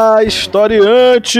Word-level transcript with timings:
Olá, 0.00 0.24
historiantes! 0.24 1.36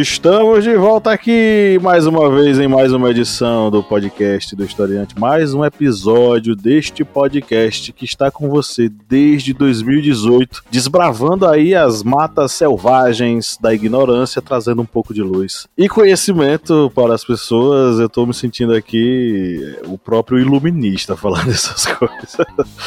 Estamos 0.00 0.62
de 0.62 0.76
volta 0.76 1.10
aqui 1.10 1.76
mais 1.82 2.06
uma 2.06 2.30
vez 2.30 2.56
em 2.60 2.68
mais 2.68 2.92
uma 2.92 3.10
edição 3.10 3.68
do 3.68 3.82
podcast 3.82 4.54
do 4.54 4.64
Historiante, 4.64 5.18
mais 5.18 5.52
um 5.54 5.64
episódio 5.64 6.54
deste 6.54 7.04
podcast 7.04 7.92
que 7.92 8.04
está 8.04 8.30
com 8.30 8.48
você 8.48 8.88
desde 8.88 9.52
2018, 9.52 10.66
desbravando 10.70 11.48
aí 11.48 11.74
as 11.74 12.04
matas 12.04 12.52
selvagens 12.52 13.58
da 13.60 13.74
ignorância, 13.74 14.40
trazendo 14.40 14.82
um 14.82 14.86
pouco 14.86 15.12
de 15.12 15.24
luz 15.24 15.66
e 15.76 15.88
conhecimento 15.88 16.92
para 16.94 17.12
as 17.12 17.24
pessoas. 17.24 17.98
Eu 17.98 18.06
estou 18.06 18.24
me 18.24 18.34
sentindo 18.34 18.72
aqui 18.72 19.76
o 19.84 19.98
próprio 19.98 20.38
iluminista 20.38 21.16
falando 21.16 21.50
essas 21.50 21.86
coisas. 21.86 22.38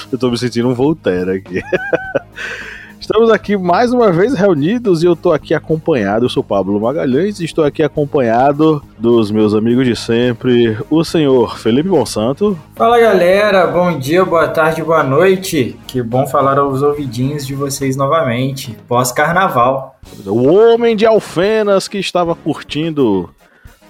Eu 0.09 0.15
estou 0.15 0.31
me 0.31 0.38
sentindo 0.38 0.70
um 0.70 0.73
Voltaire 0.73 1.31
aqui. 1.31 1.62
Estamos 3.01 3.31
aqui 3.31 3.57
mais 3.57 3.91
uma 3.91 4.11
vez 4.11 4.35
reunidos 4.35 5.01
e 5.01 5.07
eu 5.07 5.13
estou 5.13 5.33
aqui 5.33 5.55
acompanhado. 5.55 6.25
Eu 6.25 6.29
sou 6.29 6.43
Pablo 6.43 6.79
Magalhães 6.79 7.39
e 7.39 7.45
estou 7.45 7.65
aqui 7.65 7.81
acompanhado 7.81 8.81
dos 8.95 9.31
meus 9.31 9.55
amigos 9.55 9.87
de 9.87 9.95
sempre, 9.95 10.77
o 10.87 11.03
senhor 11.03 11.57
Felipe 11.57 11.89
Monsanto. 11.89 12.55
Fala 12.75 12.99
galera, 12.99 13.65
bom 13.65 13.97
dia, 13.97 14.23
boa 14.23 14.47
tarde, 14.47 14.84
boa 14.84 15.03
noite. 15.03 15.76
Que 15.87 15.99
bom 16.03 16.27
falar 16.27 16.59
aos 16.59 16.84
ouvidinhos 16.84 17.45
de 17.45 17.55
vocês 17.55 17.98
novamente, 17.98 18.77
pós-carnaval. 18.87 19.99
O 20.23 20.54
homem 20.54 20.95
de 20.95 21.04
Alfenas 21.04 21.87
que 21.87 21.98
estava 21.98 22.35
curtindo 22.35 23.31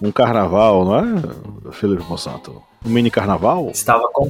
um 0.02 0.09
carnaval, 0.09 0.86
não 0.86 0.95
é, 0.95 1.71
Felipe 1.73 2.03
Monsanto? 2.08 2.64
Um 2.86 2.89
mini 2.89 3.11
carnaval? 3.11 3.71
Estava 3.73 4.08
com 4.14 4.30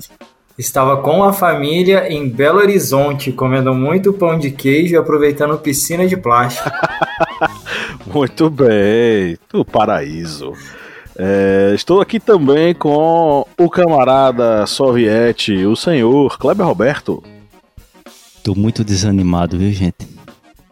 Estava 0.57 0.97
com 0.97 1.23
a 1.23 1.33
família 1.33 2.11
em 2.11 2.27
Belo 2.29 2.59
Horizonte, 2.59 3.31
comendo 3.31 3.73
muito 3.73 4.13
pão 4.13 4.37
de 4.37 4.51
queijo 4.51 4.93
e 4.93 4.97
aproveitando 4.97 5.57
piscina 5.57 6.05
de 6.05 6.17
plástico. 6.17 6.69
muito 8.05 8.49
bem, 8.49 9.37
do 9.51 9.63
paraíso. 9.63 10.53
É, 11.17 11.71
estou 11.73 12.01
aqui 12.01 12.19
também 12.19 12.73
com 12.73 13.45
o 13.57 13.69
camarada 13.69 14.65
soviete, 14.65 15.65
o 15.65 15.75
senhor 15.75 16.37
Kleber 16.37 16.65
Roberto. 16.65 17.23
Tô 18.43 18.55
muito 18.55 18.83
desanimado, 18.83 19.57
viu, 19.57 19.71
gente? 19.71 20.07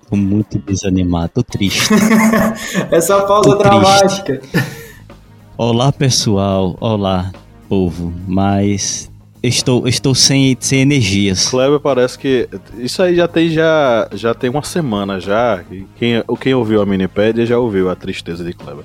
Tô 0.09 0.15
muito 0.15 0.57
desanimado, 0.59 1.31
tô 1.35 1.43
triste. 1.43 1.93
Essa 2.91 3.21
pausa 3.21 3.51
tô 3.51 3.55
dramática. 3.55 4.37
Triste. 4.37 4.67
Olá, 5.55 5.91
pessoal. 5.91 6.75
Olá, 6.79 7.31
povo. 7.67 8.11
Mas 8.27 9.11
Estou, 9.41 9.87
estou 9.87 10.13
sem, 10.13 10.57
sem 10.59 10.81
energias. 10.81 11.47
Kleber 11.47 11.79
parece 11.79 12.19
que. 12.19 12.49
Isso 12.77 13.01
aí 13.01 13.15
já 13.15 13.27
tem 13.27 13.49
já, 13.49 14.09
já 14.13 14.33
tem 14.33 14.49
uma 14.49 14.63
semana 14.63 15.19
já. 15.19 15.63
Quem, 15.97 16.23
quem 16.41 16.53
ouviu 16.53 16.81
a 16.81 16.85
minipédia 16.85 17.45
já 17.45 17.57
ouviu 17.57 17.89
a 17.89 17.95
tristeza 17.95 18.43
de 18.43 18.53
Kleber. 18.53 18.83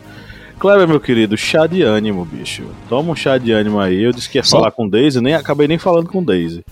Kleber, 0.59 0.87
meu 0.87 1.01
querido, 1.01 1.37
chá 1.37 1.67
de 1.67 1.83
ânimo, 1.83 2.25
bicho. 2.25 2.63
Toma 2.89 3.13
um 3.13 3.17
chá 3.17 3.37
de 3.37 3.51
ânimo 3.51 3.81
aí. 3.81 4.01
Eu 4.01 4.13
disse 4.13 4.31
que 4.31 4.39
ia 4.39 4.45
Só... 4.45 4.59
falar 4.59 4.71
com 4.71 4.89
Daisy, 4.89 5.21
nem 5.21 5.35
acabei 5.35 5.67
nem 5.67 5.77
falando 5.77 6.09
com 6.09 6.23
Daisy. 6.23 6.65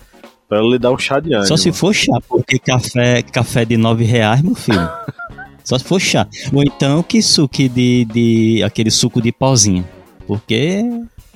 Pra 0.47 0.61
lhe 0.61 0.79
dar 0.79 0.91
um 0.91 0.97
chá 0.97 1.19
de 1.19 1.33
ânimo. 1.33 1.47
Só 1.47 1.57
se 1.57 1.71
for 1.73 1.93
chá, 1.93 2.19
porque 2.27 2.57
café, 2.57 3.21
café 3.21 3.65
de 3.65 3.75
nove 3.75 4.05
reais, 4.05 4.41
meu 4.41 4.55
filho. 4.55 4.89
Só 5.63 5.77
se 5.77 5.83
for 5.83 5.99
chá. 5.99 6.27
Ou 6.53 6.63
então 6.63 7.03
que 7.03 7.21
suco 7.21 7.69
de, 7.69 8.05
de. 8.05 8.63
aquele 8.63 8.91
suco 8.91 9.21
de 9.21 9.31
pauzinho. 9.31 9.85
Porque 10.25 10.83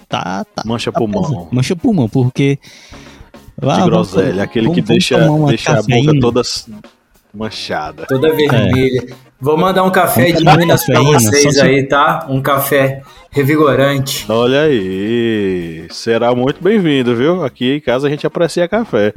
tá. 0.08 0.46
tá 0.46 0.64
mancha 0.66 0.92
tá 0.92 1.00
pulmão. 1.00 1.24
Pesado. 1.24 1.48
Mancha 1.52 1.76
pulmão, 1.76 2.10
porque. 2.10 2.60
De 3.60 3.68
ah, 3.68 3.86
groselha, 3.86 4.26
vamos, 4.26 4.40
aquele 4.42 4.68
vamos, 4.68 4.76
que 4.76 4.82
vamos 4.82 5.48
deixa, 5.48 5.48
deixa 5.48 5.80
a 5.80 5.82
boca 5.82 6.20
toda 6.20 6.42
manchada. 7.34 8.06
Toda 8.08 8.34
vermelha. 8.34 9.08
É. 9.10 9.28
Vou 9.40 9.56
mandar 9.56 9.84
um 9.84 9.92
café 9.92 10.32
de 10.32 10.44
Minas 10.44 10.84
pra 10.84 11.00
vocês 11.00 11.60
aí, 11.60 11.84
tá? 11.84 12.26
Um 12.28 12.42
café 12.42 13.04
revigorante. 13.30 14.26
Olha 14.30 14.62
aí, 14.62 15.88
será 15.92 16.34
muito 16.34 16.62
bem-vindo, 16.62 17.16
viu? 17.16 17.44
Aqui 17.44 17.76
em 17.76 17.80
casa 17.80 18.08
a 18.08 18.10
gente 18.10 18.26
aprecia 18.26 18.68
café. 18.68 19.14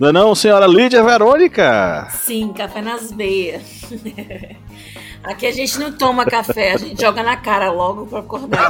Não 0.00 0.08
é 0.08 0.12
não, 0.12 0.34
senhora 0.34 0.66
Lídia 0.66 1.02
Verônica? 1.02 2.08
Sim, 2.10 2.52
café 2.54 2.80
nas 2.80 3.12
veias. 3.12 3.62
Aqui 5.24 5.46
a 5.46 5.52
gente 5.52 5.78
não 5.78 5.90
toma 5.90 6.26
café, 6.26 6.72
a 6.72 6.76
gente 6.76 7.00
joga 7.00 7.22
na 7.22 7.36
cara 7.36 7.70
logo 7.72 8.06
para 8.06 8.18
acordar. 8.18 8.68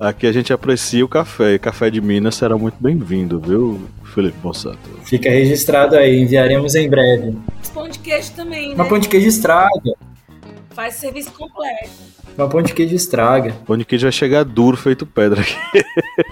Aqui 0.00 0.26
a 0.26 0.32
gente 0.32 0.52
aprecia 0.52 1.04
o 1.04 1.08
café. 1.08 1.54
E 1.54 1.58
café 1.58 1.90
de 1.90 2.00
Minas 2.00 2.34
será 2.34 2.56
muito 2.56 2.76
bem-vindo, 2.80 3.38
viu, 3.38 3.88
Felipe 4.02 4.36
Monsanto? 4.42 4.90
Fica 5.04 5.28
registrado 5.30 5.96
aí, 5.96 6.20
enviaremos 6.20 6.74
em 6.74 6.88
breve. 6.88 7.36
Pão 7.72 7.88
de 7.88 7.98
queijo 7.98 8.32
também, 8.32 8.70
né? 8.70 8.74
Uma 8.74 8.86
pão 8.86 8.98
de 8.98 9.08
queijo 9.08 9.28
estraga. 9.28 9.94
Faz 10.70 10.94
serviço 10.94 11.30
completo. 11.32 11.90
Uma 12.36 12.48
pão 12.48 12.62
de 12.62 12.72
queijo 12.72 12.94
estraga. 12.94 13.54
Pão 13.66 13.76
de 13.76 13.84
queijo 13.84 14.06
vai 14.06 14.12
chegar 14.12 14.44
duro, 14.44 14.76
feito 14.76 15.04
pedra 15.04 15.42
aqui. 15.42 15.54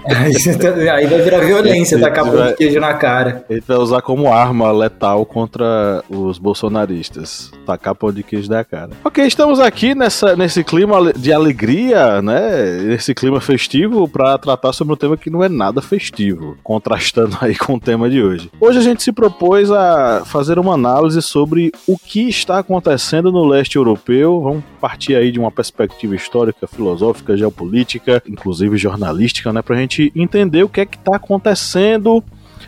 aí, 0.89 1.05
vai 1.05 1.21
virar 1.21 1.39
violência 1.39 1.99
tacar 1.99 2.25
pão 2.25 2.47
de 2.47 2.55
queijo 2.55 2.79
na 2.79 2.93
cara. 2.93 3.45
Ele 3.49 3.61
vai 3.61 3.77
usar 3.77 4.01
como 4.01 4.31
arma 4.33 4.71
letal 4.71 5.25
contra 5.25 6.03
os 6.09 6.39
bolsonaristas. 6.39 7.51
Tacar 7.65 7.93
pão 7.93 8.11
de 8.11 8.23
queijo 8.23 8.49
na 8.49 8.63
cara. 8.63 8.91
Ok, 9.03 9.25
estamos 9.25 9.59
aqui 9.59 9.93
nessa, 9.93 10.35
nesse 10.35 10.63
clima 10.63 11.13
de 11.13 11.31
alegria, 11.31 12.21
né? 12.21 12.81
Nesse 12.83 13.13
clima 13.13 13.39
festivo 13.39 14.07
para 14.07 14.37
tratar 14.37 14.73
sobre 14.73 14.93
um 14.93 14.97
tema 14.97 15.15
que 15.15 15.29
não 15.29 15.43
é 15.43 15.49
nada 15.49 15.81
festivo. 15.81 16.57
Contrastando 16.63 17.37
aí 17.41 17.55
com 17.55 17.75
o 17.75 17.79
tema 17.79 18.09
de 18.09 18.21
hoje. 18.23 18.49
Hoje 18.59 18.79
a 18.79 18.81
gente 18.81 19.03
se 19.03 19.11
propôs 19.11 19.69
a 19.69 20.23
fazer 20.25 20.57
uma 20.57 20.73
análise 20.73 21.21
sobre 21.21 21.71
o 21.87 21.97
que 21.97 22.27
está 22.27 22.57
acontecendo 22.57 23.31
no 23.31 23.45
leste 23.45 23.75
europeu. 23.75 24.41
Vamos 24.41 24.63
partir 24.79 25.15
aí 25.15 25.31
de 25.31 25.39
uma 25.39 25.51
perspectiva 25.51 25.80
perspectiva 25.81 26.15
histórica, 26.15 26.67
filosófica, 26.67 27.35
geopolítica, 27.35 28.21
inclusive 28.27 28.77
jornalística, 28.77 29.51
né, 29.51 29.61
para 29.61 29.75
a 29.75 29.79
gente 29.79 30.11
entender 30.15 30.63
o 30.63 30.69
que 30.69 30.81
é 30.81 30.85
que 30.85 30.97
está 30.97 31.15
acontecendo 31.15 32.23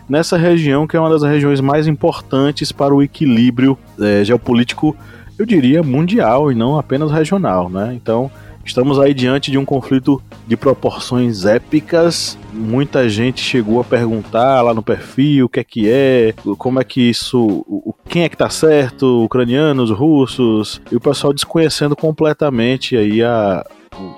nessa 0.09 0.38
região 0.38 0.88
que 0.88 0.97
é 0.97 1.00
uma 1.00 1.09
das 1.09 1.24
regiões 1.24 1.62
mais 1.62 1.88
importantes 1.88 2.72
para 2.72 2.94
o 2.94 3.01
equilíbrio 3.01 3.78
é, 4.00 4.24
geopolítico, 4.24 4.96
eu 5.38 5.46
diria 5.46 5.81
mundial 5.84 6.51
e 6.51 6.56
não 6.56 6.78
apenas 6.78 7.12
regional, 7.12 7.69
né? 7.69 7.94
Então 7.96 8.29
Estamos 8.66 8.97
aí 9.00 9.13
diante 9.13 9.51
de 9.51 9.57
um 9.57 9.66
conflito 9.66 10.22
de 10.47 10.56
proporções 10.56 11.46
épicas. 11.46 12.38
Muita 12.53 13.09
gente 13.09 13.41
chegou 13.41 13.81
a 13.81 13.84
perguntar 13.84 14.62
lá 14.62 14.74
no 14.74 14.81
perfil 14.81 15.46
o 15.46 15.50
que 15.50 15.59
é 15.59 15.63
que 15.63 15.90
é, 15.90 16.34
como 16.57 16.79
é 16.79 16.84
que 16.84 17.01
isso, 17.01 17.94
quem 18.07 18.24
é 18.24 18.29
que 18.29 18.38
tá 18.38 18.50
certo, 18.50 19.24
ucranianos, 19.24 19.91
russos, 19.91 20.81
e 20.91 20.96
o 20.96 21.00
pessoal 21.00 21.34
desconhecendo 21.34 21.96
completamente 21.96 22.96
aí 22.96 23.22
a, 23.22 23.66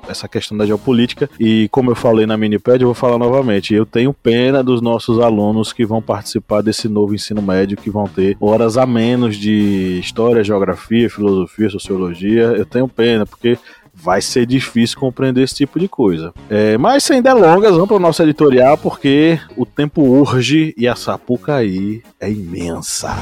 essa 0.08 0.28
questão 0.28 0.58
da 0.58 0.66
geopolítica. 0.66 1.30
E 1.40 1.68
como 1.70 1.92
eu 1.92 1.96
falei 1.96 2.26
na 2.26 2.38
Miniped, 2.38 2.82
eu 2.82 2.88
vou 2.88 2.96
falar 2.96 3.18
novamente. 3.18 3.74
Eu 3.74 3.86
tenho 3.86 4.14
pena 4.14 4.64
dos 4.64 4.82
nossos 4.82 5.20
alunos 5.20 5.74
que 5.74 5.86
vão 5.86 6.02
participar 6.02 6.62
desse 6.62 6.88
novo 6.88 7.14
ensino 7.14 7.42
médio, 7.42 7.78
que 7.78 7.90
vão 7.90 8.06
ter 8.06 8.38
horas 8.40 8.78
a 8.78 8.86
menos 8.86 9.38
de 9.38 10.00
história, 10.00 10.44
geografia, 10.44 11.10
filosofia, 11.10 11.70
sociologia. 11.70 12.44
Eu 12.56 12.66
tenho 12.66 12.88
pena, 12.88 13.26
porque 13.26 13.58
vai 13.96 14.22
ser 14.22 14.46
difícil 14.46 15.00
compreender 15.00 15.44
esse 15.44 15.56
tipo 15.56 15.80
de 15.80 15.88
coisa. 15.88 16.34
É, 16.50 16.78
mas 16.78 17.04
sem 17.04 17.22
delongas, 17.22 17.72
vamos 17.72 17.88
para 17.88 17.98
o 17.98 18.00
nosso 18.00 18.22
editorial, 18.22 18.78
porque 18.78 19.40
o 19.56 19.66
tempo 19.66 20.02
urge 20.02 20.74
e 20.78 20.88
a 20.88 20.96
Sapucaí 20.96 22.04
é 22.20 22.30
imensa. 22.30 23.16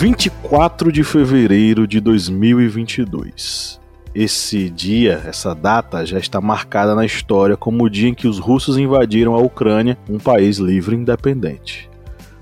24 0.00 0.92
de 0.92 1.02
fevereiro 1.02 1.84
de 1.84 1.98
2022. 1.98 3.80
Esse 4.14 4.70
dia, 4.70 5.20
essa 5.26 5.56
data, 5.56 6.06
já 6.06 6.20
está 6.20 6.40
marcada 6.40 6.94
na 6.94 7.04
história 7.04 7.56
como 7.56 7.82
o 7.82 7.90
dia 7.90 8.08
em 8.08 8.14
que 8.14 8.28
os 8.28 8.38
russos 8.38 8.78
invadiram 8.78 9.34
a 9.34 9.38
Ucrânia, 9.38 9.98
um 10.08 10.16
país 10.16 10.58
livre 10.58 10.94
e 10.94 11.00
independente. 11.00 11.90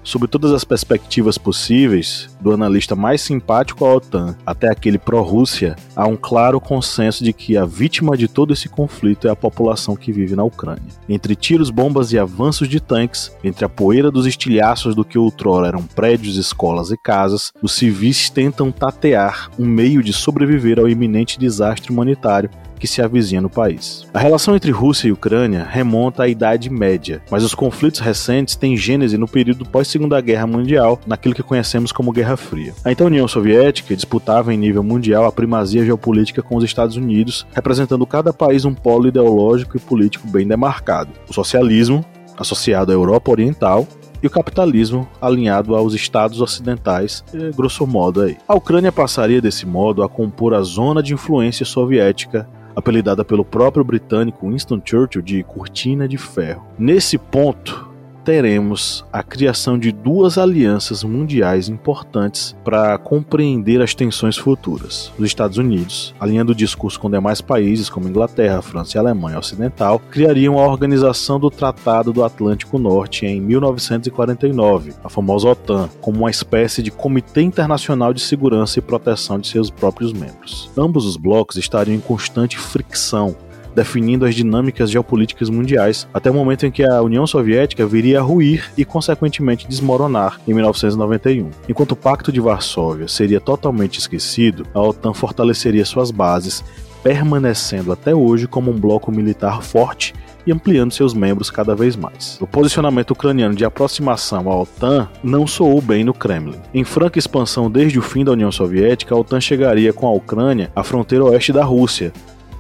Sob 0.06 0.29
todas 0.29 0.53
as 0.53 0.62
perspectivas 0.62 1.37
possíveis, 1.37 2.31
do 2.41 2.53
analista 2.53 2.94
mais 2.94 3.20
simpático 3.20 3.85
à 3.85 3.93
OTAN 3.93 4.37
até 4.47 4.70
aquele 4.70 4.99
pró-Rússia, 4.99 5.75
há 5.97 6.06
um 6.06 6.17
claro 6.17 6.61
consenso 6.61 7.25
de 7.25 7.32
que 7.32 7.56
a 7.56 7.64
vítima 7.64 8.17
de 8.17 8.29
todo 8.29 8.53
esse 8.53 8.69
conflito 8.69 9.26
é 9.26 9.32
a 9.32 9.37
população 9.37 9.97
que 9.97 10.12
vive 10.12 10.37
na 10.37 10.44
Ucrânia. 10.44 10.93
Entre 11.08 11.35
tiros, 11.35 11.70
bombas 11.70 12.12
e 12.12 12.19
avanços 12.20 12.69
de 12.69 12.79
tanques, 12.79 13.32
entre 13.43 13.64
a 13.64 13.69
poeira 13.69 14.08
dos 14.08 14.26
estilhaços 14.26 14.94
do 14.94 15.05
que 15.05 15.19
outrora 15.19 15.67
eram 15.67 15.82
prédios, 15.82 16.37
escolas 16.37 16.93
e 16.93 16.97
casas, 16.97 17.53
os 17.61 17.73
civis 17.73 18.31
tentam 18.31 18.70
tatear 18.70 19.50
um 19.58 19.67
meio 19.67 20.05
de 20.05 20.12
sobreviver 20.12 20.79
ao 20.79 20.88
iminente 20.88 21.37
desastre 21.37 21.91
humanitário 21.91 22.49
que 22.78 22.87
se 22.87 23.02
avizinha 23.02 23.40
no 23.40 23.50
país. 23.50 24.06
A 24.12 24.19
relação 24.19 24.55
entre 24.55 24.70
Rússia 24.70 25.08
e 25.08 25.12
Ucrânia 25.12 25.67
remonta 25.69 26.23
à 26.25 26.28
Idade 26.28 26.70
Média, 26.70 27.23
mas 27.31 27.43
os 27.43 27.55
conflitos 27.55 28.00
recentes 28.00 28.56
têm 28.56 28.76
gênese 28.76 29.17
no 29.19 29.28
período 29.28 29.64
pós-Segunda 29.64 30.20
Guerra 30.20 30.46
Mundial, 30.46 31.00
naquilo 31.06 31.34
que 31.34 31.43
conhecemos 31.43 31.93
como 31.93 32.12
Guerra 32.12 32.37
Fria. 32.37 32.75
A 32.84 32.93
então 32.93 33.06
União 33.06 33.26
Soviética 33.26 33.94
disputava 33.94 34.52
em 34.52 34.58
nível 34.58 34.82
mundial 34.82 35.25
a 35.25 35.32
primazia 35.32 35.84
geopolítica 35.84 36.43
com 36.43 36.56
os 36.56 36.64
Estados 36.64 36.96
Unidos, 36.96 37.46
representando 37.52 38.06
cada 38.06 38.32
país 38.32 38.64
um 38.64 38.75
polo 38.75 39.08
ideológico 39.08 39.76
e 39.76 39.81
político 39.81 40.29
bem 40.29 40.46
demarcado. 40.46 41.11
O 41.29 41.32
socialismo, 41.32 42.05
associado 42.37 42.93
à 42.93 42.94
Europa 42.94 43.31
Oriental, 43.31 43.87
e 44.22 44.26
o 44.26 44.31
capitalismo 44.31 45.06
alinhado 45.20 45.75
aos 45.75 45.94
estados 45.94 46.40
ocidentais, 46.40 47.25
grosso 47.55 47.87
modo 47.87 48.22
aí. 48.22 48.37
A 48.49 48.55
Ucrânia 48.55 48.90
passaria 48.90 49.40
desse 49.40 49.67
modo 49.67 50.02
a 50.02 50.08
compor 50.08 50.55
a 50.55 50.62
zona 50.62 51.02
de 51.02 51.14
influência 51.14 51.64
soviética 51.67 52.49
apelidada 52.76 53.25
pelo 53.25 53.44
próprio 53.44 53.82
britânico 53.82 54.46
Winston 54.46 54.81
Churchill 54.84 55.23
de 55.23 55.43
cortina 55.43 56.06
de 56.06 56.19
ferro. 56.19 56.67
Nesse 56.78 57.17
ponto, 57.17 57.88
teremos 58.26 59.05
a 59.12 59.23
criação 59.23 59.78
de 59.78 59.93
duas 59.93 60.37
alianças 60.37 61.05
mundiais 61.05 61.69
importantes 61.69 62.56
para 62.64 62.99
compreender 62.99 63.81
as 63.81 63.94
tensões 63.94 64.37
futuras. 64.37 65.12
Os 65.17 65.25
Estados 65.25 65.58
Unidos, 65.58 66.12
alinhando 66.19 66.50
o 66.50 66.55
discurso 66.55 66.99
com 66.99 67.08
demais 67.08 67.40
países 67.40 67.88
como 67.88 68.08
Inglaterra, 68.08 68.61
França 68.61 68.96
e 68.96 68.99
Alemanha 68.99 69.38
Ocidental, 69.38 70.00
criariam 70.11 70.58
a 70.58 70.67
Organização 70.67 71.38
do 71.38 71.49
Tratado 71.49 72.12
do 72.12 72.25
Atlântico 72.25 72.81
Norte 72.81 73.25
em 73.25 73.40
1949, 73.40 74.93
a 75.05 75.08
famosa 75.08 75.46
OTAN, 75.46 75.88
como 76.00 76.19
uma 76.19 76.31
espécie 76.31 76.82
de 76.82 76.90
Comitê 76.90 77.43
Internacional 77.43 78.12
de 78.12 78.20
Segurança 78.20 78.81
e 78.81 78.82
Proteção 78.82 79.38
de 79.38 79.46
seus 79.46 79.70
próprios 79.70 80.12
membros. 80.12 80.69
Ambos 80.76 81.06
os 81.06 81.17
blocos 81.17 81.56
estariam 81.56 81.94
em 81.94 82.00
constante 82.00 82.58
fricção 82.58 83.37
definindo 83.76 84.25
as 84.25 84.34
dinâmicas 84.34 84.90
geopolíticas 84.90 85.50
mundiais, 85.50 86.08
até 86.14 86.31
o 86.31 86.34
momento 86.34 86.64
em 86.64 86.70
que 86.70 86.82
a 86.82 87.02
União 87.02 87.26
Soviética 87.26 87.87
viria 87.87 88.20
a 88.20 88.23
ruir 88.23 88.73
e, 88.75 88.87
consequentemente, 88.87 89.69
desmoronar 89.69 90.40
em 90.49 90.55
1991. 90.55 91.50
Enquanto 91.69 91.93
o 91.93 91.96
Pacto 91.96 92.32
de 92.32 92.40
Varsóvia 92.40 93.06
seria 93.06 93.38
totalmente 93.38 93.99
esquecido, 93.99 94.67
a 94.73 94.81
OTAN 94.81 95.12
fortaleceria 95.12 95.84
suas 95.84 96.11
bases, 96.11 96.64
permanecendo 97.02 97.93
até 97.93 98.14
hoje 98.14 98.49
como 98.49 98.70
um 98.70 98.81
bloco 98.81 99.12
militar 99.12 99.62
forte 99.62 100.14
e 100.46 100.52
ampliando 100.52 100.93
seus 100.93 101.12
membros 101.12 101.50
cada 101.50 101.75
vez 101.75 101.96
mais. 101.96 102.38
O 102.40 102.46
posicionamento 102.46 103.11
ucraniano 103.11 103.55
de 103.55 103.64
aproximação 103.64 104.50
à 104.50 104.56
OTAN 104.62 105.08
não 105.22 105.46
soou 105.46 105.82
bem 105.82 106.02
no 106.02 106.14
Kremlin. 106.14 106.61
Em 106.72 106.84
franca 106.84 107.19
expansão 107.19 107.70
desde 107.70 107.99
o 107.99 108.02
fim 108.02 108.25
da 108.25 108.32
União 108.32 108.50
Soviética, 108.50 109.14
a 109.14 109.19
OTAN 109.19 109.40
chegaria 109.40 109.93
com 109.93 110.06
a 110.06 110.12
Ucrânia 110.12 110.70
à 110.75 110.82
fronteira 110.82 111.25
oeste 111.25 111.52
da 111.52 111.64
Rússia, 111.64 112.12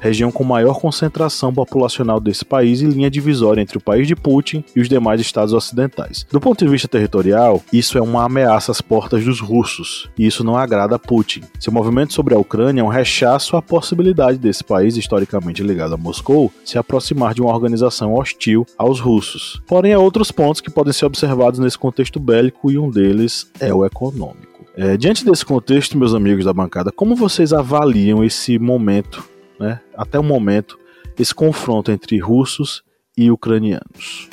região 0.06 0.30
com 0.30 0.44
maior 0.44 0.80
concentração 0.80 1.52
populacional 1.52 2.20
desse 2.20 2.44
país 2.44 2.80
e 2.80 2.86
linha 2.86 3.10
divisória 3.10 3.60
entre 3.60 3.78
o 3.78 3.80
país 3.80 4.06
de 4.06 4.16
Putin 4.16 4.64
e 4.74 4.80
os 4.80 4.88
demais 4.88 5.20
estados 5.20 5.52
ocidentais. 5.52 6.26
Do 6.30 6.40
ponto 6.40 6.64
de 6.64 6.70
vista 6.70 6.88
territorial, 6.88 7.62
isso 7.72 7.98
é 7.98 8.00
uma 8.00 8.24
ameaça 8.24 8.72
às 8.72 8.80
portas 8.80 9.24
dos 9.24 9.40
russos, 9.40 10.08
e 10.18 10.26
isso 10.26 10.44
não 10.44 10.56
agrada 10.56 10.96
a 10.96 10.98
Putin. 10.98 11.42
Seu 11.58 11.72
movimento 11.72 12.12
sobre 12.12 12.34
a 12.34 12.38
Ucrânia 12.38 12.80
é 12.80 12.84
um 12.84 12.88
rechaço 12.88 13.56
à 13.56 13.62
possibilidade 13.62 14.38
desse 14.38 14.64
país, 14.64 14.96
historicamente 14.96 15.62
ligado 15.62 15.94
a 15.94 15.98
Moscou, 15.98 16.52
se 16.64 16.78
aproximar 16.78 17.34
de 17.34 17.42
uma 17.42 17.52
organização 17.52 18.14
hostil 18.14 18.66
aos 18.78 19.00
russos. 19.00 19.60
Porém, 19.66 19.92
há 19.92 19.98
outros 19.98 20.30
pontos 20.30 20.60
que 20.60 20.70
podem 20.70 20.92
ser 20.92 21.06
observados 21.06 21.58
nesse 21.58 21.78
contexto 21.78 22.20
bélico, 22.20 22.70
e 22.70 22.78
um 22.78 22.90
deles 22.90 23.50
é 23.60 23.72
o 23.72 23.84
econômico. 23.84 24.56
É, 24.76 24.94
diante 24.96 25.24
desse 25.24 25.44
contexto, 25.44 25.96
meus 25.96 26.12
amigos 26.12 26.44
da 26.44 26.52
bancada, 26.52 26.92
como 26.92 27.16
vocês 27.16 27.52
avaliam 27.54 28.22
esse 28.22 28.58
momento 28.58 29.24
né, 29.58 29.80
até 29.96 30.18
o 30.18 30.22
momento, 30.22 30.78
esse 31.18 31.34
confronto 31.34 31.90
entre 31.90 32.18
russos 32.18 32.82
e 33.16 33.30
ucranianos. 33.30 34.28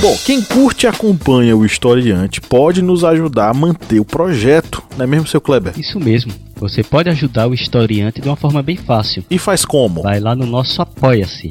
Bom, 0.00 0.16
quem 0.24 0.42
curte 0.42 0.86
e 0.86 0.88
acompanha 0.88 1.54
o 1.54 1.64
historiante 1.64 2.40
pode 2.40 2.80
nos 2.80 3.04
ajudar 3.04 3.50
a 3.50 3.54
manter 3.54 4.00
o 4.00 4.04
projeto, 4.04 4.82
não 4.96 5.04
é 5.04 5.06
mesmo, 5.06 5.26
seu 5.26 5.42
Kleber? 5.42 5.78
Isso 5.78 6.00
mesmo. 6.00 6.49
Você 6.60 6.82
pode 6.82 7.08
ajudar 7.08 7.48
o 7.48 7.54
historiante 7.54 8.20
de 8.20 8.28
uma 8.28 8.36
forma 8.36 8.62
bem 8.62 8.76
fácil. 8.76 9.24
E 9.30 9.38
faz 9.38 9.64
como? 9.64 10.02
Vai 10.02 10.20
lá 10.20 10.36
no 10.36 10.44
nosso 10.44 10.82
Apoia-se. 10.82 11.50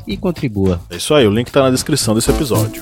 e 0.11 0.17
contribua. 0.17 0.81
É 0.89 0.97
isso 0.97 1.13
aí, 1.13 1.25
o 1.25 1.31
link 1.31 1.47
está 1.47 1.63
na 1.63 1.69
descrição 1.69 2.13
desse 2.13 2.29
episódio. 2.29 2.81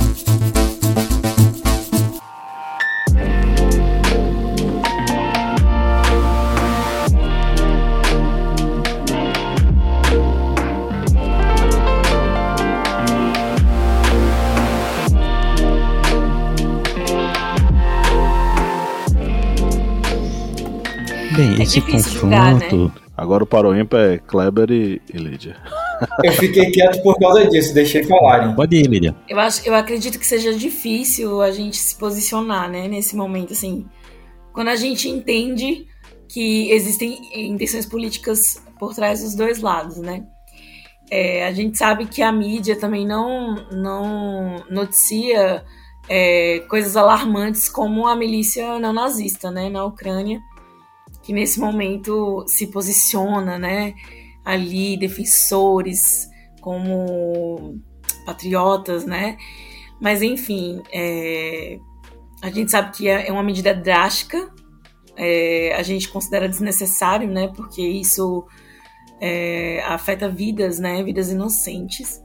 Bem, 21.36 21.60
É 21.60 21.64
esse 21.64 21.80
julgar, 21.80 22.54
confronto. 22.54 22.92
Agora 23.16 23.44
o 23.44 23.48
Paroímpa 23.48 23.98
é 23.98 24.18
Kleber 24.18 24.72
e, 24.72 25.00
e 25.14 25.18
Lídia. 25.18 25.56
Eu 26.24 26.32
fiquei 26.34 26.72
quieto 26.72 27.02
por 27.02 27.18
causa 27.18 27.48
disso, 27.48 27.74
deixei 27.74 28.04
falarem. 28.04 28.56
Pode 28.56 28.76
ir, 28.76 28.88
Lídia. 28.88 29.16
Eu, 29.28 29.40
acho, 29.40 29.68
eu 29.68 29.74
acredito 29.74 30.20
que 30.20 30.26
seja 30.26 30.54
difícil 30.54 31.42
a 31.42 31.52
gente 31.52 31.78
se 31.78 31.96
posicionar, 31.96 32.70
né, 32.70 32.88
nesse 32.88 33.16
momento, 33.16 33.54
assim. 33.54 33.86
Quando 34.54 34.70
a 34.70 34.76
gente 34.76 35.08
entende 35.08 35.88
que 36.28 36.72
existem 36.72 37.18
intenções 37.34 37.86
políticas 37.86 38.62
por 38.80 38.94
trás 38.94 39.24
dos 39.24 39.36
dois 39.36 39.62
lados, 39.62 39.98
né? 39.98 40.26
É, 41.12 41.48
a 41.48 41.52
gente 41.52 41.78
sabe 41.78 42.06
que 42.06 42.22
a 42.22 42.32
mídia 42.32 42.80
também 42.80 43.06
não, 43.06 43.56
não 43.72 44.64
noticia 44.70 45.64
é, 46.08 46.60
coisas 46.70 46.96
alarmantes 46.96 47.68
como 47.68 48.08
a 48.08 48.16
milícia 48.16 48.78
neonazista, 48.78 49.50
né, 49.50 49.70
na 49.70 49.86
Ucrânia, 49.86 50.40
que 51.24 51.34
nesse 51.34 51.60
momento 51.60 52.44
se 52.48 52.68
posiciona, 52.68 53.58
né, 53.58 53.94
ali 54.52 54.98
defensores 54.98 56.28
como 56.62 57.80
patriotas, 58.26 59.06
né, 59.06 59.38
mas 60.02 60.22
enfim, 60.22 60.82
é, 60.92 61.78
a 62.42 62.50
gente 62.50 62.72
sabe 62.72 62.96
que 62.96 63.08
é 63.08 63.28
é 63.28 63.32
uma 63.32 63.44
medida 63.44 63.74
drástica, 63.74 64.50
é, 65.16 65.74
a 65.76 65.84
gente 65.84 66.08
considera 66.08 66.48
desnecessário, 66.48 67.28
né, 67.28 67.52
porque 67.56 67.82
isso 67.82 68.46
é, 69.20 69.84
afeta 69.86 70.30
vidas, 70.30 70.80
né, 70.80 71.04
vidas 71.04 71.30
inocentes. 71.30 72.22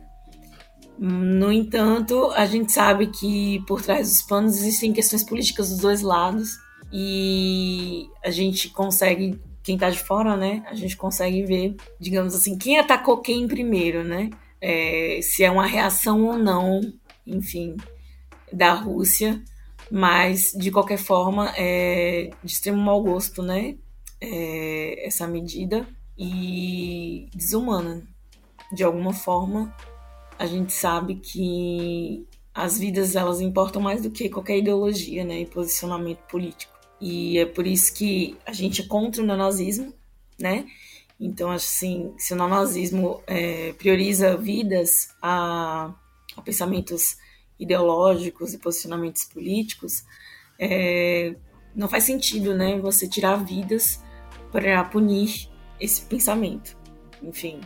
No 0.97 1.53
entanto, 1.53 2.31
a 2.37 2.47
gente 2.47 2.71
sabe 2.71 3.09
que 3.09 3.61
por 3.67 3.83
trás 3.83 4.09
dos 4.09 4.23
panos 4.23 4.57
existem 4.57 4.93
questões 4.93 5.25
políticas 5.25 5.71
dos 5.71 5.79
dois 5.79 6.03
lados 6.03 6.57
e 6.93 8.07
a 8.25 8.31
gente 8.31 8.69
consegue, 8.69 9.41
quem 9.65 9.77
tá 9.77 9.91
de 9.91 9.99
fora, 9.99 10.37
né, 10.37 10.63
a 10.69 10.75
gente 10.75 10.97
consegue 10.97 11.43
ver, 11.43 11.75
digamos 11.99 12.35
assim, 12.35 12.57
quem 12.57 12.79
atacou 12.79 13.19
quem 13.21 13.49
primeiro, 13.49 14.05
né, 14.05 14.31
É, 14.67 15.21
se 15.23 15.45
é 15.45 15.51
uma 15.51 15.67
reação 15.67 16.25
ou 16.25 16.39
não, 16.39 16.81
enfim, 17.27 17.77
da 18.51 18.73
Rússia, 18.73 19.43
mas 19.91 20.53
de 20.57 20.71
qualquer 20.71 20.97
forma 20.97 21.53
é 21.57 22.31
de 22.43 22.53
extremo 22.53 22.79
mau 22.81 23.03
gosto, 23.03 23.43
né? 23.43 23.77
É, 24.21 25.07
essa 25.07 25.27
medida 25.27 25.87
e 26.17 27.29
desumana. 27.35 28.03
De 28.73 28.83
alguma 28.83 29.13
forma, 29.13 29.77
a 30.39 30.47
gente 30.47 30.73
sabe 30.73 31.17
que 31.17 32.27
as 32.55 32.79
vidas 32.79 33.15
elas 33.17 33.41
importam 33.41 33.83
mais 33.83 34.03
do 34.03 34.11
que 34.11 34.31
qualquer 34.31 34.57
ideologia, 34.59 35.25
né, 35.25 35.41
e 35.41 35.47
posicionamento 35.47 36.23
político. 36.31 36.74
E 37.01 37.39
é 37.39 37.47
por 37.47 37.67
isso 37.67 37.93
que 37.95 38.37
a 38.47 38.53
gente 38.53 38.83
é 38.83 38.87
contra 38.87 39.23
o 39.23 39.27
neonazismo, 39.27 39.93
né? 40.39 40.67
Então, 41.19 41.51
assim, 41.51 42.13
se 42.19 42.33
o 42.33 42.37
neonazismo 42.37 43.23
é, 43.27 43.73
prioriza 43.75 44.37
vidas 44.37 45.15
a, 45.23 45.93
a, 46.37 46.43
pensamentos 46.43 47.17
ideológicos 47.59 48.53
e 48.53 48.59
posicionamentos 48.59 49.25
políticos, 49.25 50.05
é, 50.59 51.37
não 51.75 51.89
faz 51.89 52.05
sentido, 52.05 52.55
né? 52.55 52.79
Você 52.81 53.09
tirar 53.09 53.37
vidas 53.37 54.03
para 54.51 54.85
punir 54.85 55.49
esse 55.81 56.03
pensamento. 56.03 56.77
Enfim, 57.23 57.61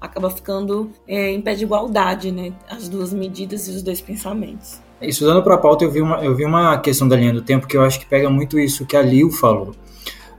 acaba 0.00 0.30
ficando 0.30 0.92
é, 1.06 1.30
em 1.30 1.40
pé 1.40 1.54
de 1.54 1.64
igualdade, 1.64 2.32
né? 2.32 2.52
As 2.68 2.88
duas 2.88 3.12
medidas 3.12 3.68
e 3.68 3.70
os 3.70 3.82
dois 3.82 4.00
pensamentos. 4.00 4.80
Estudando 5.02 5.42
para 5.42 5.54
a 5.54 5.58
pauta, 5.58 5.84
eu 5.84 5.90
vi, 5.90 6.00
uma, 6.00 6.22
eu 6.24 6.34
vi 6.34 6.44
uma 6.44 6.78
questão 6.78 7.06
da 7.06 7.16
linha 7.16 7.32
do 7.32 7.42
tempo 7.42 7.66
que 7.66 7.76
eu 7.76 7.82
acho 7.82 7.98
que 7.98 8.06
pega 8.06 8.30
muito 8.30 8.58
isso 8.58 8.86
que 8.86 8.96
a 8.96 9.02
Liu 9.02 9.30
falou. 9.30 9.74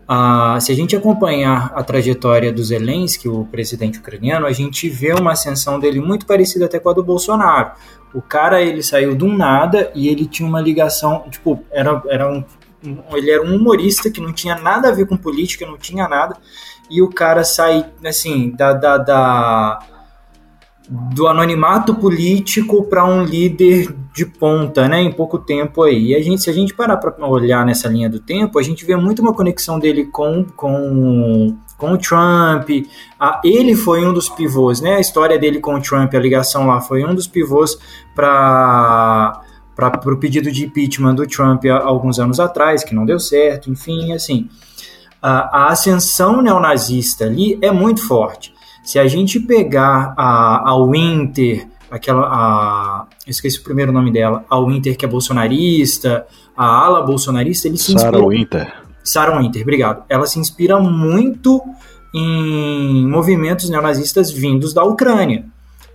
Ah, 0.08 0.58
se 0.60 0.72
a 0.72 0.76
gente 0.76 0.96
acompanhar 0.96 1.72
a 1.76 1.84
trajetória 1.84 2.52
do 2.52 2.64
Zelensky, 2.64 3.30
o 3.30 3.46
presidente 3.46 4.00
ucraniano, 4.00 4.46
a 4.46 4.52
gente 4.52 4.90
vê 4.90 5.14
uma 5.14 5.32
ascensão 5.32 5.80
dele 5.80 6.00
muito 6.00 6.26
parecida 6.26 6.66
até 6.66 6.80
com 6.80 6.90
a 6.90 6.94
do 6.94 7.04
Bolsonaro. 7.04 7.72
O 8.14 8.22
cara 8.22 8.62
ele 8.62 8.84
saiu 8.84 9.16
do 9.16 9.28
nada 9.28 9.92
e 9.96 10.08
ele 10.08 10.26
tinha 10.26 10.48
uma 10.48 10.62
ligação, 10.62 11.24
tipo, 11.32 11.64
era, 11.72 12.02
era 12.08 12.32
um, 12.32 12.44
ele 13.14 13.32
era 13.32 13.42
um 13.42 13.56
humorista 13.56 14.12
que 14.12 14.22
não 14.22 14.34
tinha 14.34 14.56
nada 14.56 14.90
a 14.90 14.92
ver 14.92 15.08
com 15.08 15.16
política, 15.16 15.66
não 15.66 15.78
tinha 15.78 16.08
nada 16.08 16.38
e 16.90 17.02
o 17.02 17.10
cara 17.10 17.44
sai, 17.44 17.86
assim, 18.06 18.52
da, 18.52 18.74
da, 18.74 18.98
da 18.98 19.80
do 20.90 21.28
anonimato 21.28 21.96
político 21.96 22.84
para 22.84 23.06
um 23.06 23.24
líder 23.24 23.96
de 24.14 24.26
ponta, 24.26 24.88
né, 24.88 25.02
em 25.02 25.12
pouco 25.12 25.40
tempo 25.40 25.84
aí. 25.84 26.08
E 26.08 26.16
a 26.16 26.22
gente, 26.22 26.44
se 26.44 26.50
a 26.50 26.54
gente 26.54 26.74
parar 26.74 26.98
para 26.98 27.26
olhar 27.26 27.66
nessa 27.66 27.88
linha 27.88 28.10
do 28.10 28.20
tempo, 28.20 28.60
a 28.60 28.64
gente 28.64 28.86
vê 28.86 28.96
muito 28.96 29.22
uma 29.22 29.34
conexão 29.34 29.80
dele 29.80 30.06
com, 30.06 30.46
com, 30.56 31.56
com 31.78 31.94
o 31.94 31.98
Trump. 31.98 32.70
Ah, 33.20 33.42
ele 33.44 33.76
foi 33.76 34.06
um 34.06 34.14
dos 34.14 34.30
pivôs, 34.30 34.82
né? 34.82 34.96
A 34.96 35.00
história 35.00 35.40
dele 35.40 35.60
com 35.60 35.76
o 35.76 35.82
Trump, 35.82 36.14
a 36.14 36.20
ligação 36.20 36.68
lá, 36.68 36.82
foi 36.82 37.04
um 37.06 37.16
dos 37.16 37.28
pivôs 37.28 37.78
para 38.16 39.42
para 39.76 40.14
o 40.14 40.18
pedido 40.18 40.52
de 40.52 40.66
impeachment 40.66 41.16
do 41.16 41.26
Trump 41.26 41.66
há 41.66 41.84
alguns 41.84 42.20
anos 42.20 42.40
atrás, 42.40 42.84
que 42.84 42.94
não 42.94 43.08
deu 43.08 43.20
certo, 43.20 43.72
enfim, 43.72 44.14
assim 44.14 44.48
a, 45.24 45.72
ascensão 45.72 46.42
neonazista 46.42 47.24
ali 47.24 47.58
é 47.62 47.72
muito 47.72 48.06
forte. 48.06 48.53
Se 48.84 49.00
a 49.00 49.08
gente 49.08 49.40
pegar 49.40 50.14
a, 50.18 50.72
a 50.72 50.86
Winter, 50.86 51.68
aquela. 51.90 52.28
A, 52.28 53.06
eu 53.26 53.32
esqueci 53.32 53.60
o 53.60 53.64
primeiro 53.64 53.92
nome 53.92 54.12
dela, 54.12 54.46
a 54.50 54.60
Winter 54.60 54.98
que 54.98 55.06
é 55.06 55.08
bolsonarista, 55.08 56.28
a 56.56 56.66
ala 56.66 57.02
bolsonarista, 57.02 57.68
ele 57.68 57.78
se 57.78 57.98
Sarah 57.98 58.26
Winter. 58.26 58.74
Sarah 59.04 59.40
Winter, 59.40 59.62
obrigado. 59.62 60.04
Ela 60.10 60.26
se 60.26 60.40
inspira 60.40 60.80
muito 60.80 61.62
em 62.14 63.08
movimentos 63.08 63.70
neonazistas 63.70 64.32
vindos 64.32 64.74
da 64.74 64.84
Ucrânia. 64.84 65.46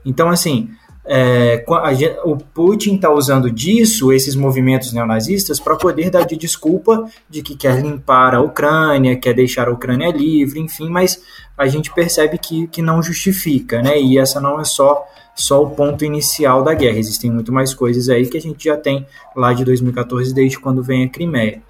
Então, 0.04 0.28
assim, 0.28 0.70
é, 1.10 1.64
a, 1.66 2.28
o 2.28 2.36
Putin 2.36 2.96
está 2.96 3.10
usando 3.10 3.50
disso, 3.50 4.12
esses 4.12 4.34
movimentos 4.34 4.92
neonazistas, 4.92 5.58
para 5.58 5.74
poder 5.74 6.10
dar 6.10 6.26
de 6.26 6.36
desculpa 6.36 7.08
de 7.30 7.40
que 7.40 7.56
quer 7.56 7.80
limpar 7.80 8.34
a 8.34 8.42
Ucrânia, 8.42 9.16
quer 9.16 9.32
deixar 9.32 9.68
a 9.68 9.72
Ucrânia 9.72 10.10
livre, 10.10 10.60
enfim, 10.60 10.90
mas 10.90 11.22
a 11.56 11.66
gente 11.66 11.90
percebe 11.94 12.36
que, 12.36 12.66
que 12.66 12.82
não 12.82 13.02
justifica, 13.02 13.80
né? 13.80 13.98
E 13.98 14.18
essa 14.18 14.38
não 14.38 14.60
é 14.60 14.64
só, 14.64 15.02
só 15.34 15.62
o 15.62 15.70
ponto 15.70 16.04
inicial 16.04 16.62
da 16.62 16.74
guerra, 16.74 16.98
existem 16.98 17.30
muito 17.30 17.50
mais 17.50 17.72
coisas 17.72 18.10
aí 18.10 18.26
que 18.26 18.36
a 18.36 18.40
gente 18.40 18.64
já 18.64 18.76
tem 18.76 19.06
lá 19.34 19.54
de 19.54 19.64
2014, 19.64 20.34
desde 20.34 20.60
quando 20.60 20.82
vem 20.82 21.06
a 21.06 21.08
Crimeia. 21.08 21.62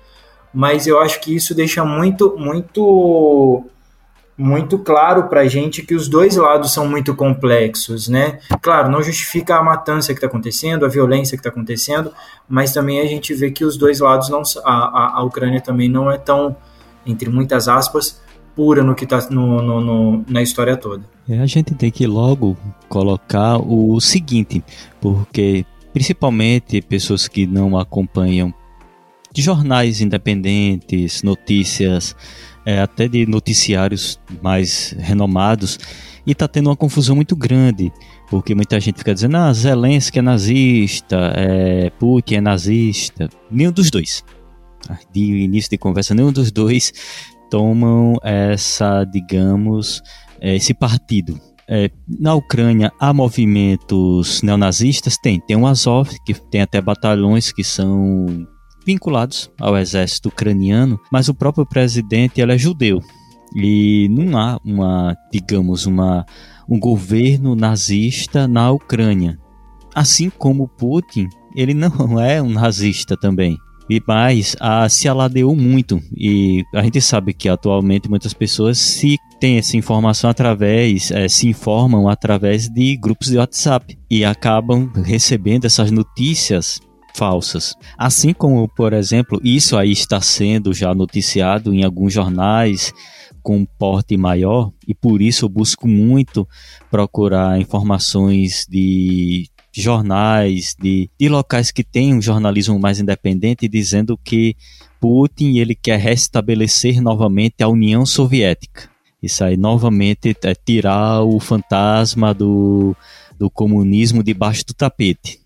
Mas 0.53 0.89
eu 0.89 0.99
acho 0.99 1.21
que 1.21 1.37
isso 1.37 1.55
deixa 1.55 1.85
muito, 1.85 2.37
muito 2.37 3.65
muito 4.39 4.79
claro 4.79 5.25
para 5.25 5.41
a 5.41 5.49
gente 5.49 5.83
que 5.83 5.97
os 5.97 6.07
dois 6.07 6.37
lados 6.37 6.73
são 6.73 6.89
muito 6.89 7.13
complexos, 7.13 8.09
né? 8.09 8.39
Claro, 8.63 8.89
não 8.89 9.03
justifica 9.03 9.57
a 9.57 9.63
matança 9.65 10.15
que 10.15 10.19
está 10.19 10.29
acontecendo, 10.29 10.87
a 10.87 10.89
violência 10.89 11.37
que 11.37 11.41
está 11.41 11.49
acontecendo, 11.49 12.13
mas 12.49 12.73
também 12.73 13.01
a 13.01 13.07
gente 13.07 13.35
vê 13.35 13.51
que 13.51 13.65
os 13.65 13.77
dois 13.77 13.99
lados 13.99 14.29
não, 14.29 14.43
a, 14.65 14.73
a, 14.73 15.19
a 15.19 15.23
Ucrânia 15.25 15.61
também 15.61 15.89
não 15.89 16.09
é 16.09 16.17
tão, 16.17 16.57
entre 17.05 17.29
muitas 17.29 17.67
aspas, 17.67 18.23
pura 18.55 18.85
no 18.85 18.95
que 18.95 19.03
está 19.03 19.19
na 20.29 20.41
história 20.41 20.77
toda. 20.77 21.03
É, 21.29 21.41
a 21.41 21.47
gente 21.47 21.75
tem 21.75 21.91
que 21.91 22.07
logo 22.07 22.57
colocar 22.89 23.59
o 23.59 24.01
seguinte, 24.01 24.63
porque 25.01 25.67
principalmente 25.93 26.81
pessoas 26.81 27.27
que 27.27 27.45
não 27.45 27.77
acompanham 27.77 28.55
jornais 29.35 30.01
independentes, 30.01 31.23
notícias 31.23 32.15
é, 32.69 32.81
até 32.81 33.09
de 33.09 33.25
noticiários 33.25 34.21
mais 34.43 34.95
renomados, 34.99 35.79
e 36.27 36.33
está 36.33 36.47
tendo 36.47 36.69
uma 36.69 36.77
confusão 36.77 37.17
muito 37.17 37.35
grande, 37.35 37.91
porque 38.29 38.55
muita 38.55 38.79
gente 38.79 38.99
fica 38.99 39.15
dizendo, 39.15 39.39
ah, 39.39 39.51
Zelensky 39.55 40.19
é 40.19 40.23
nazista, 40.23 41.33
é, 41.35 41.89
Putin 41.99 42.35
é 42.35 42.41
nazista, 42.43 43.31
nenhum 43.51 43.73
dos 43.73 43.91
dois. 43.91 44.23
De 45.11 45.21
início 45.21 45.71
de 45.71 45.79
conversa, 45.79 46.15
nenhum 46.15 46.31
dos 46.31 46.53
dois 46.53 46.93
tomam 47.51 48.17
essa, 48.23 49.03
digamos, 49.05 50.03
é, 50.39 50.55
esse 50.55 50.75
partido. 50.75 51.41
É, 51.67 51.91
na 52.07 52.35
Ucrânia 52.35 52.93
há 53.01 53.15
movimentos 53.15 54.43
neonazistas? 54.43 55.17
Tem. 55.17 55.41
Tem 55.41 55.57
o 55.57 55.67
Azov, 55.67 56.11
que 56.27 56.35
tem 56.35 56.61
até 56.61 56.83
batalhões 56.83 57.51
que 57.51 57.65
são 57.65 58.47
vinculados 58.89 59.51
ao 59.61 59.77
exército 59.77 60.31
ucraniano, 60.31 60.99
mas 61.13 61.29
o 61.29 61.35
próprio 61.35 61.67
presidente 61.67 62.41
ele 62.41 62.55
é 62.55 62.59
judeu. 62.59 63.03
E 63.55 64.09
não 64.11 64.39
há 64.39 64.59
uma, 64.65 65.15
digamos, 65.31 65.85
uma, 65.85 66.25
um 66.67 66.81
governo 66.81 67.55
nazista 67.55 68.49
na 68.49 68.71
Ucrânia. 68.71 69.39
Assim 69.95 70.31
como 70.31 70.67
Putin, 70.67 71.29
ele 71.55 71.75
não 71.75 71.91
é 72.19 72.41
um 72.41 72.49
nazista 72.49 73.15
também. 73.15 73.59
E 73.91 74.03
mais, 74.07 74.57
a, 74.59 74.89
se 74.89 75.07
aladeou 75.07 75.55
muito. 75.55 76.01
E 76.17 76.65
a 76.75 76.83
gente 76.83 77.01
sabe 77.03 77.35
que 77.35 77.49
atualmente 77.49 78.09
muitas 78.09 78.33
pessoas 78.33 78.79
se 78.79 79.19
têm 79.39 79.59
essa 79.59 79.77
informação 79.77 80.31
através, 80.31 81.11
é, 81.11 81.29
se 81.29 81.47
informam 81.47 82.09
através 82.09 82.71
de 82.71 82.97
grupos 82.97 83.29
de 83.29 83.37
WhatsApp 83.37 83.99
e 84.11 84.25
acabam 84.25 84.91
recebendo 85.05 85.67
essas 85.67 85.91
notícias 85.91 86.81
falsas. 87.19 87.75
Assim 87.99 88.33
como, 88.33 88.69
por 88.69 88.93
exemplo, 88.93 89.41
isso 89.43 89.77
aí 89.77 89.91
está 89.91 90.21
sendo 90.21 90.73
já 90.73 90.95
noticiado 90.95 91.75
em 91.75 91.83
alguns 91.83 92.13
jornais 92.13 92.95
com 93.43 93.65
porte 93.65 94.17
maior 94.17 94.71
e 94.87 94.95
por 94.95 95.21
isso 95.21 95.45
eu 95.45 95.49
busco 95.49 95.89
muito 95.89 96.47
procurar 96.91 97.61
informações 97.61 98.67
de 98.69 99.49
jornais, 99.73 100.77
de, 100.81 101.11
de 101.19 101.29
locais 101.29 101.71
que 101.71 101.85
têm 101.85 102.15
um 102.15 102.23
jornalismo 102.23 102.79
mais 102.79 103.01
independente, 103.01 103.69
dizendo 103.69 104.17
que 104.17 104.55
Putin 105.01 105.59
ele 105.59 105.75
quer 105.75 105.99
restabelecer 105.99 107.01
novamente 107.01 107.63
a 107.63 107.69
União 107.69 108.07
Soviética. 108.07 108.89
Isso 109.23 109.43
aí 109.43 109.57
novamente 109.57 110.37
é 110.43 110.55
tirar 110.55 111.23
o 111.23 111.41
fantasma 111.41 112.33
do, 112.33 112.95
do 113.37 113.51
comunismo 113.51 114.23
debaixo 114.23 114.65
do 114.67 114.75
tapete. 114.75 115.41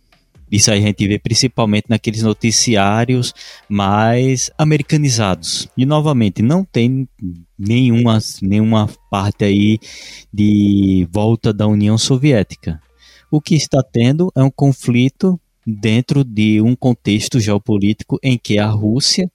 Isso 0.53 0.71
a 0.71 0.77
gente 0.77 1.09
vê 1.09 1.19
principalmente 1.19 1.87
naqueles 1.89 2.23
noticiários 2.23 3.33
mais 3.67 4.51
americanizados. 4.59 5.67
E 5.75 5.87
novamente, 5.87 6.43
não 6.43 6.63
tem 6.63 7.09
nenhuma, 7.59 8.19
nenhuma 8.43 8.87
parte 9.11 9.47
aí 9.47 9.79
de 10.31 11.09
volta 11.11 11.55
da 11.55 11.67
União 11.67 11.97
Soviética. 11.97 12.79
O 13.31 13.41
que 13.41 13.55
está 13.55 13.83
tendo 13.83 14.31
é 14.37 14.43
um 14.43 14.51
conflito 14.51 15.41
dentro 15.67 16.23
de 16.23 16.61
um 16.61 16.77
contexto 16.77 17.41
geopolítico 17.41 18.19
em 18.23 18.37
que 18.37 18.59
a 18.59 18.69
Rússia, 18.69 19.31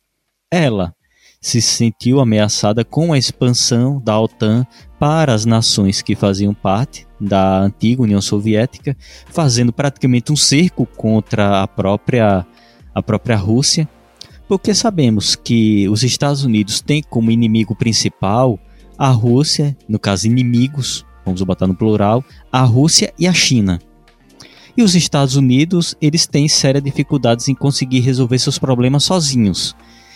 ela 0.51 0.93
se 1.39 1.61
sentiu 1.61 2.19
ameaçada 2.19 2.83
com 2.83 3.13
a 3.13 3.17
expansão 3.17 4.01
da 4.03 4.19
OTAN 4.19 4.65
para 4.99 5.33
as 5.33 5.45
nações 5.45 6.01
que 6.01 6.15
faziam 6.15 6.53
parte 6.53 7.07
da 7.19 7.61
antiga 7.61 8.01
União 8.01 8.21
Soviética, 8.21 8.95
fazendo 9.27 9.71
praticamente 9.71 10.31
um 10.31 10.35
cerco 10.35 10.85
contra 10.85 11.61
a 11.61 11.67
própria, 11.67 12.45
a 12.93 13.01
própria 13.01 13.35
Rússia, 13.35 13.87
porque 14.47 14.73
sabemos 14.73 15.35
que 15.35 15.87
os 15.89 16.03
Estados 16.03 16.43
Unidos 16.43 16.81
têm 16.81 17.03
como 17.03 17.31
inimigo 17.31 17.75
principal 17.75 18.59
a 18.97 19.09
Rússia, 19.09 19.77
no 19.87 19.99
caso 19.99 20.25
inimigos, 20.25 21.05
vamos 21.23 21.41
botar 21.43 21.67
no 21.67 21.75
plural, 21.75 22.23
a 22.51 22.61
Rússia 22.61 23.13
e 23.19 23.27
a 23.27 23.33
China. 23.33 23.79
E 24.75 24.83
os 24.83 24.95
Estados 24.95 25.35
Unidos, 25.35 25.95
eles 26.01 26.25
têm 26.25 26.47
sérias 26.47 26.83
dificuldades 26.83 27.47
em 27.47 27.55
conseguir 27.55 27.99
resolver 27.99 28.37
seus 28.39 28.59
problemas 28.59 29.03
sozinhos. 29.03 29.75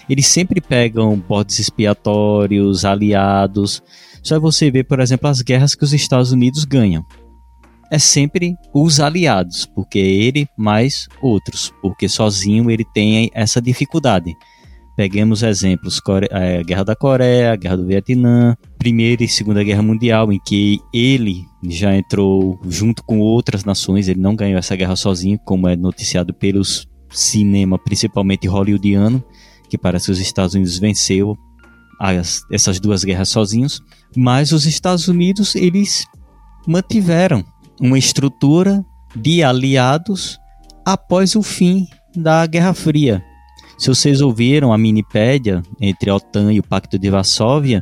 Eles 0.10 0.28
sempre 0.28 0.60
pegam 0.62 1.18
botes 1.18 1.60
expiatórios, 1.60 2.86
aliados. 2.86 3.82
Só 4.24 4.40
você 4.40 4.70
ver, 4.70 4.84
por 4.84 5.00
exemplo, 5.00 5.28
as 5.30 5.42
guerras 5.42 5.76
que 5.76 5.84
os 5.84 5.94
Estados 5.94 6.32
Unidos 6.32 6.66
ganham. 6.66 7.04
É 7.92 8.00
sempre 8.00 8.56
os 8.74 9.00
aliados, 9.00 9.66
porque 9.66 10.00
é 10.00 10.06
ele 10.06 10.48
mais 10.58 11.10
outros, 11.22 11.74
porque 11.82 12.08
sozinho 12.08 12.72
ele 12.72 12.86
tem 12.94 13.30
essa 13.34 13.62
dificuldade. 13.62 14.34
Peguemos 14.96 15.42
exemplos, 15.42 16.02
a 16.32 16.40
é, 16.40 16.64
Guerra 16.64 16.84
da 16.84 16.96
Coreia, 16.96 17.54
a 17.54 17.56
Guerra 17.56 17.78
do 17.78 17.88
Vietnã, 17.88 18.56
Primeira 18.78 19.24
e 19.24 19.28
Segunda 19.28 19.64
Guerra 19.64 19.82
Mundial, 19.82 20.32
em 20.32 20.40
que 20.40 20.80
ele 20.94 21.46
já 21.64 21.96
entrou 21.96 22.60
junto 22.68 23.04
com 23.04 23.20
outras 23.20 23.64
nações, 23.64 24.08
ele 24.08 24.20
não 24.20 24.36
ganhou 24.36 24.60
essa 24.60 24.76
guerra 24.76 24.96
sozinho, 24.96 25.40
como 25.40 25.68
é 25.68 25.76
noticiado 25.76 26.34
pelos 26.34 26.88
cinema, 27.10 27.80
principalmente 27.80 28.48
hollywoodiano, 28.48 29.24
que 29.72 29.78
parece 29.78 30.08
que 30.08 30.12
os 30.12 30.20
Estados 30.20 30.54
Unidos 30.54 30.78
venceu 30.78 31.38
as, 31.98 32.42
essas 32.52 32.78
duas 32.78 33.06
guerras 33.06 33.30
sozinhos, 33.30 33.82
mas 34.16 34.52
os 34.52 34.66
Estados 34.66 35.08
Unidos 35.08 35.56
eles 35.56 36.06
mantiveram 36.68 37.42
uma 37.80 37.98
estrutura 37.98 38.86
de 39.16 39.42
aliados 39.42 40.38
após 40.86 41.36
o 41.36 41.42
fim 41.42 41.88
da 42.14 42.46
Guerra 42.46 42.74
Fria. 42.74 43.24
Se 43.78 43.88
vocês 43.88 44.20
ouviram 44.20 44.74
a 44.74 44.78
minipédia 44.78 45.64
entre 45.80 46.10
a 46.10 46.16
OTAN 46.16 46.52
e 46.52 46.60
o 46.60 46.64
Pacto 46.64 47.00
de 47.00 47.10
Varsóvia, 47.10 47.82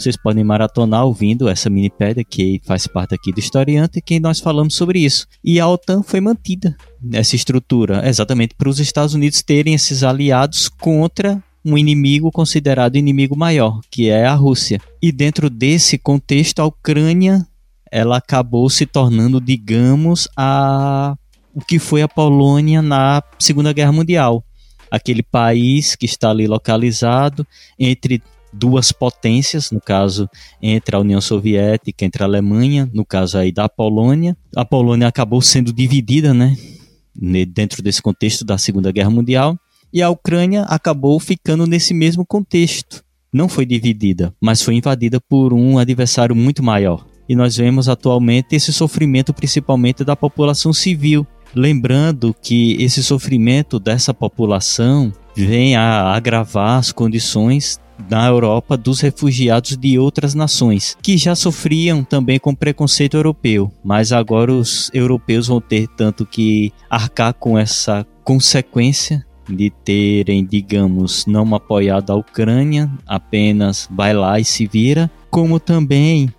vocês 0.00 0.16
podem 0.16 0.42
maratonar 0.42 1.04
ouvindo 1.04 1.46
essa 1.46 1.68
minipédia 1.68 2.24
que 2.24 2.58
faz 2.64 2.86
parte 2.86 3.14
aqui 3.14 3.32
do 3.32 3.38
historiante 3.38 4.00
que 4.00 4.18
nós 4.18 4.40
falamos 4.40 4.74
sobre 4.74 5.00
isso. 5.00 5.26
E 5.44 5.60
a 5.60 5.68
OTAN 5.68 6.02
foi 6.02 6.20
mantida 6.22 6.74
nessa 7.02 7.36
estrutura, 7.36 8.08
exatamente 8.08 8.54
para 8.54 8.70
os 8.70 8.80
Estados 8.80 9.14
Unidos 9.14 9.42
terem 9.42 9.74
esses 9.74 10.02
aliados 10.02 10.70
contra 10.70 11.42
um 11.62 11.76
inimigo 11.76 12.32
considerado 12.32 12.96
inimigo 12.96 13.36
maior, 13.36 13.80
que 13.90 14.08
é 14.08 14.24
a 14.24 14.34
Rússia. 14.34 14.80
E 15.02 15.12
dentro 15.12 15.50
desse 15.50 15.98
contexto, 15.98 16.60
a 16.60 16.66
Ucrânia 16.66 17.46
ela 17.92 18.16
acabou 18.16 18.70
se 18.70 18.86
tornando, 18.86 19.38
digamos, 19.38 20.28
a 20.34 21.14
o 21.52 21.60
que 21.60 21.78
foi 21.78 22.00
a 22.00 22.08
Polônia 22.08 22.80
na 22.80 23.22
Segunda 23.38 23.72
Guerra 23.72 23.92
Mundial 23.92 24.42
aquele 24.90 25.22
país 25.22 25.94
que 25.94 26.04
está 26.04 26.30
ali 26.30 26.46
localizado 26.46 27.46
entre 27.78 28.20
duas 28.52 28.92
potências, 28.92 29.70
no 29.70 29.80
caso 29.80 30.28
entre 30.60 30.96
a 30.96 30.98
União 30.98 31.20
Soviética, 31.20 32.04
entre 32.04 32.22
a 32.22 32.26
Alemanha, 32.26 32.88
no 32.92 33.04
caso 33.04 33.38
aí 33.38 33.52
da 33.52 33.68
Polônia. 33.68 34.36
A 34.54 34.64
Polônia 34.64 35.08
acabou 35.08 35.40
sendo 35.40 35.72
dividida, 35.72 36.34
né, 36.34 36.56
dentro 37.48 37.82
desse 37.82 38.02
contexto 38.02 38.44
da 38.44 38.58
Segunda 38.58 38.92
Guerra 38.92 39.10
Mundial, 39.10 39.58
e 39.92 40.02
a 40.02 40.10
Ucrânia 40.10 40.62
acabou 40.62 41.18
ficando 41.18 41.66
nesse 41.66 41.92
mesmo 41.92 42.24
contexto. 42.24 43.02
Não 43.32 43.48
foi 43.48 43.64
dividida, 43.64 44.34
mas 44.40 44.62
foi 44.62 44.74
invadida 44.74 45.20
por 45.20 45.52
um 45.52 45.78
adversário 45.78 46.34
muito 46.34 46.62
maior. 46.62 47.06
E 47.28 47.36
nós 47.36 47.56
vemos 47.56 47.88
atualmente 47.88 48.56
esse 48.56 48.72
sofrimento 48.72 49.32
principalmente 49.32 50.04
da 50.04 50.16
população 50.16 50.72
civil, 50.72 51.26
Lembrando 51.54 52.34
que 52.40 52.76
esse 52.80 53.02
sofrimento 53.02 53.80
dessa 53.80 54.14
população 54.14 55.12
vem 55.34 55.74
a 55.74 56.12
agravar 56.12 56.78
as 56.78 56.92
condições 56.92 57.78
na 58.08 58.26
Europa 58.26 58.76
dos 58.76 59.00
refugiados 59.00 59.76
de 59.76 59.98
outras 59.98 60.34
nações, 60.34 60.96
que 61.02 61.16
já 61.16 61.34
sofriam 61.34 62.02
também 62.04 62.38
com 62.38 62.54
preconceito 62.54 63.16
europeu, 63.16 63.70
mas 63.84 64.12
agora 64.12 64.52
os 64.52 64.90
europeus 64.94 65.48
vão 65.48 65.60
ter 65.60 65.86
tanto 65.88 66.24
que 66.24 66.72
arcar 66.88 67.34
com 67.34 67.58
essa 67.58 68.06
consequência 68.24 69.24
de 69.48 69.70
terem, 69.70 70.44
digamos, 70.44 71.26
não 71.26 71.54
apoiado 71.54 72.10
a 72.10 72.14
Ucrânia, 72.14 72.90
apenas 73.06 73.88
vai 73.90 74.14
lá 74.14 74.38
e 74.38 74.44
se 74.44 74.66
vira, 74.66 75.10
como 75.30 75.58
também 75.58 76.32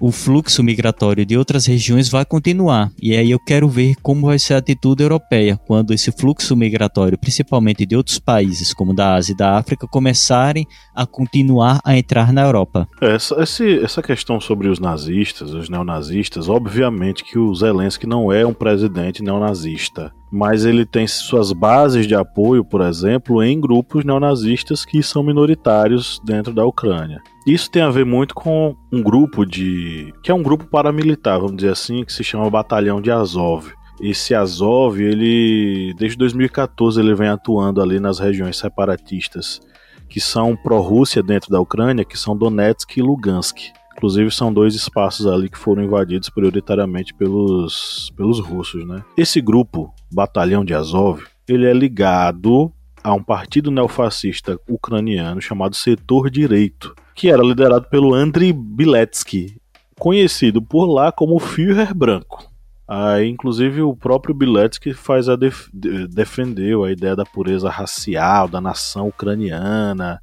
o 0.00 0.12
fluxo 0.12 0.62
migratório 0.62 1.26
de 1.26 1.36
outras 1.36 1.66
regiões 1.66 2.08
vai 2.08 2.24
continuar. 2.24 2.90
E 3.00 3.16
aí 3.16 3.30
eu 3.30 3.38
quero 3.38 3.68
ver 3.68 3.94
como 4.02 4.26
vai 4.26 4.38
ser 4.38 4.54
a 4.54 4.58
atitude 4.58 5.02
europeia 5.02 5.58
quando 5.66 5.92
esse 5.92 6.12
fluxo 6.12 6.56
migratório, 6.56 7.18
principalmente 7.18 7.84
de 7.84 7.96
outros 7.96 8.18
países, 8.18 8.72
como 8.72 8.94
da 8.94 9.14
Ásia 9.14 9.32
e 9.32 9.36
da 9.36 9.56
África, 9.56 9.86
começarem 9.86 10.66
a 10.94 11.06
continuar 11.06 11.80
a 11.84 11.96
entrar 11.96 12.32
na 12.32 12.42
Europa. 12.42 12.88
Essa, 13.00 13.42
esse, 13.42 13.78
essa 13.80 14.02
questão 14.02 14.40
sobre 14.40 14.68
os 14.68 14.78
nazistas, 14.78 15.52
os 15.52 15.68
neonazistas, 15.68 16.48
obviamente 16.48 17.24
que 17.24 17.38
o 17.38 17.54
Zelensky 17.54 18.06
não 18.06 18.32
é 18.32 18.46
um 18.46 18.54
presidente 18.54 19.22
neonazista 19.22 20.12
mas 20.30 20.64
ele 20.64 20.84
tem 20.84 21.06
suas 21.06 21.52
bases 21.52 22.06
de 22.06 22.14
apoio, 22.14 22.64
por 22.64 22.82
exemplo, 22.82 23.42
em 23.42 23.58
grupos 23.58 24.04
neonazistas 24.04 24.84
que 24.84 25.02
são 25.02 25.22
minoritários 25.22 26.20
dentro 26.24 26.52
da 26.52 26.64
Ucrânia. 26.64 27.22
Isso 27.48 27.70
tem 27.70 27.80
a 27.80 27.88
ver 27.88 28.04
muito 28.04 28.34
com 28.34 28.76
um 28.92 29.02
grupo 29.02 29.46
de. 29.46 30.12
que 30.22 30.30
é 30.30 30.34
um 30.34 30.42
grupo 30.42 30.66
paramilitar, 30.66 31.40
vamos 31.40 31.56
dizer 31.56 31.72
assim, 31.72 32.04
que 32.04 32.12
se 32.12 32.22
chama 32.22 32.50
Batalhão 32.50 33.00
de 33.00 33.10
Azov. 33.10 33.72
Esse 34.02 34.34
Azov, 34.34 35.00
ele 35.00 35.94
desde 35.96 36.18
2014 36.18 37.00
ele 37.00 37.14
vem 37.14 37.28
atuando 37.28 37.80
ali 37.80 37.98
nas 37.98 38.18
regiões 38.18 38.58
separatistas 38.58 39.62
que 40.10 40.20
são 40.20 40.54
pró-Rússia 40.54 41.22
dentro 41.22 41.50
da 41.50 41.58
Ucrânia, 41.58 42.04
que 42.04 42.18
são 42.18 42.36
Donetsk 42.36 42.98
e 42.98 43.02
Lugansk. 43.02 43.58
Inclusive 43.96 44.30
são 44.30 44.52
dois 44.52 44.74
espaços 44.74 45.26
ali 45.26 45.48
que 45.48 45.58
foram 45.58 45.82
invadidos 45.82 46.28
prioritariamente 46.28 47.14
pelos, 47.14 48.12
pelos 48.14 48.40
russos, 48.40 48.86
né? 48.86 49.02
Esse 49.16 49.40
grupo, 49.40 49.92
Batalhão 50.12 50.66
de 50.66 50.74
Azov, 50.74 51.22
ele 51.48 51.66
é 51.66 51.72
ligado 51.72 52.70
a 53.02 53.14
um 53.14 53.22
partido 53.22 53.70
neofascista 53.70 54.60
ucraniano 54.68 55.40
chamado 55.40 55.74
Setor 55.74 56.30
Direito, 56.30 56.94
que 57.18 57.28
era 57.28 57.42
liderado 57.42 57.88
pelo 57.88 58.14
Andriy 58.14 58.52
Biletsky, 58.52 59.60
conhecido 59.98 60.62
por 60.62 60.86
lá 60.86 61.10
como 61.10 61.40
Führer 61.40 61.92
Branco. 61.92 62.48
Aí, 62.86 63.28
inclusive, 63.28 63.82
o 63.82 63.96
próprio 63.96 64.32
Biletsky 64.32 64.94
faz 64.94 65.28
a 65.28 65.34
def 65.34 65.68
defendeu 66.08 66.84
a 66.84 66.92
ideia 66.92 67.16
da 67.16 67.24
pureza 67.24 67.68
racial 67.68 68.46
da 68.46 68.60
nação 68.60 69.08
ucraniana. 69.08 70.22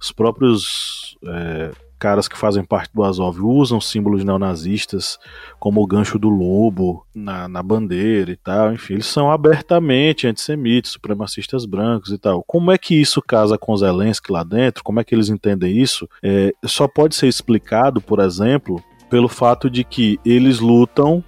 Os 0.00 0.12
próprios 0.12 1.18
é, 1.26 1.72
caras 1.98 2.28
que 2.28 2.36
fazem 2.36 2.64
parte 2.64 2.92
do 2.94 3.02
Azov 3.02 3.40
usam 3.40 3.80
símbolos 3.80 4.24
neonazistas, 4.24 5.18
como 5.58 5.82
o 5.82 5.86
gancho 5.86 6.18
do 6.18 6.28
lobo 6.28 7.06
na, 7.14 7.48
na 7.48 7.62
bandeira 7.62 8.30
e 8.30 8.36
tal. 8.36 8.72
Enfim, 8.72 8.94
eles 8.94 9.06
são 9.06 9.30
abertamente 9.30 10.26
antissemitas, 10.26 10.92
supremacistas 10.92 11.64
brancos 11.64 12.10
e 12.10 12.18
tal. 12.18 12.42
Como 12.44 12.70
é 12.70 12.78
que 12.78 12.94
isso 12.94 13.22
casa 13.22 13.58
com 13.58 13.76
Zelensky 13.76 14.32
lá 14.32 14.44
dentro? 14.44 14.84
Como 14.84 15.00
é 15.00 15.04
que 15.04 15.14
eles 15.14 15.28
entendem 15.28 15.76
isso? 15.76 16.08
É, 16.22 16.52
só 16.64 16.86
pode 16.86 17.14
ser 17.14 17.28
explicado, 17.28 18.00
por 18.00 18.20
exemplo, 18.20 18.82
pelo 19.08 19.28
fato 19.28 19.70
de 19.70 19.84
que 19.84 20.18
eles 20.24 20.60
lutam 20.60 21.22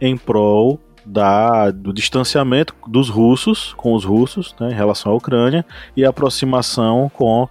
em 0.00 0.16
prol 0.16 0.80
da, 1.06 1.70
do 1.70 1.92
distanciamento 1.92 2.74
dos 2.88 3.08
russos 3.08 3.72
com 3.76 3.94
os 3.94 4.04
russos 4.04 4.54
né, 4.58 4.72
em 4.72 4.74
relação 4.74 5.12
à 5.12 5.14
Ucrânia 5.14 5.64
e 5.96 6.04
aproximação 6.04 7.08
com 7.14 7.48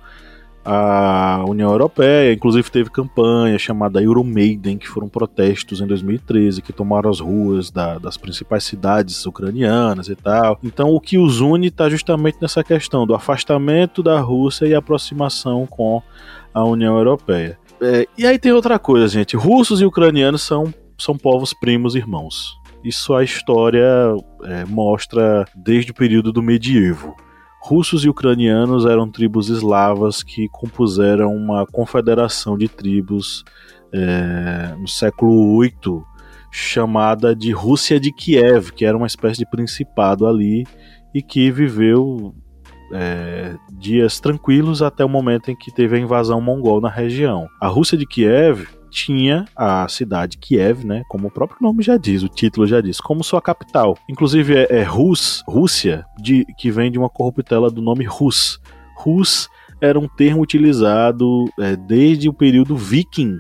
a 0.65 1.45
União 1.47 1.69
Europeia, 1.69 2.33
inclusive 2.33 2.71
teve 2.71 2.89
campanha 2.89 3.59
chamada 3.59 4.01
Euromaiden, 4.01 4.77
que 4.77 4.87
foram 4.87 5.07
protestos 5.07 5.79
em 5.79 5.85
2013, 5.85 6.61
que 6.61 6.73
tomaram 6.73 7.09
as 7.09 7.19
ruas 7.19 7.69
da, 7.69 7.99
das 7.99 8.17
principais 8.17 8.63
cidades 8.63 9.25
ucranianas 9.27 10.09
e 10.09 10.15
tal. 10.15 10.59
Então 10.63 10.89
o 10.89 10.99
que 10.99 11.19
os 11.19 11.39
une 11.39 11.67
está 11.67 11.87
justamente 11.87 12.37
nessa 12.41 12.63
questão 12.63 13.05
do 13.05 13.13
afastamento 13.13 14.01
da 14.01 14.19
Rússia 14.19 14.65
e 14.65 14.73
aproximação 14.73 15.67
com 15.67 16.01
a 16.51 16.63
União 16.63 16.97
Europeia. 16.97 17.59
É, 17.79 18.07
e 18.17 18.25
aí 18.25 18.39
tem 18.39 18.51
outra 18.51 18.79
coisa, 18.79 19.07
gente. 19.07 19.35
Russos 19.35 19.81
e 19.81 19.85
ucranianos 19.85 20.41
são, 20.41 20.73
são 20.97 21.15
povos 21.15 21.53
primos 21.53 21.93
irmãos. 21.93 22.57
Isso 22.83 23.13
a 23.13 23.23
história 23.23 23.85
é, 24.43 24.65
mostra 24.65 25.45
desde 25.55 25.91
o 25.91 25.93
período 25.93 26.31
do 26.31 26.41
medievo. 26.41 27.15
Russos 27.67 28.05
e 28.05 28.09
ucranianos 28.09 28.85
eram 28.85 29.09
tribos 29.09 29.49
eslavas 29.49 30.21
que 30.21 30.47
compuseram 30.49 31.35
uma 31.35 31.65
confederação 31.65 32.55
de 32.55 32.69
tribos 32.69 33.43
é, 33.91 34.75
no 34.77 34.87
século 34.87 35.59
VIII, 35.59 36.03
chamada 36.51 37.35
de 37.35 37.51
Rússia 37.51 37.99
de 37.99 38.11
Kiev, 38.11 38.71
que 38.71 38.85
era 38.85 38.95
uma 38.95 39.07
espécie 39.07 39.39
de 39.39 39.49
principado 39.49 40.27
ali 40.27 40.63
e 41.11 41.23
que 41.23 41.49
viveu 41.49 42.35
é, 42.93 43.55
dias 43.79 44.19
tranquilos 44.19 44.83
até 44.83 45.03
o 45.03 45.09
momento 45.09 45.49
em 45.49 45.55
que 45.55 45.73
teve 45.73 45.97
a 45.97 45.99
invasão 45.99 46.39
mongol 46.39 46.79
na 46.79 46.89
região. 46.89 47.47
A 47.59 47.67
Rússia 47.67 47.97
de 47.97 48.05
Kiev 48.05 48.67
tinha 48.95 49.45
a 49.53 49.85
cidade 49.89 50.37
Kiev, 50.37 50.85
né, 50.85 51.03
como 51.09 51.27
o 51.27 51.31
próprio 51.31 51.59
nome 51.61 51.83
já 51.83 51.97
diz, 51.97 52.23
o 52.23 52.29
título 52.29 52.65
já 52.65 52.79
diz, 52.79 53.01
como 53.01 53.25
sua 53.25 53.41
capital. 53.41 53.97
Inclusive 54.09 54.55
é, 54.55 54.77
é 54.79 54.83
Rus, 54.83 55.43
Rússia, 55.45 56.05
de, 56.17 56.45
que 56.57 56.71
vem 56.71 56.89
de 56.89 56.97
uma 56.97 57.09
corruptela 57.09 57.69
do 57.69 57.81
nome 57.81 58.05
Rus. 58.05 58.59
Rus 58.95 59.49
era 59.81 59.99
um 59.99 60.07
termo 60.07 60.41
utilizado 60.41 61.45
é, 61.59 61.75
desde 61.75 62.29
o 62.29 62.33
período 62.33 62.77
viking 62.77 63.37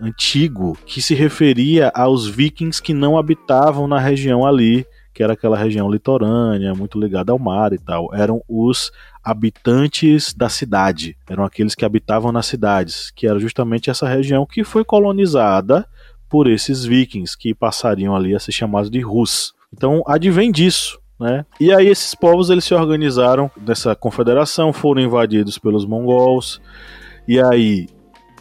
antigo, 0.00 0.76
que 0.86 1.02
se 1.02 1.14
referia 1.14 1.92
aos 1.94 2.26
vikings 2.26 2.82
que 2.82 2.94
não 2.94 3.18
habitavam 3.18 3.86
na 3.86 3.98
região 3.98 4.46
ali 4.46 4.86
que 5.14 5.22
era 5.22 5.34
aquela 5.34 5.56
região 5.56 5.88
litorânea, 5.88 6.74
muito 6.74 6.98
ligada 6.98 7.30
ao 7.30 7.38
mar 7.38 7.72
e 7.72 7.78
tal. 7.78 8.12
Eram 8.12 8.42
os 8.48 8.90
habitantes 9.24 10.34
da 10.34 10.48
cidade, 10.48 11.16
eram 11.28 11.44
aqueles 11.44 11.74
que 11.74 11.84
habitavam 11.84 12.30
nas 12.30 12.46
cidades, 12.46 13.10
que 13.10 13.26
era 13.26 13.38
justamente 13.38 13.88
essa 13.88 14.06
região 14.06 14.44
que 14.44 14.62
foi 14.62 14.84
colonizada 14.84 15.88
por 16.28 16.46
esses 16.46 16.84
vikings 16.84 17.36
que 17.38 17.54
passariam 17.54 18.14
ali 18.14 18.34
a 18.34 18.40
ser 18.40 18.52
chamados 18.52 18.90
de 18.90 19.00
Rus. 19.00 19.54
Então, 19.72 20.02
advém 20.06 20.52
disso. 20.52 20.98
Né? 21.18 21.46
E 21.60 21.72
aí 21.72 21.86
esses 21.86 22.14
povos 22.14 22.50
eles 22.50 22.64
se 22.64 22.74
organizaram 22.74 23.50
nessa 23.56 23.94
confederação, 23.94 24.72
foram 24.72 25.00
invadidos 25.00 25.58
pelos 25.58 25.86
mongols, 25.86 26.60
e 27.26 27.40
aí 27.40 27.86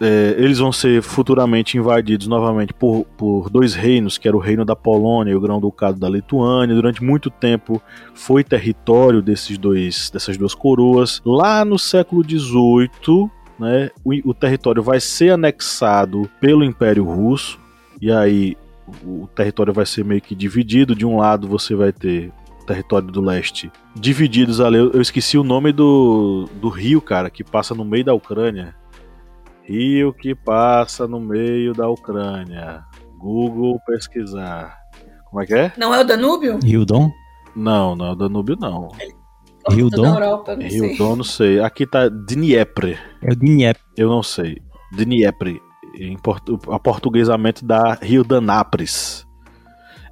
é, 0.02 0.36
eles 0.38 0.60
vão 0.60 0.72
ser 0.72 1.02
futuramente 1.02 1.78
invadidos 1.78 2.28
novamente 2.28 2.74
por, 2.74 3.06
por 3.18 3.50
dois 3.50 3.74
reinos, 3.74 4.18
que 4.18 4.28
era 4.28 4.36
o 4.36 4.40
reino 4.40 4.66
da 4.66 4.76
Polônia 4.76 5.32
e 5.32 5.36
o 5.36 5.42
Grão-Ducado 5.42 6.00
da 6.00 6.10
Lituânia. 6.10 6.76
Durante 6.76 7.04
muito 7.04 7.30
tempo 7.30 7.82
foi 8.14 8.44
território 8.44 9.22
desses 9.22 9.58
dois, 9.58 10.10
dessas 10.10 10.38
duas 10.38 10.56
coroas. 10.56 11.22
Lá 11.26 11.64
no 11.64 11.78
século 11.78 12.24
XVIII, 12.24 13.30
né, 13.60 13.92
o, 14.04 14.32
o 14.32 14.34
território 14.34 14.82
vai 14.82 15.00
ser 15.00 15.32
anexado 15.32 16.30
pelo 16.40 16.64
Império 16.64 17.04
Russo, 17.04 17.60
e 18.02 18.12
aí 18.12 18.58
o 19.06 19.28
território 19.28 19.72
vai 19.72 19.86
ser 19.86 20.04
meio 20.04 20.22
que 20.22 20.36
dividido. 20.36 20.96
De 20.96 21.06
um 21.06 21.18
lado 21.18 21.48
você 21.48 21.76
vai 21.76 21.92
ter 21.92 22.32
território 22.66 23.08
do 23.08 23.22
leste 23.22 23.72
divididos 23.96 24.60
ali. 24.60 24.78
Eu 24.78 25.02
esqueci 25.02 25.38
o 25.38 25.44
nome 25.44 25.72
do, 25.72 26.50
do 26.62 26.70
rio, 26.70 27.02
cara, 27.02 27.30
que 27.30 27.44
passa 27.44 27.76
no 27.76 27.86
meio 27.86 28.06
da 28.06 28.14
Ucrânia. 28.14 28.76
Rio 29.64 30.14
que 30.14 30.36
passa 30.36 31.08
no 31.08 31.20
meio 31.20 31.74
da 31.74 31.90
Ucrânia. 31.90 32.84
Google 33.18 33.80
pesquisar. 33.86 34.78
Como 35.30 35.42
é 35.42 35.46
que 35.46 35.54
é? 35.54 35.74
Não 35.78 35.94
é 35.94 36.02
o 36.02 36.04
Danúbio? 36.04 36.60
Rio 36.62 36.86
Dom? 36.86 37.10
Não, 37.56 37.96
não 37.96 38.08
é 38.08 38.12
o 38.12 38.16
Danúbio, 38.16 38.58
não. 38.60 38.90
Rio 39.70 39.90
Dom? 39.90 40.06
Europa, 40.06 40.56
não 40.56 40.64
Rio 40.64 40.86
sei. 40.86 40.98
Dom, 40.98 41.16
não 41.16 41.24
sei. 41.24 41.60
Aqui 41.60 41.88
tá 41.88 42.10
Dniepr. 42.10 42.98
É 43.22 43.32
o 43.32 43.36
Dniepr. 43.36 43.80
Eu 43.98 44.10
não 44.10 44.22
sei. 44.22 44.62
Dniepr. 44.92 45.60
Em 45.96 46.18
portu... 46.18 46.60
A 46.70 46.78
portuguesamento 46.78 47.66
da 47.66 47.94
Rio 48.02 48.24
Danapres. 48.24 49.26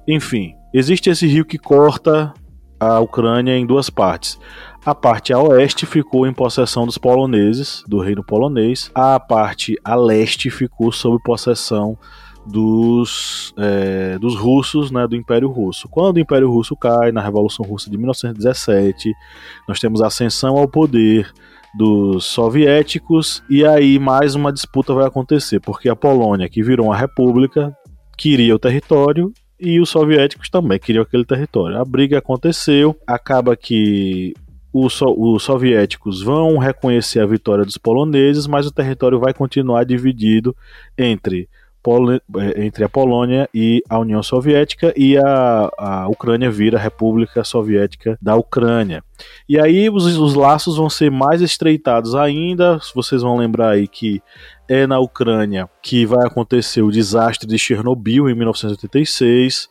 Enfim, 0.08 0.54
existe 0.72 1.10
esse 1.10 1.26
rio 1.26 1.44
que 1.44 1.58
corta 1.58 2.32
a 2.80 2.98
Ucrânia 2.98 3.56
em 3.56 3.66
duas 3.66 3.90
partes. 3.90 4.40
A 4.84 4.96
parte 4.96 5.32
a 5.32 5.38
oeste 5.38 5.86
ficou 5.86 6.26
em 6.26 6.32
possessão 6.32 6.84
dos 6.84 6.98
poloneses, 6.98 7.84
do 7.86 8.00
reino 8.00 8.24
polonês. 8.24 8.90
A 8.92 9.20
parte 9.20 9.78
a 9.84 9.94
leste 9.94 10.50
ficou 10.50 10.90
sob 10.90 11.22
possessão 11.22 11.96
dos, 12.44 13.54
é, 13.56 14.18
dos 14.18 14.34
russos, 14.34 14.90
né, 14.90 15.06
do 15.06 15.14
Império 15.14 15.48
Russo. 15.48 15.88
Quando 15.88 16.16
o 16.16 16.20
Império 16.20 16.50
Russo 16.50 16.74
cai, 16.74 17.12
na 17.12 17.22
Revolução 17.22 17.64
Russa 17.64 17.88
de 17.88 17.96
1917, 17.96 19.12
nós 19.68 19.78
temos 19.78 20.02
a 20.02 20.08
ascensão 20.08 20.56
ao 20.56 20.66
poder 20.66 21.32
dos 21.74 22.24
soviéticos 22.24 23.40
e 23.48 23.64
aí 23.64 24.00
mais 24.00 24.34
uma 24.34 24.52
disputa 24.52 24.92
vai 24.92 25.06
acontecer, 25.06 25.60
porque 25.60 25.88
a 25.88 25.96
Polônia, 25.96 26.48
que 26.48 26.60
virou 26.60 26.86
uma 26.86 26.96
república, 26.96 27.72
queria 28.18 28.54
o 28.54 28.58
território 28.58 29.32
e 29.60 29.80
os 29.80 29.90
soviéticos 29.90 30.50
também 30.50 30.78
queriam 30.78 31.02
aquele 31.02 31.24
território. 31.24 31.78
A 31.78 31.84
briga 31.84 32.18
aconteceu, 32.18 32.96
acaba 33.06 33.56
que 33.56 34.34
os, 34.72 34.94
so 34.94 35.14
os 35.16 35.42
soviéticos 35.42 36.22
vão 36.22 36.58
reconhecer 36.58 37.20
a 37.20 37.26
vitória 37.26 37.64
dos 37.64 37.76
poloneses, 37.76 38.46
mas 38.46 38.66
o 38.66 38.72
território 38.72 39.20
vai 39.20 39.34
continuar 39.34 39.84
dividido 39.84 40.56
entre, 40.96 41.48
Pol 41.82 42.12
entre 42.56 42.84
a 42.84 42.88
Polônia 42.88 43.48
e 43.52 43.82
a 43.88 43.98
União 43.98 44.22
Soviética, 44.22 44.94
e 44.96 45.18
a, 45.18 45.70
a 45.76 46.08
Ucrânia 46.08 46.50
vira 46.50 46.78
a 46.78 46.80
República 46.80 47.44
Soviética 47.44 48.16
da 48.22 48.36
Ucrânia. 48.36 49.02
E 49.48 49.58
aí 49.58 49.90
os, 49.90 50.06
os 50.16 50.34
laços 50.34 50.76
vão 50.76 50.88
ser 50.88 51.10
mais 51.10 51.42
estreitados 51.42 52.14
ainda. 52.14 52.80
Vocês 52.94 53.22
vão 53.22 53.36
lembrar 53.36 53.70
aí 53.70 53.88
que 53.88 54.22
é 54.68 54.86
na 54.86 54.98
Ucrânia 54.98 55.68
que 55.82 56.06
vai 56.06 56.26
acontecer 56.26 56.82
o 56.82 56.90
desastre 56.90 57.46
de 57.48 57.58
Chernobyl 57.58 58.30
em 58.30 58.34
1986, 58.34 59.68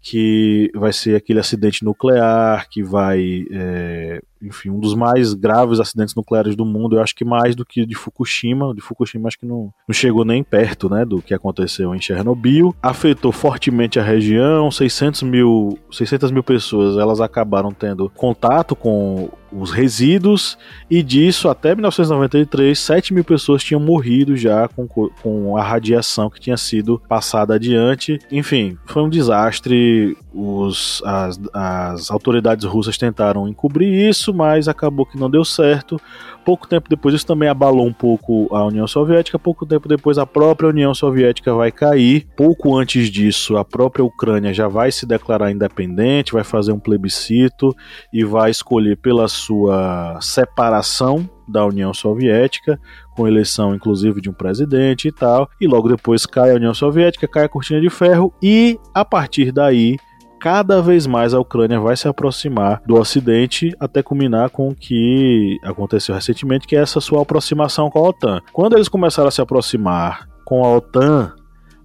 que 0.00 0.70
vai 0.74 0.92
ser 0.92 1.16
aquele 1.16 1.40
acidente 1.40 1.84
nuclear 1.84 2.68
que 2.70 2.82
vai, 2.82 3.44
é, 3.50 4.22
enfim, 4.42 4.70
um 4.70 4.78
dos 4.78 4.94
mais 4.94 5.34
graves 5.34 5.80
acidentes 5.80 6.14
nucleares 6.14 6.56
do 6.56 6.64
mundo. 6.64 6.96
Eu 6.96 7.02
acho 7.02 7.14
que 7.14 7.24
mais 7.24 7.54
do 7.54 7.64
que 7.64 7.84
de 7.84 7.94
Fukushima. 7.94 8.74
De 8.74 8.80
Fukushima 8.80 9.28
acho 9.28 9.38
que 9.38 9.46
não, 9.46 9.72
não 9.86 9.94
chegou 9.94 10.24
nem 10.24 10.42
perto, 10.42 10.88
né, 10.88 11.04
do 11.04 11.20
que 11.20 11.34
aconteceu 11.34 11.94
em 11.94 12.00
Chernobyl. 12.00 12.74
Afetou 12.82 13.32
fortemente 13.32 13.98
a 13.98 14.02
região. 14.02 14.70
600 14.70 15.22
mil, 15.22 15.78
600 15.90 16.30
mil 16.30 16.42
pessoas 16.42 16.96
elas 16.96 17.20
acabaram 17.20 17.72
tendo 17.72 18.10
contato 18.10 18.74
com 18.74 19.30
os 19.52 19.70
resíduos, 19.70 20.56
e 20.88 21.02
disso 21.02 21.48
até 21.48 21.74
1993, 21.74 22.78
7 22.78 23.14
mil 23.14 23.24
pessoas 23.24 23.64
tinham 23.64 23.80
morrido 23.80 24.36
já 24.36 24.68
com, 24.68 24.86
com 24.86 25.56
a 25.56 25.62
radiação 25.62 26.30
que 26.30 26.40
tinha 26.40 26.56
sido 26.56 27.00
passada 27.08 27.54
adiante. 27.54 28.18
Enfim, 28.30 28.78
foi 28.86 29.02
um 29.02 29.08
desastre. 29.08 30.16
Os, 30.32 31.02
as, 31.04 31.40
as 31.52 32.10
autoridades 32.10 32.64
russas 32.64 32.96
tentaram 32.96 33.48
encobrir 33.48 34.08
isso, 34.08 34.29
mas 34.34 34.68
acabou 34.68 35.06
que 35.06 35.18
não 35.18 35.30
deu 35.30 35.44
certo. 35.44 36.00
Pouco 36.44 36.66
tempo 36.66 36.88
depois, 36.88 37.14
isso 37.14 37.26
também 37.26 37.48
abalou 37.48 37.86
um 37.86 37.92
pouco 37.92 38.48
a 38.54 38.64
União 38.64 38.86
Soviética. 38.86 39.38
Pouco 39.38 39.66
tempo 39.66 39.88
depois, 39.88 40.18
a 40.18 40.26
própria 40.26 40.68
União 40.68 40.94
Soviética 40.94 41.54
vai 41.54 41.70
cair. 41.70 42.26
Pouco 42.36 42.76
antes 42.76 43.10
disso, 43.10 43.56
a 43.56 43.64
própria 43.64 44.04
Ucrânia 44.04 44.52
já 44.52 44.66
vai 44.66 44.90
se 44.90 45.06
declarar 45.06 45.50
independente, 45.50 46.32
vai 46.32 46.44
fazer 46.44 46.72
um 46.72 46.80
plebiscito 46.80 47.74
e 48.12 48.24
vai 48.24 48.50
escolher 48.50 48.96
pela 48.96 49.28
sua 49.28 50.18
separação 50.20 51.28
da 51.46 51.66
União 51.66 51.92
Soviética, 51.92 52.80
com 53.16 53.26
eleição 53.26 53.74
inclusive 53.74 54.20
de 54.20 54.30
um 54.30 54.32
presidente 54.32 55.08
e 55.08 55.12
tal. 55.12 55.48
E 55.60 55.66
logo 55.66 55.88
depois 55.88 56.24
cai 56.24 56.52
a 56.52 56.54
União 56.54 56.72
Soviética, 56.72 57.28
cai 57.28 57.44
a 57.44 57.48
cortina 57.48 57.80
de 57.80 57.90
ferro 57.90 58.32
e 58.42 58.78
a 58.94 59.04
partir 59.04 59.52
daí 59.52 59.96
cada 60.40 60.80
vez 60.80 61.06
mais 61.06 61.34
a 61.34 61.38
Ucrânia 61.38 61.78
vai 61.78 61.96
se 61.96 62.08
aproximar 62.08 62.80
do 62.86 62.96
Ocidente 62.96 63.74
até 63.78 64.02
culminar 64.02 64.48
com 64.48 64.68
o 64.68 64.74
que 64.74 65.58
aconteceu 65.62 66.14
recentemente, 66.14 66.66
que 66.66 66.74
é 66.74 66.80
essa 66.80 67.00
sua 67.00 67.22
aproximação 67.22 67.90
com 67.90 67.98
a 67.98 68.08
OTAN. 68.08 68.40
Quando 68.52 68.74
eles 68.74 68.88
começaram 68.88 69.28
a 69.28 69.30
se 69.30 69.42
aproximar 69.42 70.26
com 70.44 70.64
a 70.64 70.76
OTAN, 70.76 71.34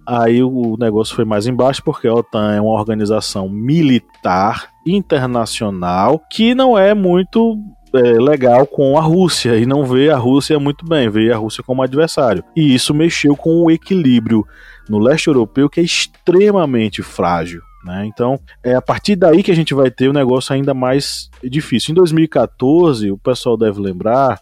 aí 0.06 0.42
o 0.42 0.76
negócio 0.78 1.14
foi 1.14 1.26
mais 1.26 1.46
embaixo, 1.46 1.82
porque 1.84 2.08
a 2.08 2.14
OTAN 2.14 2.54
é 2.54 2.60
uma 2.60 2.72
organização 2.72 3.48
militar 3.48 4.70
internacional 4.86 6.20
que 6.30 6.54
não 6.54 6.78
é 6.78 6.94
muito 6.94 7.58
é, 7.94 8.00
legal 8.18 8.66
com 8.66 8.96
a 8.96 9.02
Rússia 9.02 9.56
e 9.58 9.66
não 9.66 9.84
vê 9.84 10.10
a 10.10 10.16
Rússia 10.16 10.58
muito 10.58 10.86
bem, 10.86 11.10
vê 11.10 11.30
a 11.30 11.36
Rússia 11.36 11.62
como 11.62 11.82
adversário. 11.82 12.42
E 12.56 12.74
isso 12.74 12.94
mexeu 12.94 13.36
com 13.36 13.62
o 13.62 13.70
equilíbrio 13.70 14.46
no 14.88 14.98
leste 14.98 15.26
europeu 15.26 15.68
que 15.68 15.80
é 15.80 15.82
extremamente 15.82 17.02
frágil. 17.02 17.65
Né? 17.86 18.04
Então, 18.04 18.40
é 18.64 18.74
a 18.74 18.82
partir 18.82 19.14
daí 19.14 19.44
que 19.44 19.52
a 19.52 19.54
gente 19.54 19.72
vai 19.72 19.92
ter 19.92 20.10
um 20.10 20.12
negócio 20.12 20.52
ainda 20.52 20.74
mais 20.74 21.30
difícil. 21.42 21.92
Em 21.92 21.94
2014, 21.94 23.12
o 23.12 23.16
pessoal 23.16 23.56
deve 23.56 23.80
lembrar 23.80 24.40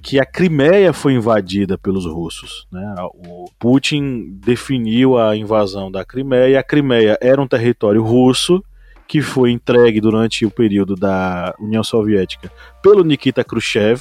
que 0.00 0.18
a 0.18 0.24
Crimeia 0.24 0.94
foi 0.94 1.12
invadida 1.12 1.76
pelos 1.76 2.06
russos. 2.06 2.66
Né? 2.72 2.94
O 3.14 3.50
Putin 3.58 4.38
definiu 4.42 5.18
a 5.18 5.36
invasão 5.36 5.90
da 5.90 6.06
Crimeia. 6.06 6.58
A 6.58 6.62
Crimeia 6.62 7.18
era 7.20 7.40
um 7.40 7.46
território 7.46 8.02
russo 8.02 8.64
que 9.06 9.20
foi 9.20 9.52
entregue 9.52 10.00
durante 10.00 10.46
o 10.46 10.50
período 10.50 10.96
da 10.96 11.54
União 11.60 11.84
Soviética 11.84 12.50
pelo 12.82 13.04
Nikita 13.04 13.44
Khrushchev. 13.44 14.00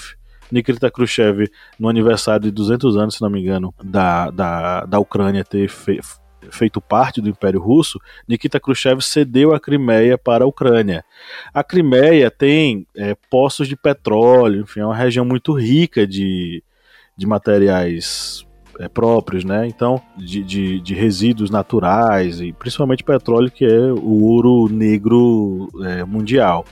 Nikita 0.50 0.90
Khrushchev, 0.90 1.50
no 1.78 1.90
aniversário 1.90 2.44
de 2.44 2.52
200 2.52 2.96
anos, 2.96 3.16
se 3.16 3.22
não 3.22 3.30
me 3.30 3.42
engano, 3.42 3.74
da, 3.84 4.30
da, 4.30 4.86
da 4.86 5.00
Ucrânia 5.00 5.44
ter 5.44 5.68
feito 5.68 6.25
feito 6.52 6.82
parte 6.82 7.22
do 7.22 7.30
Império 7.30 7.62
Russo, 7.62 8.00
Nikita 8.28 8.60
Khrushchev 8.60 9.02
cedeu 9.02 9.54
a 9.54 9.60
Crimeia 9.60 10.18
para 10.18 10.44
a 10.44 10.48
Ucrânia. 10.48 11.04
A 11.54 11.64
Crimeia 11.64 12.30
tem 12.32 12.86
é, 12.96 13.16
poços 13.30 13.68
de 13.68 13.76
petróleo, 13.76 14.62
enfim, 14.62 14.82
é 14.82 14.86
uma 14.86 14.96
região 14.96 15.26
muito 15.26 15.54
rica 15.54 16.06
de, 16.06 16.64
de 17.18 17.26
materiais 17.26 18.46
é, 18.80 18.88
próprios, 18.88 19.44
né? 19.44 19.68
Então, 19.68 20.02
de, 20.18 20.44
de, 20.44 20.82
de, 20.82 20.94
resíduos 20.94 21.50
naturais 21.50 22.42
e 22.42 22.52
principalmente 22.54 23.04
petróleo, 23.04 23.52
que 23.52 23.66
é 23.66 23.80
o 23.92 24.24
ouro 24.24 24.68
negro 24.70 25.70
é, 25.84 26.04
mundial. 26.04 26.66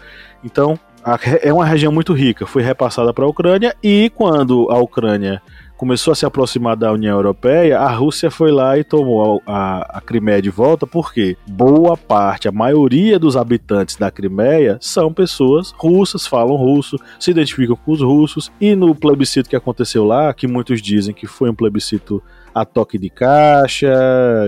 Então, 0.43 0.77
a, 1.03 1.17
é 1.41 1.51
uma 1.51 1.65
região 1.65 1.91
muito 1.91 2.13
rica, 2.13 2.45
foi 2.45 2.61
repassada 2.61 3.13
para 3.13 3.25
a 3.25 3.27
Ucrânia 3.27 3.75
e 3.83 4.11
quando 4.15 4.69
a 4.71 4.77
Ucrânia 4.77 5.41
começou 5.77 6.11
a 6.11 6.15
se 6.15 6.25
aproximar 6.25 6.75
da 6.75 6.91
União 6.91 7.15
Europeia, 7.15 7.79
a 7.79 7.91
Rússia 7.91 8.29
foi 8.31 8.51
lá 8.51 8.77
e 8.77 8.83
tomou 8.83 9.41
a, 9.45 9.97
a, 9.97 10.01
Crimeia 10.01 10.41
de 10.41 10.49
volta, 10.49 10.85
porque 10.85 11.35
boa 11.47 11.97
parte, 11.97 12.47
a 12.47 12.51
maioria 12.51 13.17
dos 13.17 13.35
habitantes 13.35 13.95
da 13.95 14.11
Crimeia 14.11 14.77
são 14.79 15.13
pessoas 15.13 15.73
russas, 15.77 16.27
falam 16.27 16.55
russo, 16.55 16.97
se 17.19 17.31
identificam 17.31 17.75
com 17.75 17.91
os 17.91 18.01
russos, 18.01 18.51
e 18.59 18.75
no 18.75 18.93
plebiscito 18.93 19.49
que 19.49 19.55
aconteceu 19.55 20.03
lá, 20.03 20.33
que 20.33 20.47
muitos 20.47 20.81
dizem 20.81 21.13
que 21.13 21.27
foi 21.27 21.49
um 21.49 21.55
plebiscito 21.55 22.21
a 22.53 22.63
toque 22.63 22.97
de 22.97 23.09
caixa, 23.09 23.91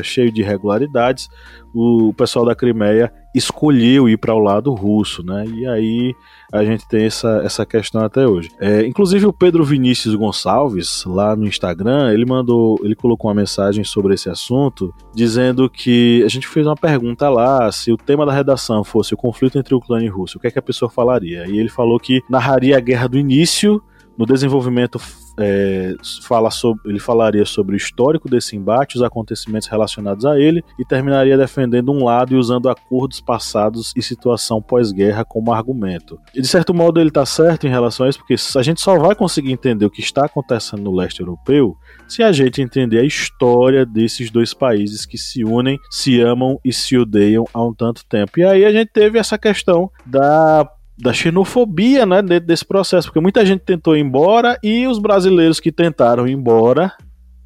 cheio 0.03 0.31
de 0.31 0.41
irregularidades, 0.41 1.27
o 1.73 2.13
pessoal 2.13 2.45
da 2.45 2.55
Crimeia 2.55 3.11
escolheu 3.35 4.07
ir 4.07 4.17
para 4.17 4.33
o 4.33 4.39
lado 4.39 4.73
russo, 4.73 5.23
né? 5.23 5.45
E 5.45 5.67
aí 5.67 6.15
a 6.51 6.63
gente 6.63 6.87
tem 6.87 7.05
essa, 7.05 7.41
essa 7.43 7.65
questão 7.65 8.01
até 8.01 8.25
hoje. 8.25 8.49
É, 8.59 8.85
inclusive 8.85 9.25
o 9.25 9.33
Pedro 9.33 9.63
Vinícius 9.63 10.15
Gonçalves, 10.15 11.03
lá 11.05 11.35
no 11.35 11.45
Instagram, 11.45 12.13
ele 12.13 12.25
mandou, 12.25 12.79
ele 12.83 12.95
colocou 12.95 13.29
uma 13.29 13.35
mensagem 13.35 13.83
sobre 13.83 14.13
esse 14.13 14.29
assunto, 14.29 14.93
dizendo 15.13 15.69
que 15.69 16.23
a 16.23 16.29
gente 16.29 16.47
fez 16.47 16.65
uma 16.65 16.75
pergunta 16.75 17.29
lá, 17.29 17.71
se 17.71 17.91
o 17.91 17.97
tema 17.97 18.25
da 18.25 18.31
redação 18.31 18.83
fosse 18.83 19.13
o 19.13 19.17
conflito 19.17 19.57
entre 19.57 19.75
Ucrânia 19.75 20.05
e 20.05 20.09
Rússia, 20.09 20.37
o 20.37 20.41
que 20.41 20.47
é 20.47 20.51
que 20.51 20.59
a 20.59 20.61
pessoa 20.61 20.89
falaria? 20.89 21.45
E 21.47 21.59
ele 21.59 21.69
falou 21.69 21.99
que 21.99 22.21
narraria 22.29 22.77
a 22.77 22.79
guerra 22.79 23.07
do 23.07 23.17
início 23.17 23.81
no 24.17 24.25
desenvolvimento, 24.25 24.99
é, 25.37 25.93
fala 26.23 26.49
sobre, 26.49 26.89
ele 26.89 26.99
falaria 26.99 27.45
sobre 27.45 27.75
o 27.75 27.77
histórico 27.77 28.29
desse 28.29 28.55
embate, 28.55 28.95
os 28.95 29.03
acontecimentos 29.03 29.67
relacionados 29.67 30.25
a 30.25 30.39
ele, 30.39 30.63
e 30.79 30.85
terminaria 30.85 31.37
defendendo 31.37 31.91
um 31.91 32.03
lado 32.05 32.33
e 32.33 32.37
usando 32.37 32.69
acordos 32.69 33.21
passados 33.21 33.93
e 33.95 34.01
situação 34.01 34.61
pós-guerra 34.61 35.25
como 35.25 35.51
argumento. 35.51 36.19
E 36.33 36.41
de 36.41 36.47
certo 36.47 36.73
modo 36.73 36.99
ele 36.99 37.09
está 37.09 37.25
certo 37.25 37.67
em 37.67 37.69
relação 37.69 38.05
a 38.05 38.09
isso, 38.09 38.19
porque 38.19 38.35
a 38.55 38.61
gente 38.61 38.81
só 38.81 38.97
vai 38.97 39.15
conseguir 39.15 39.51
entender 39.51 39.85
o 39.85 39.89
que 39.89 40.01
está 40.01 40.25
acontecendo 40.25 40.83
no 40.83 40.95
leste 40.95 41.19
europeu 41.19 41.77
se 42.07 42.23
a 42.23 42.31
gente 42.31 42.61
entender 42.61 42.99
a 42.99 43.03
história 43.03 43.85
desses 43.85 44.29
dois 44.29 44.53
países 44.53 45.05
que 45.05 45.17
se 45.17 45.43
unem, 45.43 45.79
se 45.89 46.21
amam 46.21 46.59
e 46.63 46.71
se 46.71 46.97
odeiam 46.97 47.45
há 47.53 47.63
um 47.63 47.73
tanto 47.73 48.05
tempo. 48.05 48.39
E 48.39 48.43
aí 48.43 48.65
a 48.65 48.71
gente 48.71 48.91
teve 48.91 49.17
essa 49.17 49.37
questão 49.37 49.89
da 50.05 50.69
da 50.97 51.11
xenofobia 51.11 52.05
né, 52.05 52.21
dentro 52.21 52.47
desse 52.47 52.65
processo, 52.65 53.07
porque 53.07 53.19
muita 53.19 53.45
gente 53.45 53.61
tentou 53.61 53.95
ir 53.97 54.01
embora 54.01 54.57
e 54.63 54.87
os 54.87 54.97
brasileiros 54.97 55.59
que 55.59 55.71
tentaram 55.71 56.27
ir 56.27 56.31
embora, 56.31 56.91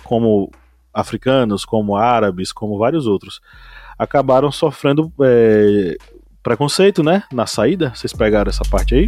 como 0.04 0.52
africanos, 0.94 1.66
como 1.66 1.96
árabes, 1.96 2.52
como 2.52 2.78
vários 2.78 3.08
outros, 3.08 3.42
acabaram 3.98 4.52
sofrendo 4.52 5.12
é, 5.22 5.98
preconceito 6.44 7.04
né, 7.04 7.24
na 7.32 7.46
saída. 7.46 7.92
Vocês 7.96 8.14
pegaram 8.14 8.50
essa 8.50 8.64
parte 8.70 8.96
aí? 8.96 9.08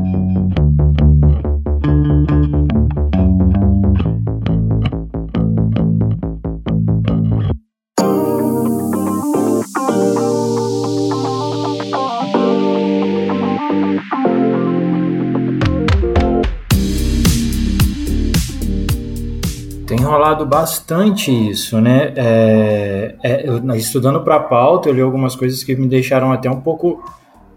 Rolado 20.31 20.45
bastante 20.45 21.31
isso, 21.31 21.79
né? 21.81 22.13
É, 22.15 23.15
é, 23.23 23.47
eu, 23.47 23.75
estudando 23.75 24.21
para 24.21 24.35
a 24.35 24.39
pauta, 24.39 24.89
eu 24.89 24.93
li 24.93 25.01
algumas 25.01 25.35
coisas 25.35 25.63
que 25.63 25.75
me 25.75 25.87
deixaram 25.87 26.31
até 26.31 26.49
um 26.49 26.61
pouco, 26.61 27.03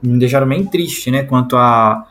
me 0.03 0.19
deixaram 0.19 0.49
bem 0.49 0.65
triste, 0.65 1.11
né? 1.11 1.23
Quanto 1.23 1.57
a 1.57 2.07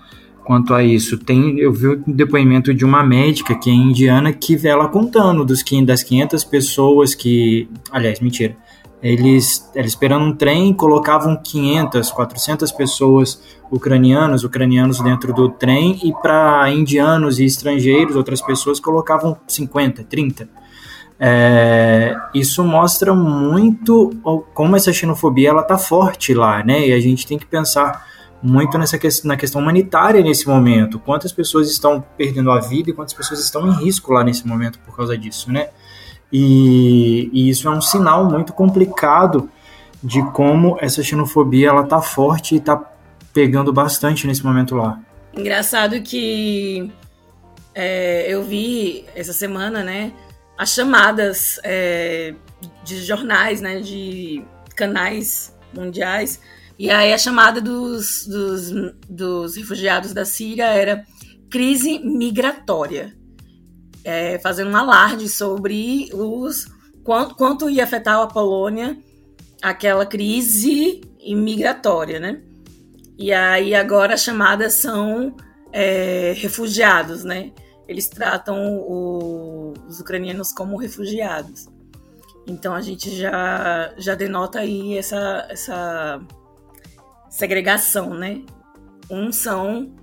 quanto 0.46 0.74
a 0.74 0.84
isso. 0.84 1.18
Tem, 1.18 1.58
eu 1.58 1.72
vi 1.72 1.88
o 1.88 2.04
depoimento 2.06 2.74
de 2.74 2.84
uma 2.84 3.02
médica 3.02 3.56
que 3.56 3.70
é 3.70 3.74
indiana 3.74 4.34
que 4.34 4.68
ela 4.68 4.90
contando 4.90 5.46
dos 5.46 5.64
das 5.86 6.04
500 6.04 6.44
pessoas 6.44 7.16
que, 7.16 7.70
aliás, 7.90 8.20
mentira, 8.20 8.56
eles, 9.04 9.70
eles 9.76 9.92
esperando 9.92 10.24
um 10.24 10.34
trem, 10.34 10.74
colocavam 10.74 11.36
500, 11.36 12.10
400 12.10 12.72
pessoas 12.72 13.44
ucranianos, 13.70 14.46
ucranianos 14.46 15.02
dentro 15.02 15.34
do 15.34 15.50
trem, 15.50 16.00
e 16.02 16.14
para 16.14 16.72
indianos 16.72 17.38
e 17.38 17.44
estrangeiros, 17.44 18.16
outras 18.16 18.42
pessoas, 18.42 18.80
colocavam 18.80 19.36
50, 19.46 20.06
30. 20.06 20.48
É, 21.20 22.16
isso 22.34 22.64
mostra 22.64 23.14
muito 23.14 24.12
como 24.54 24.76
essa 24.76 24.92
xenofobia 24.94 25.50
ela 25.50 25.64
tá 25.64 25.78
forte 25.78 26.34
lá, 26.34 26.64
né? 26.64 26.88
E 26.88 26.94
a 26.94 27.00
gente 27.00 27.28
tem 27.28 27.38
que 27.38 27.46
pensar 27.46 28.08
muito 28.42 28.78
nessa 28.78 28.98
questão, 28.98 29.28
na 29.28 29.38
questão 29.38 29.62
humanitária 29.62 30.22
nesse 30.22 30.48
momento. 30.48 30.98
Quantas 30.98 31.34
pessoas 31.34 31.70
estão 31.70 32.04
perdendo 32.18 32.52
a 32.52 32.60
vida 32.60 32.90
e 32.90 32.94
quantas 32.94 33.14
pessoas 33.14 33.42
estão 33.42 33.68
em 33.68 33.84
risco 33.84 34.14
lá 34.14 34.24
nesse 34.24 34.48
momento 34.48 34.80
por 34.80 34.96
causa 34.96 35.18
disso, 35.18 35.52
né? 35.52 35.70
E, 36.34 37.30
e, 37.32 37.48
isso 37.48 37.68
é 37.68 37.72
um 37.72 37.80
sinal 37.80 38.26
muito 38.26 38.54
complicado 38.54 39.52
de 40.04 40.20
como 40.32 40.78
essa 40.82 41.04
xenofobia 41.04 41.70
ela 41.70 41.84
tá 41.84 42.02
forte 42.02 42.56
e 42.56 42.60
tá 42.60 42.92
pegando 43.32 43.72
bastante 43.72 44.26
nesse 44.26 44.44
momento 44.44 44.76
lá. 44.76 45.00
Engraçado 45.38 46.02
que 46.02 46.92
é, 47.76 48.26
eu 48.28 48.42
vi 48.42 49.06
essa 49.16 49.32
semana, 49.32 49.84
né, 49.84 50.12
as 50.58 50.72
chamadas 50.72 51.60
é, 51.64 52.34
de 52.84 53.04
jornais, 53.04 53.62
né, 53.62 53.80
de 53.80 54.44
canais 54.76 55.56
mundiais, 55.72 56.40
e 56.80 56.90
aí 56.90 57.14
a 57.14 57.18
chamada 57.18 57.62
dos, 57.62 58.26
dos, 58.26 58.72
dos 59.08 59.56
refugiados 59.56 60.14
da 60.14 60.26
Síria 60.26 60.66
era 60.66 61.06
crise 61.50 62.00
migratória 62.00 63.14
é, 64.04 64.38
fazendo 64.40 64.72
um 64.72 64.76
alarde 64.76 65.30
sobre 65.30 66.10
os 66.14 66.68
quanto, 67.04 67.36
quanto 67.36 67.70
ia 67.70 67.84
afetar 67.84 68.20
a 68.20 68.28
Polônia 68.28 68.98
aquela 69.62 70.06
crise 70.06 71.02
imigratória, 71.20 72.20
né? 72.20 72.42
E 73.18 73.32
aí 73.32 73.74
agora 73.74 74.16
as 74.16 74.22
chamadas 74.22 74.74
são 74.74 75.36
é, 75.72 76.34
refugiados, 76.36 77.24
né? 77.24 77.52
Eles 77.88 78.08
tratam 78.08 78.78
o, 78.78 79.74
os 79.88 80.00
ucranianos 80.00 80.52
como 80.52 80.78
refugiados. 80.78 81.68
Então 82.46 82.74
a 82.74 82.82
gente 82.82 83.10
já, 83.16 83.94
já 83.98 84.16
denota 84.16 84.60
aí 84.60 84.98
essa, 84.98 85.48
essa 85.50 86.22
segregação, 87.30 88.14
né? 88.14 88.44
Uns 89.10 89.38
são 89.38 89.94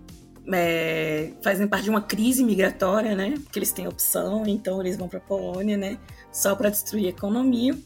é, 0.53 1.33
fazem 1.43 1.67
parte 1.67 1.85
de 1.85 1.91
uma 1.91 2.03
crise 2.03 2.43
migratória, 2.43 3.15
né? 3.15 3.35
Que 3.51 3.59
eles 3.59 3.73
têm 3.73 3.87
opção, 3.87 4.45
então 4.47 4.81
eles 4.81 4.97
vão 4.97 5.09
para 5.09 5.19
a 5.19 5.23
Polônia, 5.23 5.77
né? 5.77 5.99
Só 6.33 6.55
para 6.55 6.71
destruir 6.71 7.07
a 7.07 7.11
economia. 7.11 7.77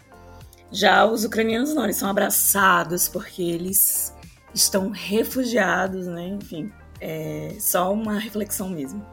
Já 0.70 1.04
os 1.04 1.24
ucranianos 1.24 1.74
não, 1.74 1.84
eles 1.84 1.96
são 1.96 2.08
abraçados 2.08 3.08
porque 3.08 3.42
eles 3.42 4.14
estão 4.54 4.90
refugiados, 4.90 6.06
né? 6.06 6.28
Enfim, 6.28 6.72
é 7.00 7.56
só 7.60 7.92
uma 7.92 8.18
reflexão 8.18 8.68
mesmo. 8.68 9.04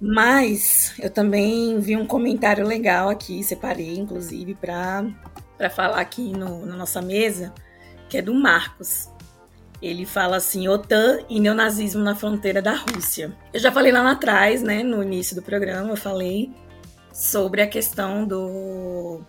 Mas 0.00 0.92
eu 0.98 1.08
também 1.08 1.78
vi 1.80 1.96
um 1.96 2.06
comentário 2.06 2.66
legal 2.66 3.08
aqui, 3.08 3.42
separei 3.42 3.96
inclusive 3.96 4.54
para 4.54 5.04
falar 5.70 6.00
aqui 6.00 6.32
no, 6.32 6.66
na 6.66 6.76
nossa 6.76 7.00
mesa, 7.00 7.54
que 8.08 8.18
é 8.18 8.22
do 8.22 8.34
Marcos. 8.34 9.08
Ele 9.84 10.06
fala 10.06 10.36
assim: 10.38 10.66
OTAN 10.66 11.18
e 11.28 11.38
neonazismo 11.38 12.02
na 12.02 12.16
fronteira 12.16 12.62
da 12.62 12.72
Rússia. 12.72 13.36
Eu 13.52 13.60
já 13.60 13.70
falei 13.70 13.92
lá 13.92 14.10
atrás, 14.10 14.62
né, 14.62 14.82
no 14.82 15.02
início 15.02 15.36
do 15.36 15.42
programa, 15.42 15.90
eu 15.90 15.96
falei 15.96 16.50
sobre 17.12 17.60
a 17.60 17.66
questão 17.66 18.26
do, 18.26 19.20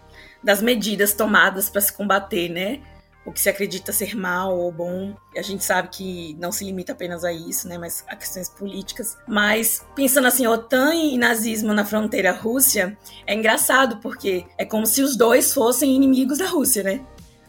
das 0.42 0.62
medidas 0.62 1.14
tomadas 1.14 1.70
para 1.70 1.82
se 1.82 1.92
combater, 1.92 2.48
né? 2.48 2.80
O 3.26 3.34
que 3.34 3.42
se 3.42 3.50
acredita 3.50 3.92
ser 3.92 4.16
mal 4.16 4.58
ou 4.58 4.72
bom. 4.72 5.14
A 5.36 5.42
gente 5.42 5.66
sabe 5.66 5.90
que 5.90 6.38
não 6.40 6.54
se 6.54 6.64
limita 6.64 6.94
apenas 6.94 7.26
a 7.26 7.34
isso, 7.34 7.68
né? 7.68 7.78
Mas 7.78 8.06
a 8.08 8.16
questões 8.16 8.48
políticas. 8.48 9.18
Mas 9.28 9.86
pensando 9.94 10.28
assim, 10.28 10.48
OTAN 10.48 10.96
e 10.96 11.18
nazismo 11.18 11.74
na 11.74 11.84
fronteira 11.84 12.32
Rússia, 12.32 12.98
é 13.28 13.34
engraçado, 13.34 13.98
porque 13.98 14.46
é 14.58 14.64
como 14.64 14.86
se 14.86 15.02
os 15.02 15.18
dois 15.18 15.54
fossem 15.54 15.94
inimigos 15.94 16.38
da 16.38 16.46
Rússia, 16.46 16.82
né? 16.82 17.06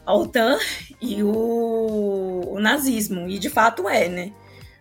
a 0.07 0.15
OTAN 0.15 0.57
e 1.01 1.21
o, 1.21 1.29
o 2.57 2.61
nazismo. 2.61 3.27
E 3.27 3.39
de 3.39 3.49
fato 3.49 3.87
é, 3.87 4.07
né? 4.09 4.31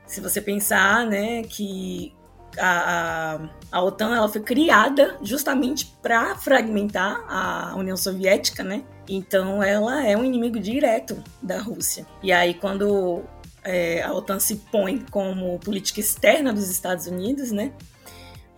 Se 0.07 0.21
você 0.21 0.41
pensar, 0.41 1.07
né, 1.07 1.43
que 1.43 2.15
a, 2.59 3.41
a 3.71 3.83
OTAN 3.83 4.15
ela 4.15 4.29
foi 4.29 4.41
criada 4.41 5.17
justamente 5.23 5.95
para 6.03 6.37
fragmentar 6.37 7.25
a 7.29 7.75
União 7.77 7.97
Soviética, 7.97 8.62
né? 8.62 8.83
Então 9.09 9.62
ela 9.62 10.05
é 10.05 10.17
um 10.17 10.25
inimigo 10.25 10.59
direto 10.59 11.23
da 11.43 11.61
Rússia. 11.61 12.07
E 12.23 12.33
aí 12.33 12.55
quando 12.55 13.23
é, 13.65 14.03
a 14.03 14.12
OTAN 14.12 14.39
se 14.39 14.57
põe 14.71 15.05
como 15.11 15.59
política 15.59 16.01
externa 16.01 16.53
dos 16.53 16.71
Estados 16.71 17.07
Unidos, 17.07 17.51
né? 17.51 17.73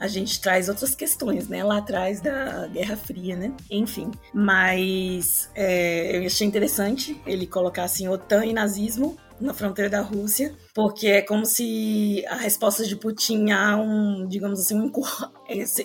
A 0.01 0.07
gente 0.07 0.41
traz 0.41 0.69
outras 0.69 0.95
questões, 0.95 1.49
né? 1.49 1.65
Lá 1.65 1.79
atrás 1.79 2.21
da 2.21 2.67
Guerra 2.69 2.97
Fria, 2.97 3.37
né? 3.37 3.53
Enfim. 3.71 4.11
Mas 4.33 5.51
é, 5.55 6.17
eu 6.17 6.27
achei 6.27 6.47
interessante 6.47 7.21
ele 7.27 7.47
colocar 7.47 7.85
assim 7.85 8.09
OTAN 8.09 8.45
e 8.45 8.53
nazismo 8.53 9.17
na 9.41 9.55
fronteira 9.55 9.89
da 9.89 10.01
Rússia, 10.01 10.55
porque 10.75 11.07
é 11.07 11.23
como 11.23 11.47
se 11.47 12.25
a 12.29 12.37
resposta 12.37 12.85
de 12.85 12.97
Putin 12.97 13.51
a 13.51 13.77
um, 13.77 14.27
digamos 14.27 14.61
assim, 14.61 14.75
um, 14.75 14.87
encurra, 14.87 15.33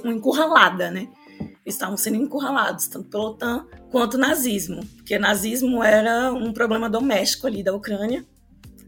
uma 0.03 0.13
encurralada, 0.13 0.89
né? 0.89 1.07
Estavam 1.65 1.97
sendo 1.97 2.17
encurralados, 2.17 2.87
tanto 2.87 3.09
pela 3.09 3.29
OTAN 3.29 3.65
quanto 3.91 4.15
o 4.15 4.19
nazismo, 4.19 4.83
porque 4.97 5.19
nazismo 5.19 5.83
era 5.83 6.33
um 6.33 6.51
problema 6.51 6.89
doméstico 6.89 7.47
ali 7.47 7.63
da 7.63 7.73
Ucrânia, 7.73 8.25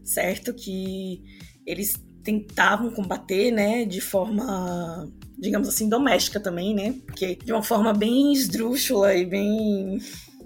certo? 0.04 0.52
Que 0.52 1.22
eles 1.64 1.94
tentavam 2.26 2.90
combater, 2.90 3.52
né, 3.52 3.84
de 3.84 4.00
forma, 4.00 5.08
digamos 5.38 5.68
assim, 5.68 5.88
doméstica 5.88 6.40
também, 6.40 6.74
né? 6.74 6.96
Porque 7.06 7.36
de 7.36 7.52
uma 7.52 7.62
forma 7.62 7.94
bem 7.94 8.32
esdrúxula 8.32 9.14
e 9.14 9.24
bem 9.24 10.00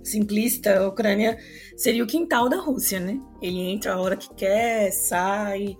simplista, 0.05 0.79
a 0.79 0.89
Ucrânia 0.89 1.39
seria 1.77 2.05
o 2.05 2.07
quintal 2.07 2.51
da 2.51 2.59
Rússia, 2.59 3.01
né? 3.01 3.19
Ele 3.41 3.59
entra 3.61 3.95
a 3.95 4.01
hora 4.01 4.17
que 4.17 4.29
quer, 4.35 4.93
sai 4.93 5.77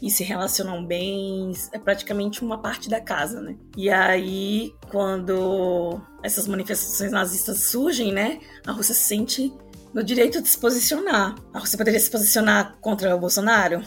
e 0.00 0.08
se 0.08 0.22
relacionam 0.22 0.86
bem, 0.86 1.52
é 1.72 1.78
praticamente 1.78 2.42
uma 2.42 2.58
parte 2.58 2.88
da 2.88 3.00
casa, 3.00 3.40
né? 3.40 3.56
E 3.76 3.90
aí, 3.90 4.72
quando 4.90 6.00
essas 6.22 6.46
manifestações 6.46 7.10
nazistas 7.10 7.58
surgem, 7.64 8.12
né, 8.12 8.38
a 8.64 8.72
Rússia 8.72 8.94
se 8.94 9.04
sente 9.04 9.52
no 9.92 10.04
direito 10.04 10.40
de 10.40 10.48
se 10.48 10.56
posicionar. 10.56 11.34
A 11.52 11.58
Rússia 11.58 11.76
poderia 11.76 11.98
se 11.98 12.10
posicionar 12.10 12.78
contra 12.80 13.14
o 13.14 13.18
Bolsonaro? 13.18 13.82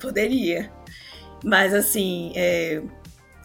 Poderia. 0.00 0.77
Mas 1.44 1.72
assim, 1.72 2.32
é, 2.34 2.82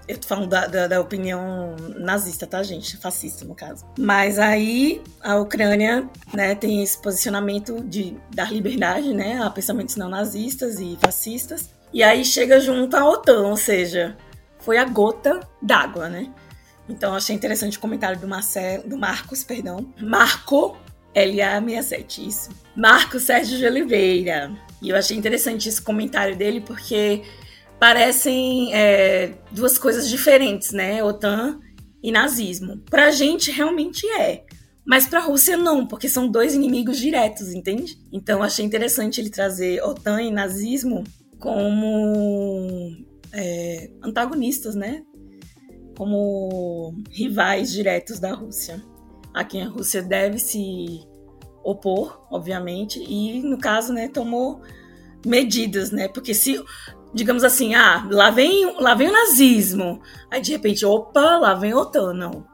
eu 0.07 0.17
tô 0.17 0.27
falando 0.27 0.49
da, 0.49 0.67
da, 0.67 0.87
da, 0.87 1.01
opinião 1.01 1.75
nazista, 1.97 2.45
tá, 2.45 2.61
gente? 2.61 2.97
Fascista, 2.97 3.45
no 3.45 3.55
caso. 3.55 3.85
Mas 3.97 4.37
aí 4.37 5.01
a 5.21 5.37
Ucrânia 5.37 6.09
né, 6.33 6.55
tem 6.55 6.83
esse 6.83 7.01
posicionamento 7.01 7.81
de 7.83 8.15
dar 8.33 8.51
liberdade 8.51 9.13
né, 9.13 9.41
a 9.41 9.49
pensamentos 9.49 9.95
não 9.95 10.09
nazistas 10.09 10.79
e 10.79 10.97
fascistas. 10.99 11.69
E 11.93 12.03
aí 12.03 12.25
chega 12.25 12.59
junto 12.59 12.95
à 12.97 13.07
OTAN, 13.07 13.47
ou 13.47 13.55
seja, 13.55 14.17
foi 14.59 14.77
a 14.77 14.83
gota 14.83 15.39
d'água, 15.61 16.09
né? 16.09 16.31
Então 16.89 17.15
achei 17.15 17.35
interessante 17.35 17.77
o 17.77 17.81
comentário 17.81 18.19
do, 18.19 18.27
Marcelo, 18.27 18.87
do 18.87 18.97
Marcos, 18.97 19.43
perdão. 19.43 19.93
Marco 20.01 20.75
LA67, 21.15 22.27
isso. 22.27 22.49
Marco 22.75 23.19
Sérgio 23.19 23.57
de 23.57 23.65
Oliveira. 23.65 24.51
E 24.81 24.89
eu 24.89 24.97
achei 24.97 25.15
interessante 25.15 25.69
esse 25.69 25.81
comentário 25.81 26.35
dele 26.35 26.59
porque 26.59 27.23
parecem 27.83 28.73
é, 28.73 29.33
duas 29.51 29.77
coisas 29.77 30.07
diferentes, 30.07 30.71
né? 30.71 31.03
OTAN 31.03 31.59
e 32.01 32.13
nazismo. 32.13 32.77
Pra 32.89 33.11
gente 33.11 33.51
realmente 33.51 34.07
é. 34.07 34.45
Mas 34.85 35.05
pra 35.05 35.19
Rússia 35.19 35.57
não, 35.57 35.85
porque 35.85 36.07
são 36.07 36.29
dois 36.29 36.55
inimigos 36.55 36.97
diretos, 36.97 37.53
entende? 37.53 37.97
Então 38.09 38.41
achei 38.41 38.63
interessante 38.63 39.19
ele 39.19 39.29
trazer 39.29 39.83
OTAN 39.83 40.21
e 40.21 40.31
nazismo 40.31 41.03
como 41.37 42.95
é, 43.33 43.91
antagonistas, 44.01 44.75
né? 44.75 45.03
Como 45.97 47.03
rivais 47.11 47.69
diretos 47.69 48.17
da 48.17 48.33
Rússia. 48.33 48.81
A 49.33 49.43
quem 49.43 49.61
a 49.61 49.67
Rússia 49.67 50.01
deve 50.01 50.39
se 50.39 51.01
opor, 51.61 52.25
obviamente, 52.31 53.03
e 53.05 53.41
no 53.41 53.57
caso, 53.57 53.91
né, 53.91 54.07
tomou 54.07 54.61
medidas, 55.25 55.91
né? 55.91 56.07
Porque 56.07 56.33
se 56.33 56.63
digamos 57.13 57.43
assim, 57.43 57.75
ah, 57.75 58.07
lá 58.09 58.31
vem, 58.31 58.75
lá 58.79 58.95
vem 58.95 59.09
o 59.09 59.11
nazismo. 59.11 60.01
Aí 60.31 60.41
de 60.41 60.51
repente, 60.51 60.85
opa, 60.85 61.37
lá 61.37 61.53
vem 61.53 61.73
o 61.73 61.77
OTAN. 61.77 62.13
Não. 62.13 62.45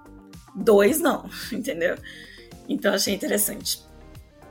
Dois 0.54 1.00
não, 1.00 1.26
entendeu? 1.52 1.96
Então 2.68 2.94
achei 2.94 3.14
interessante. 3.14 3.80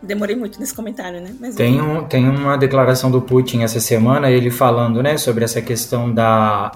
Demorei 0.03 0.37
muito 0.37 0.61
nesse 0.61 0.75
comentário, 0.75 1.21
né? 1.21 1.35
Mas 1.41 1.57
tem, 1.57 1.81
um, 1.81 2.05
tem 2.05 2.29
uma 2.29 2.57
declaração 2.57 3.11
do 3.11 3.21
Putin 3.21 3.63
essa 3.63 3.81
semana, 3.81 4.31
ele 4.31 4.49
falando 4.49 5.03
né, 5.03 5.17
sobre 5.17 5.45
essa 5.45 5.61
questão 5.61 6.13
da, 6.13 6.71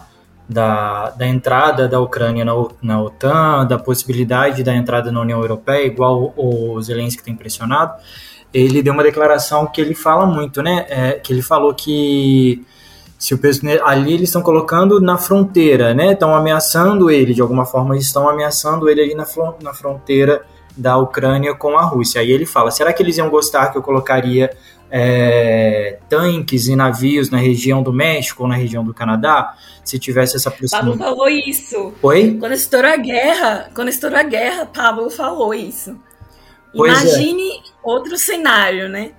da, 0.48 1.10
da 1.10 1.26
entrada 1.26 1.88
da 1.88 2.00
Ucrânia 2.00 2.44
na, 2.44 2.52
na 2.82 3.00
OTAN, 3.00 3.64
da 3.64 3.78
possibilidade 3.78 4.64
da 4.64 4.74
entrada 4.74 5.12
na 5.12 5.20
União 5.20 5.40
Europeia, 5.40 5.86
igual 5.86 6.34
o 6.36 6.80
Zelensky 6.82 7.22
tem 7.22 7.36
pressionado. 7.36 7.94
Ele 8.52 8.82
deu 8.82 8.92
uma 8.92 9.04
declaração 9.04 9.66
que 9.66 9.80
ele 9.80 9.94
fala 9.94 10.26
muito, 10.26 10.60
né? 10.60 10.84
É, 10.88 11.12
que 11.12 11.32
ele 11.32 11.42
falou 11.42 11.72
que 11.72 12.66
se 13.22 13.34
o 13.34 13.40
ali 13.84 14.14
eles 14.14 14.30
estão 14.30 14.42
colocando 14.42 15.00
na 15.00 15.16
fronteira, 15.16 15.94
né? 15.94 16.10
Estão 16.10 16.34
ameaçando 16.34 17.08
ele 17.08 17.32
de 17.32 17.40
alguma 17.40 17.64
forma, 17.64 17.96
estão 17.96 18.28
ameaçando 18.28 18.90
ele 18.90 19.00
ali 19.00 19.14
na, 19.14 19.24
na 19.62 19.72
fronteira 19.72 20.44
da 20.76 20.96
Ucrânia 20.96 21.54
com 21.54 21.78
a 21.78 21.82
Rússia. 21.82 22.20
Aí 22.20 22.32
ele 22.32 22.44
fala: 22.44 22.72
será 22.72 22.92
que 22.92 23.00
eles 23.00 23.16
iam 23.16 23.30
gostar 23.30 23.68
que 23.68 23.78
eu 23.78 23.82
colocaria 23.82 24.50
é, 24.90 26.00
tanques 26.08 26.66
e 26.66 26.74
navios 26.74 27.30
na 27.30 27.38
região 27.38 27.80
do 27.80 27.92
México 27.92 28.42
ou 28.42 28.48
na 28.48 28.56
região 28.56 28.82
do 28.82 28.92
Canadá? 28.92 29.54
Se 29.84 30.00
tivesse 30.00 30.34
essa 30.34 30.50
proximidade. 30.50 30.98
Pablo 30.98 31.16
falou 31.16 31.28
isso. 31.28 31.92
Oi? 32.02 32.36
Quando 32.40 32.54
estourou 32.54 32.90
a 32.90 32.96
guerra, 32.96 33.70
quando 33.72 33.88
estourou 33.88 34.18
a 34.18 34.24
guerra, 34.24 34.66
Pablo 34.66 35.08
falou 35.08 35.54
isso. 35.54 35.96
Pois 36.74 36.92
é. 36.92 37.02
Imagine 37.04 37.50
é. 37.50 37.60
outro 37.84 38.18
cenário, 38.18 38.88
né? 38.88 39.12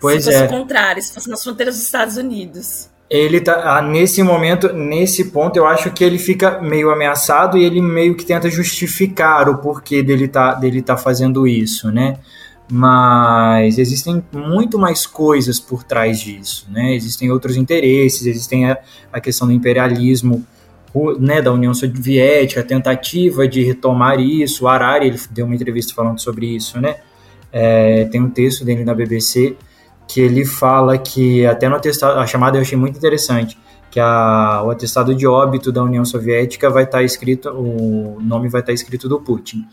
Pois 0.00 0.22
se 0.22 0.30
fosse 0.30 0.44
é. 0.44 0.46
o 0.46 0.48
contrário, 0.48 1.02
se 1.02 1.12
fosse 1.12 1.28
nas 1.28 1.42
fronteiras 1.42 1.74
dos 1.74 1.84
Estados 1.84 2.16
Unidos 2.16 2.88
ele 3.10 3.40
tá 3.40 3.78
ah, 3.78 3.82
nesse 3.82 4.22
momento, 4.22 4.72
nesse 4.72 5.26
ponto, 5.26 5.56
eu 5.56 5.66
acho 5.66 5.90
que 5.90 6.04
ele 6.04 6.18
fica 6.18 6.60
meio 6.60 6.90
ameaçado 6.90 7.56
e 7.56 7.64
ele 7.64 7.80
meio 7.80 8.14
que 8.14 8.24
tenta 8.24 8.50
justificar 8.50 9.48
o 9.48 9.58
porquê 9.58 10.02
dele 10.02 10.28
tá, 10.28 10.54
dele 10.54 10.82
tá 10.82 10.96
fazendo 10.96 11.46
isso, 11.46 11.90
né? 11.90 12.18
Mas 12.70 13.78
existem 13.78 14.22
muito 14.30 14.78
mais 14.78 15.06
coisas 15.06 15.58
por 15.58 15.82
trás 15.82 16.20
disso, 16.20 16.66
né? 16.70 16.94
Existem 16.94 17.30
outros 17.30 17.56
interesses, 17.56 18.26
existem 18.26 18.70
a, 18.70 18.76
a 19.10 19.20
questão 19.20 19.46
do 19.46 19.54
imperialismo 19.54 20.44
né, 21.18 21.40
da 21.40 21.52
União 21.52 21.72
Soviética, 21.72 22.60
a 22.60 22.64
tentativa 22.64 23.48
de 23.48 23.62
retomar 23.62 24.20
isso. 24.20 24.64
O 24.64 24.68
Harari 24.68 25.06
ele 25.06 25.20
deu 25.30 25.46
uma 25.46 25.54
entrevista 25.54 25.94
falando 25.94 26.20
sobre 26.20 26.46
isso, 26.46 26.78
né? 26.78 26.96
É, 27.50 28.04
tem 28.04 28.20
um 28.20 28.28
texto 28.28 28.66
dele 28.66 28.84
na 28.84 28.92
BBC 28.92 29.56
que 30.08 30.20
ele 30.20 30.44
fala 30.44 30.98
que 30.98 31.46
até 31.46 31.68
no 31.68 31.76
atestado, 31.76 32.18
a 32.18 32.26
chamada 32.26 32.56
eu 32.56 32.62
achei 32.62 32.76
muito 32.78 32.96
interessante, 32.96 33.58
que 33.90 34.00
a, 34.00 34.62
o 34.64 34.70
atestado 34.70 35.14
de 35.14 35.26
óbito 35.26 35.70
da 35.70 35.82
União 35.82 36.02
Soviética 36.04 36.70
vai 36.70 36.84
estar 36.84 36.98
tá 36.98 37.04
escrito, 37.04 37.50
o 37.50 38.18
nome 38.20 38.48
vai 38.48 38.62
estar 38.62 38.70
tá 38.70 38.74
escrito 38.74 39.08
do 39.08 39.20
Putin. 39.20 39.66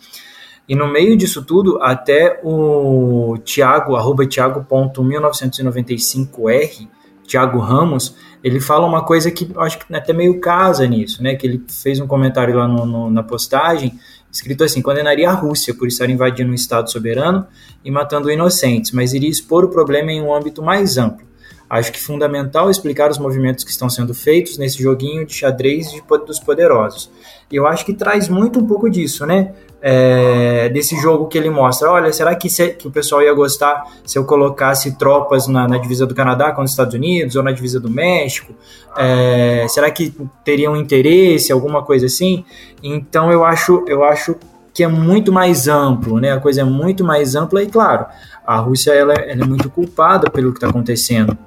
E 0.67 0.75
no 0.75 0.91
meio 0.91 1.15
disso 1.15 1.43
tudo, 1.43 1.79
até 1.81 2.41
o 2.43 3.37
Tiago, 3.43 3.95
arroba 3.95 4.25
Tiago.1995R, 4.25 6.89
Tiago 7.23 7.59
Ramos, 7.59 8.15
ele 8.43 8.59
fala 8.59 8.85
uma 8.85 9.03
coisa 9.03 9.31
que 9.31 9.49
acho 9.57 9.79
que 9.79 9.95
até 9.95 10.11
meio 10.11 10.39
casa 10.39 10.85
nisso, 10.85 11.23
né? 11.23 11.35
Que 11.35 11.47
ele 11.47 11.63
fez 11.67 11.99
um 11.99 12.07
comentário 12.07 12.55
lá 12.55 12.67
no, 12.67 12.85
no, 12.85 13.09
na 13.09 13.23
postagem, 13.23 13.97
escrito 14.35 14.63
assim: 14.63 14.81
condenaria 14.81 15.29
a 15.29 15.33
Rússia 15.33 15.73
por 15.73 15.87
estar 15.87 16.09
invadindo 16.09 16.51
um 16.51 16.55
Estado 16.55 16.91
soberano 16.91 17.47
e 17.83 17.89
matando 17.89 18.29
inocentes, 18.29 18.91
mas 18.91 19.13
iria 19.13 19.29
expor 19.29 19.63
o 19.63 19.69
problema 19.69 20.11
em 20.11 20.21
um 20.21 20.33
âmbito 20.33 20.61
mais 20.61 20.97
amplo. 20.97 21.25
Acho 21.67 21.91
que 21.91 21.99
fundamental 21.99 22.69
explicar 22.69 23.09
os 23.09 23.17
movimentos 23.17 23.63
que 23.63 23.71
estão 23.71 23.89
sendo 23.89 24.13
feitos 24.13 24.57
nesse 24.57 24.83
joguinho 24.83 25.25
de 25.25 25.33
xadrez 25.33 25.91
de, 25.91 26.01
dos 26.25 26.39
poderosos. 26.39 27.09
E 27.51 27.55
eu 27.55 27.65
acho 27.65 27.85
que 27.85 27.93
traz 27.93 28.29
muito 28.29 28.59
um 28.59 28.67
pouco 28.67 28.89
disso, 28.89 29.25
né? 29.25 29.53
É, 29.87 30.67
desse 30.69 30.99
jogo 30.99 31.27
que 31.27 31.37
ele 31.37 31.51
mostra. 31.51 31.91
Olha, 31.91 32.11
será 32.11 32.33
que, 32.33 32.49
se, 32.49 32.69
que 32.69 32.87
o 32.87 32.91
pessoal 32.91 33.21
ia 33.21 33.31
gostar 33.35 33.83
se 34.03 34.17
eu 34.17 34.25
colocasse 34.25 34.97
tropas 34.97 35.47
na, 35.47 35.67
na, 35.67 35.77
divisa 35.77 36.07
do 36.07 36.15
Canadá 36.15 36.51
com 36.51 36.63
os 36.63 36.71
Estados 36.71 36.95
Unidos 36.95 37.35
ou 37.35 37.43
na 37.43 37.51
divisa 37.51 37.79
do 37.79 37.87
México? 37.87 38.51
É, 38.97 39.67
será 39.69 39.91
que 39.91 40.11
teriam 40.43 40.75
interesse, 40.75 41.51
alguma 41.51 41.83
coisa 41.83 42.07
assim? 42.07 42.43
Então 42.81 43.31
eu 43.31 43.45
acho, 43.45 43.85
eu 43.87 44.03
acho 44.03 44.35
que 44.73 44.83
é 44.83 44.87
muito 44.87 45.31
mais 45.31 45.67
amplo, 45.67 46.19
né? 46.19 46.31
A 46.31 46.39
coisa 46.39 46.61
é 46.61 46.63
muito 46.63 47.03
mais 47.03 47.35
ampla 47.35 47.61
e 47.61 47.67
claro, 47.67 48.07
a 48.43 48.57
Rússia 48.57 48.91
ela, 48.91 49.13
ela 49.13 49.43
é 49.43 49.45
muito 49.45 49.69
culpada 49.69 50.31
pelo 50.31 50.51
que 50.51 50.57
está 50.57 50.67
acontecendo 50.67 51.37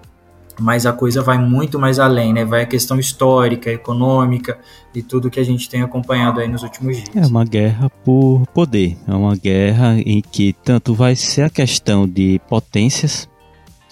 mas 0.58 0.86
a 0.86 0.92
coisa 0.92 1.22
vai 1.22 1.38
muito 1.38 1.78
mais 1.78 1.98
além, 1.98 2.32
né? 2.32 2.44
Vai 2.44 2.62
a 2.62 2.66
questão 2.66 2.98
histórica, 2.98 3.70
econômica 3.70 4.58
e 4.94 5.02
tudo 5.02 5.30
que 5.30 5.38
a 5.38 5.44
gente 5.44 5.68
tem 5.68 5.82
acompanhado 5.82 6.40
aí 6.40 6.48
nos 6.48 6.62
últimos 6.62 6.96
dias. 6.96 7.08
É 7.14 7.26
uma 7.26 7.44
guerra 7.44 7.88
por 8.04 8.46
poder, 8.52 8.96
é 9.06 9.14
uma 9.14 9.36
guerra 9.36 9.98
em 9.98 10.20
que 10.20 10.54
tanto 10.64 10.94
vai 10.94 11.14
ser 11.14 11.42
a 11.42 11.50
questão 11.50 12.08
de 12.08 12.40
potências 12.48 13.28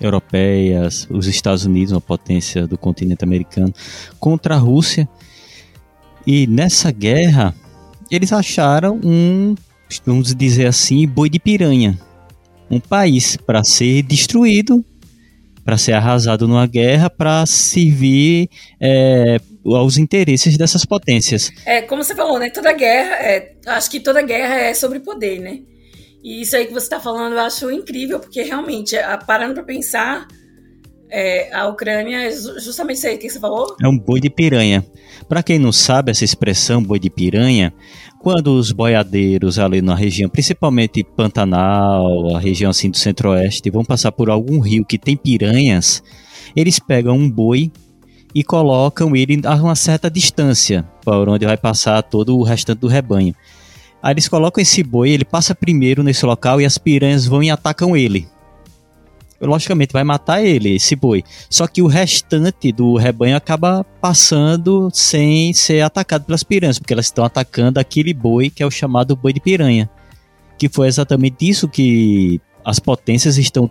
europeias, 0.01 1.07
os 1.11 1.27
Estados 1.27 1.64
Unidos, 1.64 1.93
uma 1.93 2.01
potência 2.01 2.67
do 2.67 2.77
continente 2.77 3.25
americano, 3.25 3.73
contra 4.19 4.57
a 4.57 4.59
Rússia, 4.59 5.09
E 6.27 6.47
nessa 6.49 6.91
guerra, 6.91 7.55
eles 8.11 8.33
acharam 8.33 8.99
um, 9.05 9.55
vamos 10.05 10.35
dizer 10.35 10.67
assim, 10.67 11.07
boi 11.07 11.31
de 11.31 11.39
piranha. 11.39 11.97
Um 12.69 12.81
país 12.81 13.37
para 13.37 13.62
ser 13.62 14.03
destruído, 14.03 14.85
para 15.67 15.77
ser 15.77 15.95
arrasado 15.95 16.47
numa 16.47 16.64
guerra, 16.64 17.11
para 17.11 17.45
servir 17.45 18.49
é, 18.81 19.37
aos 19.64 19.99
interesses 19.99 20.57
dessas 20.57 20.85
potências. 20.85 21.51
É, 21.67 21.83
como 21.83 22.05
você 22.05 22.14
falou, 22.14 22.39
né? 22.39 22.51
Toda 22.51 22.73
guerra, 22.73 23.17
é, 23.17 23.53
acho 23.67 23.91
que 23.91 23.99
toda 23.99 24.23
guerra 24.23 24.55
é 24.55 24.75
sobre 24.75 25.01
poder, 25.01 25.41
né? 25.41 25.59
E 26.23 26.43
isso 26.43 26.55
aí 26.55 26.67
que 26.67 26.73
você 26.73 26.87
está 26.87 27.01
falando 27.01 27.33
eu 27.33 27.41
acho 27.41 27.69
incrível, 27.73 28.21
porque 28.21 28.43
realmente, 28.43 28.95
parando 29.27 29.55
para 29.55 29.64
pensar, 29.64 30.29
é, 31.11 31.53
a 31.53 31.67
Ucrânia 31.67 32.29
é 32.29 32.31
justamente 32.31 32.99
isso 32.99 33.07
aí 33.09 33.19
que 33.19 33.29
você 33.29 33.41
falou? 33.41 33.77
É 33.83 33.89
um 33.89 33.99
boi 33.99 34.21
de 34.21 34.31
piranha. 34.31 34.87
Para 35.29 35.43
quem 35.43 35.59
não 35.59 35.73
sabe 35.73 36.12
essa 36.12 36.25
expressão 36.25 36.81
boi 36.81 37.01
de 37.01 37.11
piranha, 37.11 37.75
quando 38.27 38.59
os 38.59 38.72
boiadeiros 38.72 39.57
ali 39.57 39.81
na 39.81 39.95
região, 39.95 40.29
principalmente 40.29 41.05
Pantanal, 41.05 42.35
a 42.35 42.41
região 42.41 42.72
assim 42.72 42.91
do 42.91 42.97
centro-oeste, 42.97 43.70
vão 43.70 43.85
passar 43.85 44.11
por 44.11 44.29
algum 44.29 44.59
rio 44.59 44.85
que 44.85 44.99
tem 44.99 45.16
piranhas, 45.16 46.03
eles 46.57 46.81
pegam 46.81 47.16
um 47.16 47.31
boi 47.31 47.70
e 48.35 48.43
colocam 48.43 49.14
ele 49.14 49.41
a 49.45 49.55
uma 49.55 49.77
certa 49.77 50.11
distância, 50.11 50.85
por 51.05 51.29
onde 51.29 51.47
vai 51.47 51.57
passar 51.57 52.03
todo 52.03 52.37
o 52.37 52.43
restante 52.43 52.81
do 52.81 52.89
rebanho. 52.89 53.33
Aí 54.03 54.14
eles 54.14 54.27
colocam 54.27 54.61
esse 54.61 54.83
boi, 54.83 55.11
ele 55.11 55.24
passa 55.24 55.55
primeiro 55.55 56.03
nesse 56.03 56.27
local 56.27 56.61
e 56.61 56.64
as 56.64 56.79
piranhas 56.79 57.27
vão 57.27 57.45
e 57.45 57.51
atacam 57.53 57.97
ele 57.97 58.27
logicamente 59.41 59.93
vai 59.93 60.05
matar 60.05 60.43
ele, 60.45 60.76
esse 60.76 60.97
boi. 60.97 61.22
Só 61.51 61.66
que 61.66 61.82
o 61.82 61.87
restante 61.87 62.72
do 62.72 62.97
rebanho 62.97 63.37
acaba 63.37 63.84
passando 64.01 64.89
sem 64.93 65.53
ser 65.53 65.82
atacado 65.82 66.24
pelas 66.24 66.43
piranhas, 66.43 66.78
porque 66.78 66.93
elas 66.93 67.07
estão 67.07 67.24
atacando 67.24 67.78
aquele 67.78 68.14
boi 68.14 68.51
que 68.51 68.62
é 68.62 68.66
o 68.66 68.70
chamado 68.70 69.16
boi 69.16 69.32
de 69.32 69.41
piranha. 69.41 69.91
Que 70.59 70.68
foi 70.68 70.89
exatamente 70.89 71.49
isso 71.49 71.68
que 71.68 72.41
as 72.64 72.78
potências 72.78 73.37
estão 73.37 73.70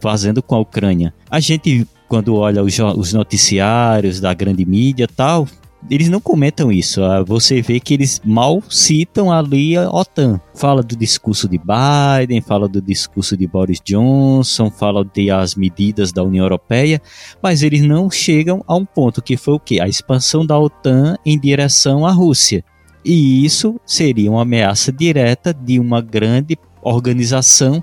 fazendo 0.00 0.42
com 0.42 0.56
a 0.56 0.60
Ucrânia. 0.60 1.14
A 1.30 1.40
gente, 1.40 1.86
quando 2.08 2.34
olha 2.34 2.62
os, 2.62 2.78
os 2.78 3.12
noticiários 3.12 4.20
da 4.20 4.34
grande 4.34 4.64
mídia 4.66 5.08
tal, 5.08 5.48
eles 5.90 6.08
não 6.08 6.20
comentam 6.20 6.70
isso. 6.72 7.02
Ah, 7.02 7.22
você 7.22 7.62
vê 7.62 7.78
que 7.80 7.94
eles 7.94 8.20
mal 8.24 8.62
citam 8.68 9.30
ali 9.30 9.76
a 9.76 9.88
OTAN. 9.90 10.40
Fala 10.54 10.82
do 10.82 10.96
discurso 10.96 11.48
de 11.48 11.58
Biden, 11.58 12.40
fala 12.40 12.68
do 12.68 12.80
discurso 12.80 13.36
de 13.36 13.46
Boris 13.46 13.80
Johnson, 13.84 14.70
fala 14.70 15.04
de 15.04 15.30
as 15.30 15.54
medidas 15.54 16.12
da 16.12 16.22
União 16.22 16.44
Europeia, 16.44 17.00
mas 17.42 17.62
eles 17.62 17.82
não 17.82 18.10
chegam 18.10 18.64
a 18.66 18.74
um 18.74 18.84
ponto 18.84 19.22
que 19.22 19.36
foi 19.36 19.54
o 19.54 19.60
que? 19.60 19.80
A 19.80 19.88
expansão 19.88 20.44
da 20.44 20.58
OTAN 20.58 21.16
em 21.24 21.38
direção 21.38 22.06
à 22.06 22.10
Rússia. 22.10 22.64
E 23.04 23.44
isso 23.44 23.80
seria 23.86 24.30
uma 24.30 24.42
ameaça 24.42 24.90
direta 24.90 25.54
de 25.54 25.78
uma 25.78 26.00
grande 26.00 26.58
organização 26.82 27.82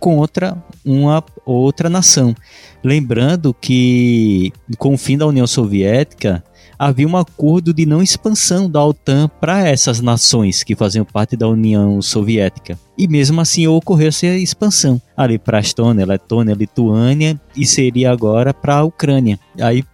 contra 0.00 0.56
uma 0.84 1.22
outra 1.44 1.90
nação. 1.90 2.34
Lembrando 2.82 3.54
que 3.54 4.52
com 4.78 4.94
o 4.94 4.98
fim 4.98 5.18
da 5.18 5.26
União 5.26 5.46
Soviética, 5.46 6.42
havia 6.78 7.06
um 7.06 7.16
acordo 7.16 7.74
de 7.74 7.84
não 7.84 8.02
expansão 8.02 8.68
da 8.68 8.82
OTAN 8.82 9.28
para 9.38 9.68
essas 9.68 10.00
nações 10.00 10.62
que 10.62 10.74
faziam 10.74 11.04
parte 11.04 11.36
da 11.36 11.46
União 11.46 12.00
Soviética. 12.00 12.78
E 12.96 13.06
mesmo 13.06 13.38
assim 13.38 13.66
ocorreu 13.66 14.08
essa 14.08 14.26
expansão 14.26 15.00
ali 15.14 15.38
para 15.38 15.58
a 15.58 15.60
Estônia, 15.60 16.06
Letônia, 16.06 16.54
Lituânia 16.54 17.38
e 17.54 17.66
seria 17.66 18.10
agora 18.10 18.54
para 18.54 18.76
a 18.76 18.84
Ucrânia. 18.84 19.38
Aí 19.60 19.84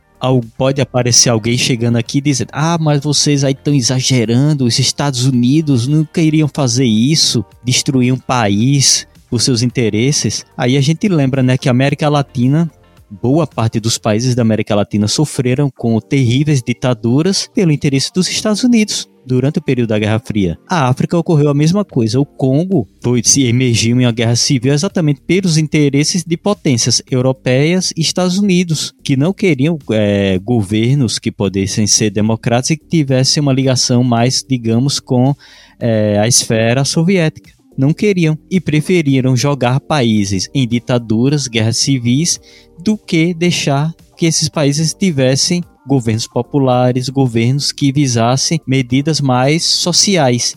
pode 0.57 0.81
aparecer 0.81 1.29
alguém 1.29 1.59
chegando 1.59 1.97
aqui 1.97 2.21
dizendo: 2.21 2.51
Ah, 2.53 2.79
mas 2.81 3.03
vocês 3.03 3.43
aí 3.43 3.53
estão 3.53 3.75
exagerando, 3.75 4.65
os 4.65 4.79
Estados 4.79 5.25
Unidos 5.27 5.89
nunca 5.89 6.21
iriam 6.21 6.49
fazer 6.49 6.87
isso, 6.87 7.45
destruir 7.65 8.13
um 8.13 8.19
país 8.19 9.07
por 9.29 9.41
seus 9.41 9.63
interesses. 9.63 10.45
Aí 10.57 10.77
a 10.77 10.81
gente 10.81 11.09
lembra, 11.09 11.43
né, 11.43 11.59
que 11.59 11.69
a 11.69 11.73
América 11.73 12.09
Latina 12.09 12.71
boa 13.11 13.47
parte 13.47 13.79
dos 13.79 13.99
países 13.99 14.35
da 14.35 14.43
América 14.43 14.75
Latina 14.75 15.07
sofreram 15.09 15.71
com 15.71 15.99
terríveis 16.01 16.63
ditaduras 16.63 17.49
pelo 17.55 17.73
interesse 17.73 18.13
dos 18.13 18.29
Estados 18.29 18.65
Unidos 18.65 19.09
durante 19.25 19.59
o 19.59 19.63
período 19.63 19.89
da 19.89 19.99
Guerra 19.99 20.21
Fria. 20.21 20.57
A 20.69 20.89
África 20.89 21.19
ocorreu 21.19 21.49
a 21.49 21.55
mesma 21.55 21.85
coisa. 21.85 22.21
O 22.21 22.25
Congo 22.25 22.87
foi, 23.03 23.23
se 23.25 23.45
emergiu 23.45 24.01
em 24.01 24.07
uma 24.07 24.13
guerra 24.13 24.37
civil 24.37 24.73
exatamente 24.73 25.21
pelos 25.21 25.59
interesses 25.59 26.25
de 26.25 26.37
potências 26.37 27.03
europeias 27.11 27.93
e 27.97 28.01
Estados 28.01 28.39
Unidos, 28.39 28.95
que 29.03 29.17
não 29.17 29.33
queriam 29.33 29.79
é, 29.91 30.39
governos 30.39 31.19
que 31.19 31.33
pudessem 31.33 31.89
ser 31.89 32.11
democráticos 32.11 32.71
e 32.71 32.77
que 32.77 32.87
tivessem 32.87 33.41
uma 33.41 33.53
ligação 33.53 34.05
mais, 34.05 34.45
digamos, 34.49 35.01
com 35.01 35.35
é, 35.81 36.19
a 36.21 36.29
esfera 36.29 36.85
soviética 36.85 37.56
não 37.77 37.93
queriam 37.93 38.39
e 38.51 38.61
preferiram 38.61 39.37
jogar 39.37 39.81
países 39.81 40.49
em 40.55 40.67
ditaduras, 40.67 41.47
guerras 41.47 41.77
civis, 41.77 42.41
do 42.83 42.97
que 42.97 43.35
deixar 43.35 43.95
que 44.17 44.27
esses 44.27 44.49
países 44.49 44.95
tivessem 44.95 45.63
governos 45.87 46.27
populares, 46.27 47.09
governos 47.09 47.71
que 47.73 47.93
visassem 47.93 48.61
medidas 48.67 49.21
mais 49.21 49.65
sociais 49.65 50.57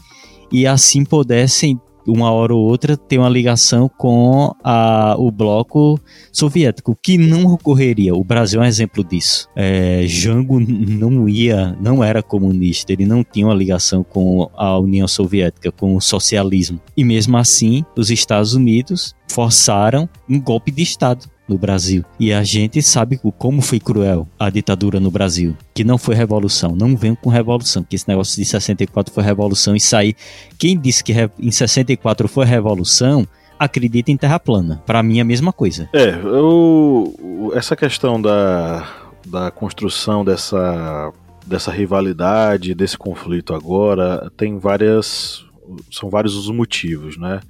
e 0.52 0.66
assim 0.66 1.04
pudessem 1.04 1.80
uma 2.08 2.32
hora 2.32 2.54
ou 2.54 2.64
outra 2.66 2.98
ter 2.98 3.18
uma 3.18 3.30
ligação 3.30 3.90
com 3.90 4.54
a, 4.64 5.16
o 5.18 5.32
bloco 5.32 6.00
soviético, 6.32 6.98
que 7.02 7.18
não 7.18 7.54
ocorreria. 7.54 8.16
O 8.16 8.24
Brasil 8.24 8.62
é 8.62 8.64
um 8.64 8.68
exemplo 8.68 9.04
disso. 9.04 9.48
É, 9.56 10.04
Jango 10.06 10.60
não 10.60 11.28
ia, 11.28 11.78
não 11.82 12.04
era 12.04 12.24
comunista, 12.24 12.94
ele 12.94 13.06
não 13.06 13.24
tinha 13.24 13.48
uma 13.48 13.54
ligação 13.54 14.04
com 14.04 14.50
a 14.56 14.78
União 14.78 15.08
Soviética, 15.08 15.72
com 15.72 15.96
o 15.96 16.02
socialismo. 16.02 16.80
E 16.96 17.04
mesmo 17.04 17.38
assim, 17.38 17.84
os 17.96 18.10
Estados 18.10 18.54
Unidos 18.54 19.16
forçaram 19.30 20.10
um 20.28 20.40
golpe 20.40 20.72
de 20.72 20.82
Estado 20.82 21.26
no 21.48 21.58
Brasil. 21.58 22.06
E 22.20 22.32
a 22.32 22.44
gente 22.44 22.82
sabe 22.82 23.20
como 23.38 23.62
foi 23.62 23.80
cruel 23.80 24.28
a 24.40 24.50
ditadura 24.50 25.00
no 25.00 25.10
Brasil. 25.10 25.58
Que 25.74 25.84
não 25.84 25.98
foi 25.98 26.14
revolução. 26.14 26.76
Não 26.76 26.96
vem 26.96 27.16
com 27.16 27.30
revolução. 27.30 27.84
Que 27.84 27.96
esse 27.96 28.08
negócio 28.08 28.36
de 28.36 28.46
64 28.46 29.14
foi 29.14 29.24
revolução 29.24 29.76
e 29.76 29.80
sair. 29.80 30.16
Quem 30.58 30.78
disse 30.78 31.04
que 31.04 31.14
em 31.40 31.52
64 31.52 32.28
foi 32.28 32.46
revolução 32.46 33.28
acredita 33.58 34.10
em 34.10 34.16
terra 34.16 34.40
plana. 34.40 34.82
Para 34.86 35.04
mim 35.04 35.18
é 35.18 35.22
a 35.22 35.26
mesma 35.26 35.52
coisa. 35.52 35.90
É, 35.92 36.12
eu, 36.12 37.52
essa 37.54 37.76
questão 37.76 38.22
da, 38.22 38.88
da 39.28 39.52
construção 39.52 40.24
dessa, 40.24 41.12
dessa 41.46 41.72
rivalidade, 41.72 42.74
desse 42.74 42.98
conflito 42.98 43.54
agora, 43.54 44.32
tem 44.38 44.58
várias. 44.58 45.46
São 45.92 46.10
vários 46.10 46.36
os 46.36 46.50
motivos, 46.50 47.18
né? 47.18 47.42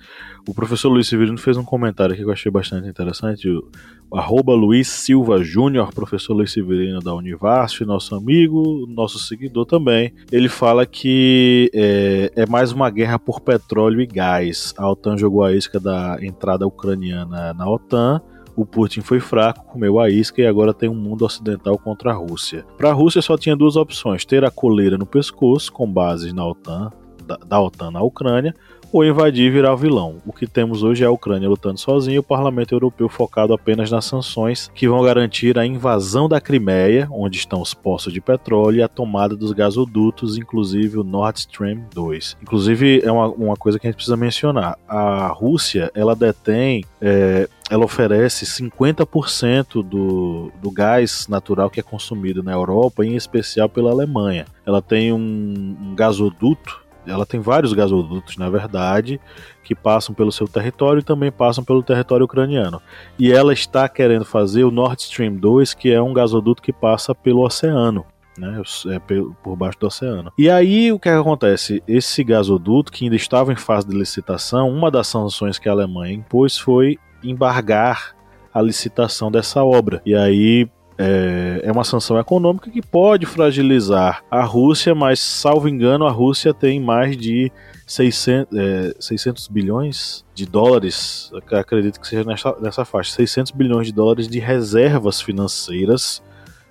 O 0.49 0.53
professor 0.55 0.89
Luiz 0.89 1.07
Severino 1.07 1.37
fez 1.37 1.57
um 1.57 1.63
comentário 1.63 2.11
aqui 2.11 2.23
que 2.23 2.27
eu 2.27 2.33
achei 2.33 2.51
bastante 2.51 2.87
interessante. 2.87 3.47
O 3.47 4.17
arroba 4.17 4.55
Luiz 4.55 4.87
Silva 4.87 5.43
Júnior, 5.43 5.93
professor 5.93 6.33
Luiz 6.33 6.51
Severino 6.51 6.99
da 6.99 7.13
Univasf, 7.13 7.85
nosso 7.85 8.15
amigo, 8.15 8.87
nosso 8.87 9.19
seguidor 9.19 9.67
também. 9.67 10.11
Ele 10.31 10.49
fala 10.49 10.87
que 10.87 11.69
é, 11.71 12.31
é, 12.35 12.45
mais 12.47 12.71
uma 12.71 12.89
guerra 12.89 13.19
por 13.19 13.41
petróleo 13.41 14.01
e 14.01 14.07
gás. 14.07 14.73
A 14.75 14.89
OTAN 14.89 15.19
jogou 15.19 15.43
a 15.43 15.53
isca 15.53 15.79
da 15.79 16.17
entrada 16.19 16.65
ucraniana 16.65 17.53
na 17.53 17.69
OTAN. 17.69 18.19
O 18.55 18.65
Putin 18.65 19.01
foi 19.01 19.19
fraco, 19.19 19.67
comeu 19.67 19.99
a 19.99 20.09
isca 20.09 20.41
e 20.41 20.47
agora 20.47 20.73
tem 20.73 20.89
um 20.89 20.95
mundo 20.95 21.25
ocidental 21.25 21.77
contra 21.77 22.09
a 22.09 22.15
Rússia. 22.15 22.65
Para 22.75 22.89
a 22.89 22.93
Rússia 22.93 23.21
só 23.21 23.37
tinha 23.37 23.55
duas 23.55 23.75
opções: 23.75 24.25
ter 24.25 24.43
a 24.43 24.49
coleira 24.49 24.97
no 24.97 25.05
pescoço, 25.05 25.71
com 25.71 25.85
bases 25.85 26.33
na 26.33 26.43
OTAN, 26.43 26.89
da, 27.29 27.37
da 27.45 27.61
OTAN 27.61 27.91
na 27.91 28.01
Ucrânia, 28.01 28.55
ou 28.91 29.05
invadir 29.05 29.45
e 29.45 29.49
virar 29.51 29.75
vilão. 29.75 30.15
O 30.25 30.33
que 30.33 30.47
temos 30.47 30.81
hoje 30.81 31.03
é 31.03 31.07
a 31.07 31.11
Ucrânia 31.11 31.47
lutando 31.47 31.79
sozinha 31.79 32.15
e 32.15 32.19
o 32.19 32.23
parlamento 32.23 32.73
europeu 32.73 33.07
focado 33.07 33.53
apenas 33.53 33.91
nas 33.91 34.05
sanções 34.05 34.71
que 34.73 34.87
vão 34.87 35.03
garantir 35.03 35.59
a 35.59 35.65
invasão 35.65 36.27
da 36.27 36.41
Crimeia, 36.41 37.07
onde 37.11 37.37
estão 37.37 37.61
os 37.61 37.73
poços 37.73 38.11
de 38.11 38.19
petróleo, 38.19 38.79
e 38.79 38.81
a 38.81 38.87
tomada 38.87 39.35
dos 39.35 39.51
gasodutos, 39.51 40.37
inclusive 40.37 40.97
o 40.97 41.03
Nord 41.03 41.39
Stream 41.39 41.83
2. 41.93 42.37
Inclusive, 42.41 43.01
é 43.03 43.11
uma, 43.11 43.27
uma 43.27 43.55
coisa 43.55 43.77
que 43.77 43.85
a 43.85 43.89
gente 43.89 43.97
precisa 43.97 44.17
mencionar. 44.17 44.77
A 44.87 45.27
Rússia, 45.27 45.91
ela 45.93 46.15
detém 46.15 46.83
é, 46.99 47.47
ela 47.69 47.85
oferece 47.85 48.45
50% 48.45 49.83
do, 49.83 50.51
do 50.59 50.71
gás 50.71 51.27
natural 51.27 51.69
que 51.69 51.79
é 51.79 51.83
consumido 51.83 52.41
na 52.41 52.51
Europa, 52.51 53.05
em 53.05 53.15
especial 53.15 53.69
pela 53.69 53.91
Alemanha. 53.91 54.47
Ela 54.65 54.81
tem 54.81 55.13
um, 55.13 55.77
um 55.79 55.95
gasoduto 55.95 56.88
ela 57.05 57.25
tem 57.25 57.39
vários 57.39 57.73
gasodutos, 57.73 58.37
na 58.37 58.49
verdade, 58.49 59.19
que 59.63 59.75
passam 59.75 60.13
pelo 60.13 60.31
seu 60.31 60.47
território 60.47 60.99
e 60.99 61.03
também 61.03 61.31
passam 61.31 61.63
pelo 61.63 61.83
território 61.83 62.25
ucraniano. 62.25 62.81
E 63.17 63.31
ela 63.31 63.53
está 63.53 63.87
querendo 63.87 64.25
fazer 64.25 64.63
o 64.63 64.71
Nord 64.71 65.01
Stream 65.01 65.35
2, 65.35 65.73
que 65.73 65.91
é 65.91 66.01
um 66.01 66.13
gasoduto 66.13 66.61
que 66.61 66.73
passa 66.73 67.13
pelo 67.13 67.45
oceano. 67.45 68.05
Né, 68.37 68.61
é 68.87 68.99
por 69.43 69.55
baixo 69.57 69.77
do 69.79 69.87
oceano. 69.87 70.31
E 70.37 70.49
aí 70.49 70.93
o 70.93 70.99
que, 70.99 71.09
é 71.09 71.11
que 71.11 71.19
acontece? 71.19 71.83
Esse 71.85 72.23
gasoduto, 72.23 72.89
que 72.89 73.03
ainda 73.03 73.17
estava 73.17 73.51
em 73.51 73.57
fase 73.57 73.85
de 73.85 73.93
licitação, 73.93 74.69
uma 74.69 74.89
das 74.89 75.07
sanções 75.07 75.59
que 75.59 75.67
a 75.67 75.73
Alemanha 75.73 76.13
impôs 76.13 76.57
foi 76.57 76.97
embargar 77.21 78.15
a 78.53 78.61
licitação 78.61 79.29
dessa 79.29 79.61
obra. 79.63 80.01
E 80.05 80.15
aí 80.15 80.69
é, 80.99 81.61
é 81.63 81.71
uma 81.71 81.85
sanção 81.85 82.19
econômica 82.19 82.69
que 82.69 82.81
pode 82.81 83.25
fragilizar 83.25 84.21
a 84.29 84.43
Rússia, 84.43 84.93
mas, 84.93 85.21
salvo 85.21 85.69
engano, 85.69 86.05
a 86.05 86.11
Rússia 86.11 86.53
tem 86.53 86.77
mais 86.77 87.15
de 87.15 87.49
600, 87.87 88.57
é, 88.57 88.93
600 88.99 89.47
bilhões 89.47 90.25
de 90.35 90.45
dólares, 90.45 91.31
acredito 91.53 92.01
que 92.01 92.07
seja 92.07 92.25
nessa, 92.25 92.53
nessa 92.59 92.83
faixa, 92.83 93.13
600 93.13 93.53
bilhões 93.53 93.87
de 93.87 93.93
dólares 93.93 94.27
de 94.27 94.39
reservas 94.39 95.21
financeiras 95.21 96.21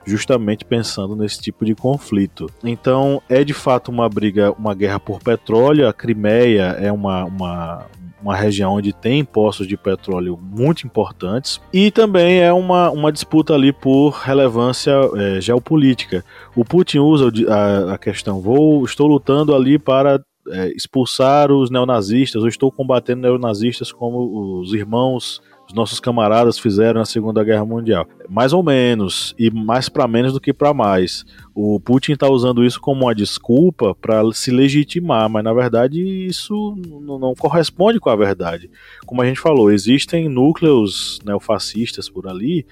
justamente 0.04 0.64
pensando 0.64 1.14
nesse 1.14 1.38
tipo 1.40 1.64
de 1.64 1.74
conflito. 1.74 2.50
Então, 2.64 3.22
é 3.28 3.44
de 3.44 3.52
fato 3.52 3.90
uma 3.90 4.08
briga, 4.08 4.52
uma 4.52 4.74
guerra 4.74 4.98
por 4.98 5.20
petróleo. 5.20 5.86
A 5.86 5.92
Crimeia 5.92 6.76
é 6.80 6.90
uma, 6.90 7.24
uma, 7.24 7.86
uma 8.22 8.36
região 8.36 8.74
onde 8.74 8.92
tem 8.92 9.24
poços 9.24 9.66
de 9.66 9.76
petróleo 9.76 10.38
muito 10.40 10.86
importantes 10.86 11.60
e 11.72 11.90
também 11.90 12.40
é 12.40 12.52
uma, 12.52 12.90
uma 12.90 13.12
disputa 13.12 13.54
ali 13.54 13.72
por 13.72 14.10
relevância 14.10 14.92
é, 15.16 15.40
geopolítica. 15.40 16.24
O 16.54 16.64
Putin 16.64 16.98
usa 16.98 17.30
a, 17.48 17.94
a 17.94 17.98
questão, 17.98 18.40
vou, 18.40 18.84
estou 18.84 19.06
lutando 19.06 19.54
ali 19.54 19.78
para 19.78 20.20
é, 20.50 20.68
expulsar 20.68 21.52
os 21.52 21.70
neonazistas, 21.70 22.42
eu 22.42 22.48
estou 22.48 22.72
combatendo 22.72 23.22
neonazistas 23.22 23.92
como 23.92 24.60
os 24.60 24.72
irmãos 24.72 25.40
os 25.68 25.74
nossos 25.74 26.00
camaradas 26.00 26.58
fizeram 26.58 27.00
na 27.00 27.04
Segunda 27.04 27.44
Guerra 27.44 27.64
Mundial. 27.64 28.06
Mais 28.28 28.54
ou 28.54 28.62
menos, 28.62 29.34
e 29.38 29.50
mais 29.50 29.88
para 29.88 30.08
menos 30.08 30.32
do 30.32 30.40
que 30.40 30.52
para 30.52 30.72
mais. 30.72 31.26
O 31.54 31.78
Putin 31.78 32.12
está 32.12 32.26
usando 32.26 32.64
isso 32.64 32.80
como 32.80 33.04
uma 33.04 33.14
desculpa 33.14 33.94
para 33.94 34.22
se 34.32 34.50
legitimar, 34.50 35.28
mas 35.28 35.44
na 35.44 35.52
verdade 35.52 36.00
isso 36.26 36.74
não 37.00 37.34
corresponde 37.34 38.00
com 38.00 38.08
a 38.08 38.16
verdade. 38.16 38.70
Como 39.04 39.20
a 39.20 39.26
gente 39.26 39.40
falou, 39.40 39.70
existem 39.70 40.28
núcleos 40.28 41.18
neofascistas 41.24 42.08
por 42.08 42.26
ali 42.26 42.66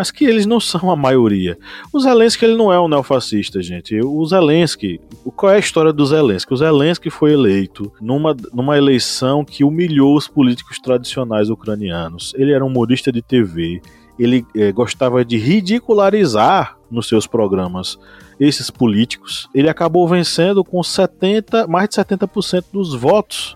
mas 0.00 0.10
que 0.10 0.24
eles 0.24 0.46
não 0.46 0.58
são 0.58 0.90
a 0.90 0.96
maioria. 0.96 1.58
O 1.92 2.00
Zelensky 2.00 2.46
ele 2.46 2.56
não 2.56 2.72
é 2.72 2.80
um 2.80 2.88
neofascista, 2.88 3.60
gente. 3.60 4.00
O 4.00 4.24
Zelensky, 4.24 4.98
qual 5.36 5.52
é 5.52 5.56
a 5.56 5.58
história 5.58 5.92
do 5.92 6.06
Zelensky? 6.06 6.54
O 6.54 6.56
Zelensky 6.56 7.10
foi 7.10 7.34
eleito 7.34 7.92
numa, 8.00 8.34
numa 8.50 8.78
eleição 8.78 9.44
que 9.44 9.62
humilhou 9.62 10.16
os 10.16 10.26
políticos 10.26 10.78
tradicionais 10.78 11.50
ucranianos. 11.50 12.32
Ele 12.34 12.50
era 12.50 12.64
um 12.64 12.68
humorista 12.68 13.12
de 13.12 13.20
TV, 13.20 13.82
ele 14.18 14.42
é, 14.56 14.72
gostava 14.72 15.22
de 15.22 15.36
ridicularizar 15.36 16.78
nos 16.90 17.06
seus 17.06 17.26
programas 17.26 17.98
esses 18.40 18.70
políticos. 18.70 19.50
Ele 19.54 19.68
acabou 19.68 20.08
vencendo 20.08 20.64
com 20.64 20.82
70, 20.82 21.66
mais 21.66 21.90
de 21.90 21.96
70% 21.96 22.64
dos 22.72 22.94
votos 22.94 23.54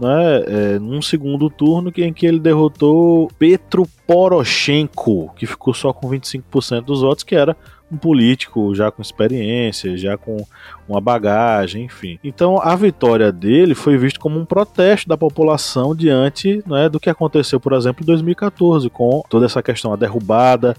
né, 0.00 0.42
é, 0.46 0.78
num 0.78 1.00
segundo 1.00 1.48
turno 1.48 1.92
em 1.96 2.12
que 2.12 2.26
ele 2.26 2.40
derrotou 2.40 3.30
Petro 3.38 3.86
Poroshenko, 4.06 5.32
que 5.36 5.46
ficou 5.46 5.72
só 5.72 5.92
com 5.92 6.08
25% 6.08 6.82
dos 6.82 7.02
votos, 7.02 7.24
que 7.24 7.34
era 7.34 7.56
um 7.92 7.96
político 7.96 8.74
já 8.74 8.90
com 8.90 9.02
experiência, 9.02 9.96
já 9.96 10.16
com 10.16 10.44
uma 10.88 11.00
bagagem, 11.00 11.84
enfim. 11.84 12.18
Então 12.22 12.60
a 12.60 12.74
vitória 12.74 13.30
dele 13.30 13.74
foi 13.74 13.96
vista 13.96 14.18
como 14.18 14.38
um 14.38 14.44
protesto 14.44 15.08
da 15.08 15.16
população 15.16 15.94
diante 15.94 16.62
né, 16.66 16.88
do 16.88 17.00
que 17.00 17.10
aconteceu, 17.10 17.60
por 17.60 17.72
exemplo, 17.72 18.02
em 18.02 18.06
2014, 18.06 18.88
com 18.90 19.22
toda 19.28 19.46
essa 19.46 19.62
questão, 19.62 19.92
a 19.92 19.96
derrubada 19.96 20.76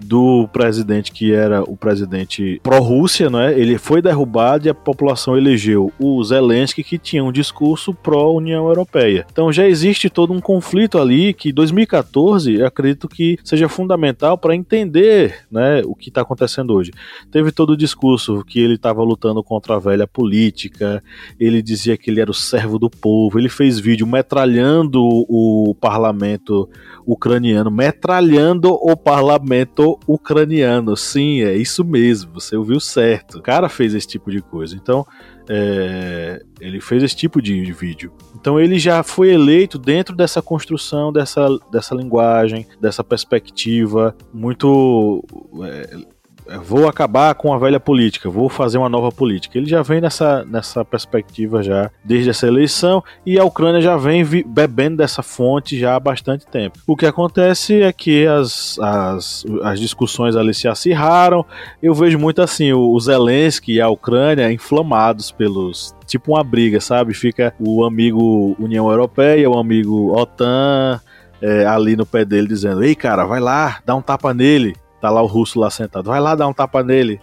do 0.00 0.48
presidente 0.52 1.12
que 1.12 1.32
era 1.32 1.62
o 1.62 1.76
presidente 1.76 2.60
pró-Rússia, 2.62 3.30
né? 3.30 3.58
Ele 3.58 3.78
foi 3.78 4.02
derrubado 4.02 4.66
e 4.66 4.70
a 4.70 4.74
população 4.74 5.36
elegeu 5.36 5.92
o 5.98 6.22
Zelensky, 6.22 6.82
que 6.82 6.98
tinha 6.98 7.24
um 7.24 7.32
discurso 7.32 7.94
pró-União 7.94 8.66
Europeia. 8.66 9.26
Então 9.30 9.52
já 9.52 9.66
existe 9.66 10.10
todo 10.10 10.32
um 10.32 10.40
conflito 10.40 10.98
ali 10.98 11.32
que 11.32 11.52
2014 11.52 12.54
eu 12.54 12.66
acredito 12.66 13.08
que 13.08 13.38
seja 13.44 13.68
fundamental 13.68 14.36
para 14.36 14.54
entender 14.54 15.44
né, 15.50 15.82
o 15.84 15.94
que 15.94 16.08
está 16.08 16.22
acontecendo 16.22 16.53
acontecendo 16.54 16.74
hoje. 16.74 16.92
Teve 17.30 17.50
todo 17.50 17.70
o 17.70 17.76
discurso 17.76 18.44
que 18.44 18.60
ele 18.60 18.74
estava 18.74 19.02
lutando 19.02 19.42
contra 19.42 19.76
a 19.76 19.78
velha 19.78 20.06
política, 20.06 21.02
ele 21.38 21.60
dizia 21.60 21.96
que 21.96 22.10
ele 22.10 22.20
era 22.20 22.30
o 22.30 22.34
servo 22.34 22.78
do 22.78 22.88
povo, 22.88 23.38
ele 23.38 23.48
fez 23.48 23.78
vídeo 23.78 24.06
metralhando 24.06 25.02
o 25.02 25.74
parlamento 25.80 26.68
ucraniano, 27.04 27.70
metralhando 27.70 28.72
o 28.72 28.96
parlamento 28.96 29.98
ucraniano. 30.06 30.96
Sim, 30.96 31.42
é 31.42 31.56
isso 31.56 31.84
mesmo, 31.84 32.34
você 32.34 32.56
ouviu 32.56 32.80
certo. 32.80 33.38
O 33.38 33.42
cara 33.42 33.68
fez 33.68 33.94
esse 33.94 34.06
tipo 34.06 34.30
de 34.30 34.40
coisa. 34.40 34.76
Então, 34.76 35.06
é, 35.48 36.42
ele 36.60 36.80
fez 36.80 37.02
esse 37.02 37.16
tipo 37.16 37.40
de 37.40 37.72
vídeo. 37.72 38.12
Então 38.34 38.58
ele 38.58 38.78
já 38.78 39.02
foi 39.02 39.30
eleito 39.30 39.78
dentro 39.78 40.14
dessa 40.14 40.40
construção, 40.40 41.12
dessa, 41.12 41.46
dessa 41.70 41.94
linguagem, 41.94 42.66
dessa 42.80 43.04
perspectiva 43.04 44.16
muito 44.32 45.24
é, 45.64 46.13
vou 46.62 46.88
acabar 46.88 47.34
com 47.34 47.52
a 47.52 47.58
velha 47.58 47.80
política, 47.80 48.28
vou 48.28 48.48
fazer 48.48 48.78
uma 48.78 48.88
nova 48.88 49.10
política. 49.10 49.56
Ele 49.56 49.66
já 49.66 49.82
vem 49.82 50.00
nessa, 50.00 50.44
nessa 50.44 50.84
perspectiva 50.84 51.62
já 51.62 51.90
desde 52.04 52.30
essa 52.30 52.46
eleição 52.46 53.02
e 53.24 53.38
a 53.38 53.44
Ucrânia 53.44 53.80
já 53.80 53.96
vem 53.96 54.24
bebendo 54.46 54.98
dessa 54.98 55.22
fonte 55.22 55.78
já 55.78 55.94
há 55.94 56.00
bastante 56.00 56.46
tempo. 56.46 56.78
O 56.86 56.96
que 56.96 57.06
acontece 57.06 57.82
é 57.82 57.92
que 57.92 58.26
as, 58.26 58.78
as, 58.78 59.44
as 59.62 59.80
discussões 59.80 60.36
ali 60.36 60.52
se 60.52 60.68
acirraram. 60.68 61.44
Eu 61.82 61.94
vejo 61.94 62.18
muito 62.18 62.42
assim 62.42 62.72
o, 62.72 62.98
Zelensky 63.00 63.74
e 63.74 63.80
a 63.80 63.88
Ucrânia 63.88 64.52
inflamados 64.52 65.30
pelos 65.30 65.94
tipo 66.06 66.32
uma 66.32 66.44
briga, 66.44 66.80
sabe? 66.80 67.14
Fica 67.14 67.54
o 67.58 67.84
amigo 67.84 68.56
União 68.58 68.90
Europeia, 68.90 69.48
o 69.50 69.58
amigo 69.58 70.12
OTAN 70.14 71.00
é, 71.40 71.66
ali 71.66 71.96
no 71.96 72.06
pé 72.06 72.24
dele 72.24 72.46
dizendo: 72.46 72.82
Ei, 72.82 72.94
cara, 72.94 73.24
vai 73.24 73.40
lá, 73.40 73.80
dá 73.84 73.94
um 73.94 74.02
tapa 74.02 74.32
nele. 74.32 74.74
Tá 75.04 75.10
lá 75.10 75.20
o 75.20 75.26
russo 75.26 75.60
lá 75.60 75.68
sentado. 75.68 76.06
Vai 76.06 76.18
lá 76.18 76.34
dar 76.34 76.48
um 76.48 76.52
tapa 76.54 76.82
nele. 76.82 77.20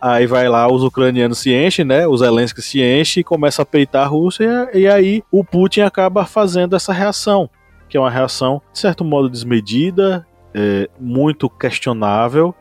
Aí 0.00 0.24
vai 0.24 0.48
lá, 0.48 0.72
os 0.72 0.84
ucranianos 0.84 1.40
se 1.40 1.52
enchem, 1.52 1.84
né? 1.84 2.06
Os 2.06 2.20
Zelensky 2.20 2.62
se 2.62 2.80
enchem 2.80 3.22
e 3.22 3.24
começa 3.24 3.62
a 3.62 3.66
peitar 3.66 4.04
a 4.04 4.06
Rússia. 4.06 4.70
E 4.72 4.86
aí 4.86 5.20
o 5.32 5.42
Putin 5.42 5.80
acaba 5.80 6.24
fazendo 6.24 6.76
essa 6.76 6.92
reação, 6.92 7.50
que 7.88 7.96
é 7.96 8.00
uma 8.00 8.08
reação, 8.08 8.62
de 8.72 8.78
certo 8.78 9.04
modo, 9.04 9.28
desmedida, 9.28 10.24
é, 10.54 10.88
muito 11.00 11.50
questionável 11.50 12.54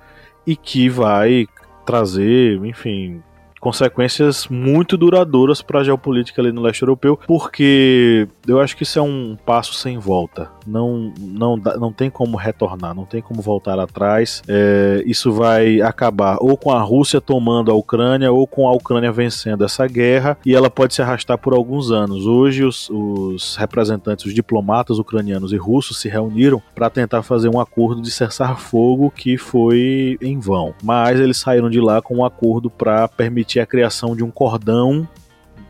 e 0.47 0.55
que 0.55 0.89
vai 0.89 1.45
trazer, 1.85 2.57
enfim, 2.65 3.21
consequências 3.59 4.47
muito 4.47 4.97
duradouras 4.97 5.61
para 5.61 5.81
a 5.81 5.83
geopolítica 5.83 6.41
ali 6.41 6.51
no 6.51 6.63
leste 6.63 6.81
europeu, 6.81 7.15
porque 7.27 8.27
eu 8.47 8.59
acho 8.59 8.75
que 8.75 8.81
isso 8.81 8.97
é 8.97 9.03
um 9.03 9.37
passo 9.45 9.75
sem 9.75 9.99
volta. 9.99 10.49
Não, 10.65 11.13
não, 11.19 11.57
não 11.57 11.91
tem 11.91 12.09
como 12.09 12.37
retornar, 12.37 12.95
não 12.95 13.05
tem 13.05 13.21
como 13.21 13.41
voltar 13.41 13.79
atrás. 13.79 14.41
É, 14.47 15.03
isso 15.05 15.31
vai 15.31 15.81
acabar 15.81 16.37
ou 16.39 16.57
com 16.57 16.71
a 16.71 16.81
Rússia 16.81 17.21
tomando 17.21 17.71
a 17.71 17.75
Ucrânia 17.75 18.31
ou 18.31 18.47
com 18.47 18.67
a 18.67 18.73
Ucrânia 18.73 19.11
vencendo 19.11 19.63
essa 19.63 19.85
guerra 19.87 20.37
e 20.45 20.55
ela 20.55 20.69
pode 20.69 20.93
se 20.93 21.01
arrastar 21.01 21.37
por 21.37 21.53
alguns 21.53 21.91
anos. 21.91 22.25
Hoje, 22.25 22.63
os, 22.63 22.89
os 22.89 23.55
representantes, 23.55 24.25
os 24.25 24.33
diplomatas 24.33 24.99
ucranianos 24.99 25.53
e 25.53 25.57
russos 25.57 25.99
se 25.99 26.09
reuniram 26.09 26.61
para 26.73 26.89
tentar 26.89 27.23
fazer 27.23 27.49
um 27.49 27.59
acordo 27.59 28.01
de 28.01 28.11
cessar 28.11 28.57
fogo 28.59 29.11
que 29.11 29.37
foi 29.37 30.17
em 30.21 30.39
vão, 30.39 30.73
mas 30.83 31.19
eles 31.19 31.37
saíram 31.37 31.69
de 31.69 31.79
lá 31.79 32.01
com 32.01 32.17
um 32.17 32.25
acordo 32.25 32.69
para 32.69 33.07
permitir 33.07 33.33
permitir 33.33 33.59
a 33.59 33.65
criação 33.65 34.15
de 34.15 34.23
um 34.23 34.31
cordão 34.31 35.07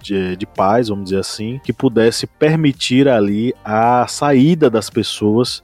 de, 0.03 0.35
de, 0.35 0.45
paz, 0.45 0.89
vamos 0.89 1.05
dizer 1.05 1.19
assim, 1.19 1.59
que 1.63 1.71
pudesse 1.71 2.27
permitir 2.27 3.07
ali 3.07 3.53
a 3.63 4.05
saída 4.07 4.69
das 4.69 4.89
pessoas 4.89 5.63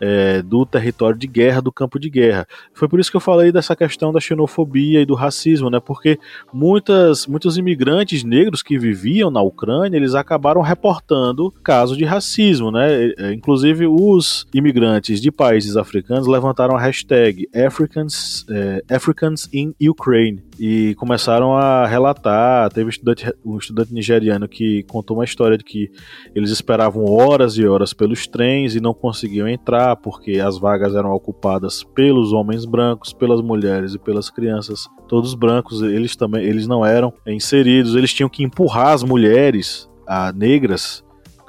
é, 0.00 0.40
do 0.42 0.64
território 0.64 1.18
de 1.18 1.26
guerra, 1.26 1.60
do 1.60 1.70
campo 1.70 1.98
de 1.98 2.08
guerra. 2.08 2.46
Foi 2.72 2.88
por 2.88 2.98
isso 2.98 3.10
que 3.10 3.16
eu 3.16 3.20
falei 3.20 3.52
dessa 3.52 3.76
questão 3.76 4.12
da 4.12 4.20
xenofobia 4.20 5.00
e 5.00 5.06
do 5.06 5.14
racismo, 5.14 5.68
né? 5.68 5.78
Porque 5.78 6.18
muitas, 6.52 7.26
muitos 7.26 7.58
imigrantes 7.58 8.24
negros 8.24 8.62
que 8.62 8.78
viviam 8.78 9.30
na 9.30 9.42
Ucrânia, 9.42 9.96
eles 9.96 10.14
acabaram 10.14 10.62
reportando 10.62 11.52
casos 11.62 11.96
de 11.96 12.04
racismo, 12.04 12.70
né? 12.70 13.12
É, 13.18 13.32
inclusive 13.32 13.86
os 13.86 14.46
imigrantes 14.54 15.20
de 15.20 15.30
países 15.30 15.76
africanos 15.76 16.26
levantaram 16.26 16.74
a 16.74 16.80
hashtag 16.80 17.48
Africans, 17.54 18.46
é, 18.48 18.82
Africans 18.94 19.48
in 19.52 19.74
Ukraine 19.80 20.42
e 20.58 20.94
começaram 20.96 21.56
a 21.56 21.86
relatar. 21.86 22.70
Teve 22.70 22.86
um 22.86 22.90
estudante, 22.90 23.34
um 23.44 23.56
estudante 23.56 23.94
nigeriano 23.94 24.46
que 24.46 24.82
contou 24.84 25.16
uma 25.16 25.24
história 25.24 25.56
de 25.56 25.64
que 25.64 25.90
eles 26.34 26.50
esperavam 26.50 27.04
horas 27.04 27.56
e 27.56 27.66
horas 27.66 27.94
pelos 27.94 28.26
trens 28.26 28.74
e 28.74 28.80
não 28.80 28.92
conseguiam 28.92 29.48
entrar 29.48 29.89
porque 29.96 30.38
as 30.38 30.58
vagas 30.58 30.94
eram 30.94 31.12
ocupadas 31.12 31.82
pelos 31.82 32.32
homens 32.32 32.64
brancos, 32.64 33.12
pelas 33.12 33.40
mulheres 33.40 33.94
e 33.94 33.98
pelas 33.98 34.30
crianças. 34.30 34.88
Todos 35.08 35.34
brancos, 35.34 35.82
eles 35.82 36.16
também, 36.16 36.44
eles 36.44 36.66
não 36.66 36.84
eram 36.84 37.12
inseridos. 37.26 37.94
Eles 37.94 38.12
tinham 38.12 38.28
que 38.28 38.42
empurrar 38.42 38.88
as 38.88 39.02
mulheres, 39.02 39.88
a 40.06 40.32
negras, 40.32 41.04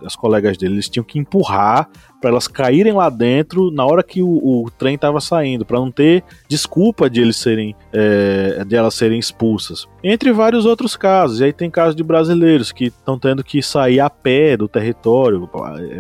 as 0.06 0.16
colegas 0.16 0.58
deles, 0.58 0.74
eles 0.74 0.90
tinham 0.90 1.04
que 1.04 1.20
empurrar 1.20 1.90
para 2.20 2.30
elas 2.30 2.48
caírem 2.48 2.94
lá 2.94 3.10
dentro 3.10 3.72
na 3.72 3.86
hora 3.86 4.04
que 4.04 4.22
o, 4.22 4.30
o 4.30 4.70
trem 4.78 4.96
estava 4.96 5.20
saindo, 5.20 5.66
para 5.66 5.80
não 5.80 5.92
ter 5.92 6.24
desculpa 6.48 7.10
de 7.10 7.20
eles 7.20 7.38
serem 7.38 7.76
é, 7.92 8.64
de 8.66 8.76
elas 8.76 8.94
serem 8.94 9.18
expulsas. 9.18 9.88
Entre 10.04 10.32
vários 10.32 10.66
outros 10.66 10.96
casos. 10.96 11.40
E 11.40 11.46
aí 11.46 11.54
tem 11.54 11.70
casos 11.70 11.96
de 11.96 12.04
brasileiros 12.04 12.72
que 12.72 12.86
estão 12.86 13.18
tendo 13.18 13.44
que 13.44 13.62
sair 13.62 14.00
a 14.00 14.10
pé 14.10 14.56
do 14.56 14.68
território, 14.68 15.50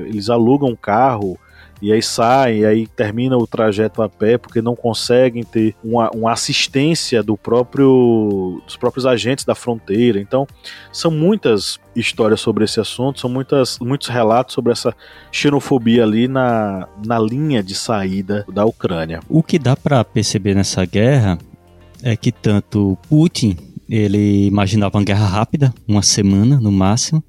eles 0.05 0.29
alugam 0.29 0.69
um 0.69 0.75
carro 0.75 1.37
e 1.81 1.91
aí 1.91 2.01
saem, 2.01 2.59
e 2.59 2.65
aí 2.65 2.87
termina 2.87 3.37
o 3.37 3.47
trajeto 3.47 4.01
a 4.01 4.09
pé 4.09 4.37
porque 4.37 4.61
não 4.61 4.75
conseguem 4.75 5.43
ter 5.43 5.75
uma, 5.83 6.09
uma 6.11 6.31
assistência 6.31 7.23
do 7.23 7.35
próprio 7.35 8.61
dos 8.65 8.77
próprios 8.77 9.05
agentes 9.05 9.43
da 9.43 9.55
fronteira. 9.55 10.19
Então, 10.19 10.45
são 10.91 11.09
muitas 11.09 11.79
histórias 11.95 12.39
sobre 12.39 12.63
esse 12.63 12.79
assunto, 12.79 13.19
são 13.19 13.29
muitas, 13.29 13.79
muitos 13.79 14.07
relatos 14.07 14.53
sobre 14.53 14.71
essa 14.71 14.95
xenofobia 15.31 16.03
ali 16.03 16.27
na, 16.27 16.87
na 17.05 17.19
linha 17.19 17.63
de 17.63 17.73
saída 17.73 18.45
da 18.51 18.65
Ucrânia. 18.65 19.19
O 19.27 19.41
que 19.41 19.57
dá 19.57 19.75
para 19.75 20.03
perceber 20.03 20.55
nessa 20.55 20.85
guerra 20.85 21.37
é 22.03 22.15
que 22.15 22.31
tanto 22.31 22.97
Putin 23.09 23.70
ele 23.91 24.47
imaginava 24.47 24.97
uma 24.97 25.03
guerra 25.03 25.27
rápida, 25.27 25.73
uma 25.85 26.01
semana 26.01 26.57
no 26.61 26.71
máximo, 26.71 27.21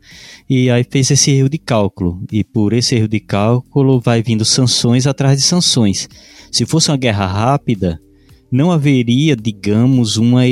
e 0.48 0.70
aí 0.70 0.86
fez 0.88 1.10
esse 1.10 1.32
erro 1.32 1.48
de 1.48 1.58
cálculo. 1.58 2.22
E 2.30 2.44
por 2.44 2.72
esse 2.72 2.94
erro 2.94 3.08
de 3.08 3.18
cálculo 3.18 3.98
vai 3.98 4.22
vindo 4.22 4.44
sanções 4.44 5.04
atrás 5.04 5.36
de 5.36 5.44
sanções. 5.44 6.08
Se 6.52 6.64
fosse 6.64 6.88
uma 6.88 6.96
guerra 6.96 7.26
rápida, 7.26 8.00
não 8.48 8.70
haveria, 8.70 9.34
digamos, 9.34 10.16
uma, 10.16 10.42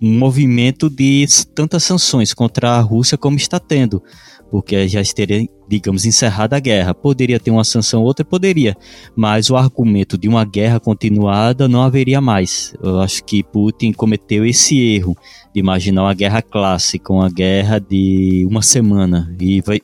um 0.00 0.18
movimento 0.18 0.88
de 0.88 1.26
tantas 1.54 1.84
sanções 1.84 2.32
contra 2.32 2.70
a 2.70 2.80
Rússia 2.80 3.18
como 3.18 3.36
está 3.36 3.60
tendo 3.60 4.02
porque 4.50 4.86
já 4.88 5.00
estaria, 5.00 5.46
digamos, 5.68 6.04
encerrada 6.04 6.56
a 6.56 6.60
guerra. 6.60 6.94
Poderia 6.94 7.40
ter 7.40 7.50
uma 7.50 7.64
sanção 7.64 8.02
outra? 8.02 8.24
Poderia, 8.24 8.76
mas 9.14 9.50
o 9.50 9.56
argumento 9.56 10.16
de 10.16 10.28
uma 10.28 10.44
guerra 10.44 10.80
continuada 10.80 11.68
não 11.68 11.82
haveria 11.82 12.20
mais. 12.20 12.74
Eu 12.82 13.00
acho 13.00 13.24
que 13.24 13.42
Putin 13.42 13.92
cometeu 13.92 14.44
esse 14.44 14.80
erro 14.80 15.16
de 15.54 15.60
imaginar 15.60 16.04
uma 16.04 16.14
guerra 16.14 16.42
clássica, 16.42 17.12
uma 17.12 17.30
guerra 17.30 17.78
de 17.78 18.46
uma 18.48 18.62
semana, 18.62 19.34
e 19.40 19.60
vai, 19.60 19.80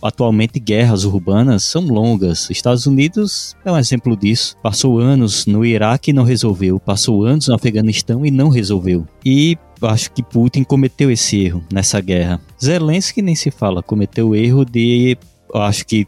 atualmente 0.00 0.58
guerras 0.58 1.04
urbanas 1.04 1.64
são 1.64 1.82
longas. 1.82 2.48
Estados 2.50 2.86
Unidos 2.86 3.54
é 3.64 3.70
um 3.70 3.78
exemplo 3.78 4.16
disso. 4.16 4.56
Passou 4.62 4.98
anos 4.98 5.46
no 5.46 5.64
Iraque 5.64 6.10
e 6.10 6.14
não 6.14 6.24
resolveu. 6.24 6.80
Passou 6.80 7.24
anos 7.24 7.48
no 7.48 7.54
Afeganistão 7.54 8.24
e 8.24 8.30
não 8.30 8.48
resolveu. 8.48 9.06
E 9.24 9.58
acho 9.86 10.10
que 10.12 10.22
Putin 10.22 10.64
cometeu 10.64 11.10
esse 11.10 11.44
erro 11.44 11.64
nessa 11.72 12.00
guerra. 12.00 12.40
Zelensky 12.62 13.22
nem 13.22 13.34
se 13.34 13.50
fala, 13.50 13.82
cometeu 13.82 14.30
o 14.30 14.36
erro 14.36 14.64
de, 14.64 15.16
acho 15.54 15.86
que 15.86 16.06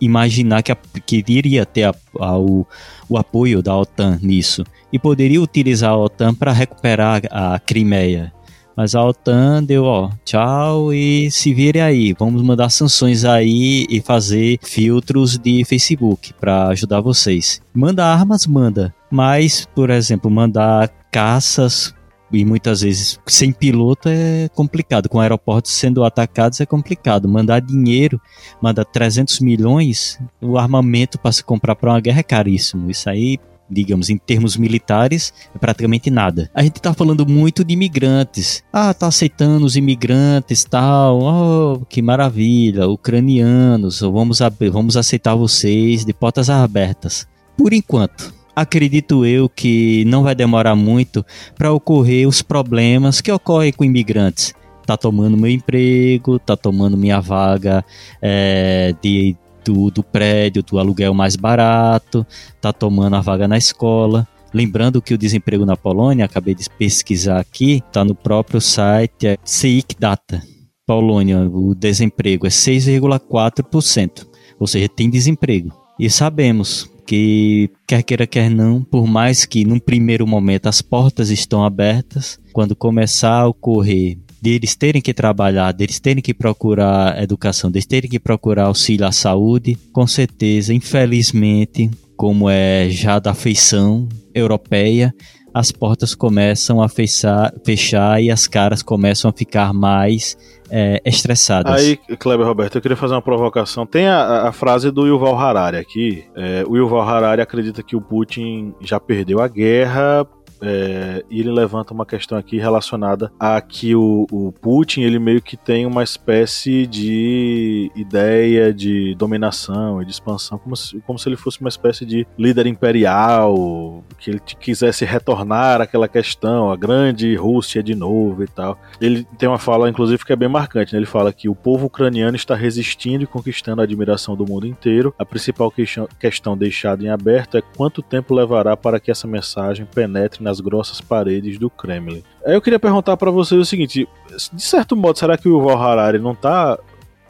imaginar 0.00 0.62
que, 0.62 0.72
a, 0.72 0.76
que 1.06 1.24
iria 1.28 1.64
ter 1.64 1.84
a, 1.84 1.94
a, 2.20 2.38
o, 2.38 2.66
o 3.08 3.16
apoio 3.16 3.62
da 3.62 3.76
OTAN 3.76 4.18
nisso 4.22 4.64
e 4.92 4.98
poderia 4.98 5.40
utilizar 5.40 5.90
a 5.90 5.96
OTAN 5.96 6.34
para 6.34 6.52
recuperar 6.52 7.22
a 7.30 7.58
Crimeia. 7.58 8.32
Mas 8.76 8.94
a 8.94 9.02
OTAN 9.02 9.64
deu, 9.64 9.84
ó, 9.84 10.10
tchau 10.22 10.92
e 10.92 11.30
se 11.30 11.54
vire 11.54 11.80
aí. 11.80 12.14
Vamos 12.18 12.42
mandar 12.42 12.68
sanções 12.68 13.24
aí 13.24 13.86
e 13.88 14.02
fazer 14.02 14.58
filtros 14.62 15.38
de 15.38 15.64
Facebook 15.64 16.34
para 16.38 16.68
ajudar 16.68 17.00
vocês. 17.00 17.62
Manda 17.72 18.04
armas, 18.04 18.46
manda. 18.46 18.94
Mas, 19.10 19.66
por 19.74 19.88
exemplo, 19.88 20.30
mandar 20.30 20.90
caças 21.10 21.94
e 22.32 22.44
muitas 22.44 22.80
vezes 22.80 23.18
sem 23.26 23.52
piloto 23.52 24.08
é 24.08 24.48
complicado. 24.54 25.08
Com 25.08 25.20
aeroportos 25.20 25.72
sendo 25.72 26.04
atacados 26.04 26.60
é 26.60 26.66
complicado. 26.66 27.28
Mandar 27.28 27.60
dinheiro, 27.60 28.20
mandar 28.60 28.84
300 28.84 29.40
milhões, 29.40 30.18
o 30.40 30.58
armamento 30.58 31.18
para 31.18 31.32
se 31.32 31.44
comprar 31.44 31.76
para 31.76 31.90
uma 31.90 32.00
guerra 32.00 32.20
é 32.20 32.24
caríssimo. 32.24 32.90
Isso 32.90 33.08
aí 33.08 33.38
digamos, 33.68 34.08
em 34.10 34.16
termos 34.16 34.56
militares, 34.56 35.32
é 35.54 35.58
praticamente 35.58 36.10
nada. 36.10 36.50
A 36.54 36.62
gente 36.62 36.80
tá 36.80 36.94
falando 36.94 37.26
muito 37.26 37.64
de 37.64 37.74
imigrantes. 37.74 38.62
Ah, 38.72 38.94
tá 38.94 39.08
aceitando 39.08 39.66
os 39.66 39.76
imigrantes, 39.76 40.64
tal. 40.64 41.18
Oh, 41.20 41.84
que 41.86 42.00
maravilha, 42.00 42.86
ucranianos, 42.86 44.00
vamos, 44.00 44.38
vamos 44.72 44.96
aceitar 44.96 45.34
vocês 45.34 46.04
de 46.04 46.12
portas 46.12 46.48
abertas. 46.48 47.26
Por 47.56 47.72
enquanto, 47.72 48.32
acredito 48.56 49.26
eu 49.26 49.50
que 49.50 50.02
não 50.06 50.22
vai 50.22 50.34
demorar 50.34 50.74
muito 50.74 51.24
para 51.54 51.70
ocorrer 51.70 52.26
os 52.26 52.40
problemas 52.40 53.20
que 53.20 53.30
ocorrem 53.30 53.72
com 53.72 53.84
imigrantes. 53.84 54.54
Tá 54.86 54.96
tomando 54.96 55.36
meu 55.36 55.50
emprego, 55.50 56.38
tá 56.38 56.56
tomando 56.56 56.96
minha 56.96 57.20
vaga 57.20 57.84
é, 58.22 58.94
de, 59.02 59.36
do, 59.64 59.90
do 59.90 60.02
prédio, 60.02 60.62
do 60.62 60.78
aluguel 60.78 61.12
mais 61.12 61.36
barato, 61.36 62.26
tá 62.60 62.72
tomando 62.72 63.16
a 63.16 63.20
vaga 63.20 63.46
na 63.46 63.58
escola. 63.58 64.26
Lembrando 64.54 65.02
que 65.02 65.12
o 65.12 65.18
desemprego 65.18 65.66
na 65.66 65.76
Polônia, 65.76 66.24
acabei 66.24 66.54
de 66.54 66.64
pesquisar 66.70 67.40
aqui, 67.40 67.82
está 67.86 68.04
no 68.04 68.14
próprio 68.14 68.60
site 68.60 69.26
é 69.26 69.36
CIC 69.44 69.96
Data. 69.98 70.40
Polônia, 70.86 71.40
o 71.40 71.74
desemprego 71.74 72.46
é 72.46 72.48
6,4%, 72.48 74.24
ou 74.58 74.68
seja, 74.68 74.88
tem 74.88 75.10
desemprego. 75.10 75.72
E 75.98 76.08
sabemos 76.08 76.88
que 77.06 77.70
quer 77.86 78.02
queira 78.02 78.26
quer 78.26 78.50
não, 78.50 78.82
por 78.82 79.06
mais 79.06 79.44
que 79.44 79.64
num 79.64 79.78
primeiro 79.78 80.26
momento 80.26 80.66
as 80.66 80.82
portas 80.82 81.30
estão 81.30 81.64
abertas, 81.64 82.38
quando 82.52 82.74
começar 82.74 83.40
a 83.40 83.48
ocorrer 83.48 84.18
deles 84.40 84.74
terem 84.76 85.02
que 85.02 85.14
trabalhar, 85.14 85.72
deles 85.72 85.98
terem 85.98 86.22
que 86.22 86.34
procurar 86.34 87.20
educação, 87.22 87.70
deles 87.70 87.86
terem 87.86 88.08
que 88.08 88.18
procurar 88.18 88.66
auxílio 88.66 89.06
à 89.06 89.12
saúde, 89.12 89.76
com 89.92 90.06
certeza, 90.06 90.72
infelizmente, 90.72 91.90
como 92.16 92.48
é 92.48 92.88
já 92.88 93.18
da 93.18 93.34
feição 93.34 94.08
europeia, 94.34 95.14
as 95.56 95.72
portas 95.72 96.14
começam 96.14 96.82
a 96.82 96.88
fechar, 96.88 97.50
fechar 97.64 98.22
e 98.22 98.30
as 98.30 98.46
caras 98.46 98.82
começam 98.82 99.30
a 99.30 99.32
ficar 99.32 99.72
mais 99.72 100.36
é, 100.70 101.00
estressadas. 101.02 101.80
Aí, 101.80 101.96
Kleber 102.18 102.46
Roberto, 102.46 102.76
eu 102.76 102.82
queria 102.82 102.96
fazer 102.96 103.14
uma 103.14 103.22
provocação. 103.22 103.86
Tem 103.86 104.06
a, 104.06 104.48
a 104.48 104.52
frase 104.52 104.90
do 104.90 105.06
Yuval 105.06 105.38
Harari 105.38 105.78
aqui. 105.78 106.26
É, 106.36 106.62
o 106.68 106.76
Yuval 106.76 107.08
Harari 107.08 107.40
acredita 107.40 107.82
que 107.82 107.96
o 107.96 108.02
Putin 108.02 108.74
já 108.82 109.00
perdeu 109.00 109.40
a 109.40 109.48
guerra 109.48 110.26
é, 110.60 111.24
e 111.30 111.40
ele 111.40 111.50
levanta 111.50 111.92
uma 111.92 112.06
questão 112.06 112.38
aqui 112.38 112.58
relacionada 112.58 113.30
a 113.38 113.60
que 113.60 113.94
o, 113.94 114.26
o, 114.30 114.52
Putin 114.52 115.02
ele 115.02 115.18
meio 115.18 115.42
que 115.42 115.56
tem 115.56 115.86
uma 115.86 116.02
espécie 116.02 116.86
de 116.86 117.90
ideia 117.94 118.72
de 118.72 119.14
dominação 119.14 120.00
e 120.00 120.04
de 120.04 120.12
expansão, 120.12 120.58
como 120.58 120.76
se, 120.76 120.98
como 121.00 121.18
se 121.18 121.28
ele 121.28 121.36
fosse 121.36 121.60
uma 121.60 121.68
espécie 121.68 122.04
de 122.04 122.26
líder 122.38 122.66
imperial, 122.66 124.04
que 124.18 124.30
ele 124.30 124.40
quisesse 124.40 125.04
retornar 125.04 125.80
àquela 125.80 126.08
questão, 126.08 126.70
a 126.70 126.76
grande 126.76 127.34
Rússia 127.36 127.82
de 127.82 127.94
novo 127.94 128.42
e 128.42 128.48
tal. 128.48 128.78
Ele 129.00 129.26
tem 129.38 129.48
uma 129.48 129.58
fala, 129.58 129.88
inclusive, 129.88 130.24
que 130.24 130.32
é 130.32 130.36
bem 130.36 130.48
marcante. 130.48 130.92
Né? 130.92 130.98
Ele 130.98 131.06
fala 131.06 131.32
que 131.32 131.48
o 131.48 131.54
povo 131.54 131.86
ucraniano 131.86 132.36
está 132.36 132.54
resistindo 132.54 133.24
e 133.24 133.26
conquistando 133.26 133.80
a 133.80 133.84
admiração 133.84 134.36
do 134.36 134.46
mundo 134.46 134.66
inteiro. 134.66 135.14
A 135.18 135.24
principal 135.24 135.72
questão 136.18 136.56
deixada 136.56 137.04
em 137.04 137.08
aberto 137.08 137.56
é 137.56 137.62
quanto 137.62 138.02
tempo 138.02 138.34
levará 138.34 138.76
para 138.76 138.98
que 138.98 139.10
essa 139.10 139.26
mensagem 139.26 139.86
penetre 139.86 140.42
nas 140.46 140.60
grossas 140.60 141.00
paredes 141.00 141.58
do 141.58 141.68
Kremlin. 141.68 142.22
Eu 142.44 142.62
queria 142.62 142.78
perguntar 142.78 143.16
para 143.16 143.32
vocês 143.32 143.60
o 143.60 143.64
seguinte: 143.64 144.08
de 144.52 144.62
certo 144.62 144.96
modo, 144.96 145.18
será 145.18 145.36
que 145.36 145.48
o 145.48 145.58
Yuval 145.58 145.82
Harari 145.82 146.20
não 146.20 146.32
está 146.32 146.78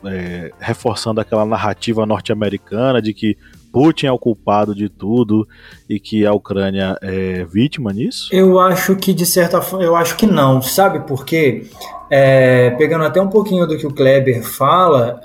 é, 0.04 0.52
reforçando 0.60 1.18
aquela 1.18 1.46
narrativa 1.46 2.04
norte-americana 2.04 3.00
de 3.00 3.14
que 3.14 3.38
Putin 3.72 4.06
é 4.06 4.12
o 4.12 4.18
culpado 4.18 4.74
de 4.74 4.90
tudo 4.90 5.48
e 5.88 5.98
que 5.98 6.26
a 6.26 6.32
Ucrânia 6.32 6.96
é 7.00 7.44
vítima 7.44 7.90
nisso? 7.90 8.28
Eu 8.32 8.60
acho 8.60 8.94
que 8.96 9.14
de 9.14 9.24
certa 9.24 9.62
forma, 9.62 9.84
eu 9.84 9.96
acho 9.96 10.16
que 10.16 10.26
não, 10.26 10.60
sabe 10.60 11.00
por 11.00 11.24
quê? 11.24 11.66
É, 12.08 12.70
pegando 12.70 13.04
até 13.04 13.20
um 13.20 13.28
pouquinho 13.28 13.66
do 13.66 13.76
que 13.76 13.86
o 13.86 13.92
Kleber 13.92 14.40
fala, 14.42 15.20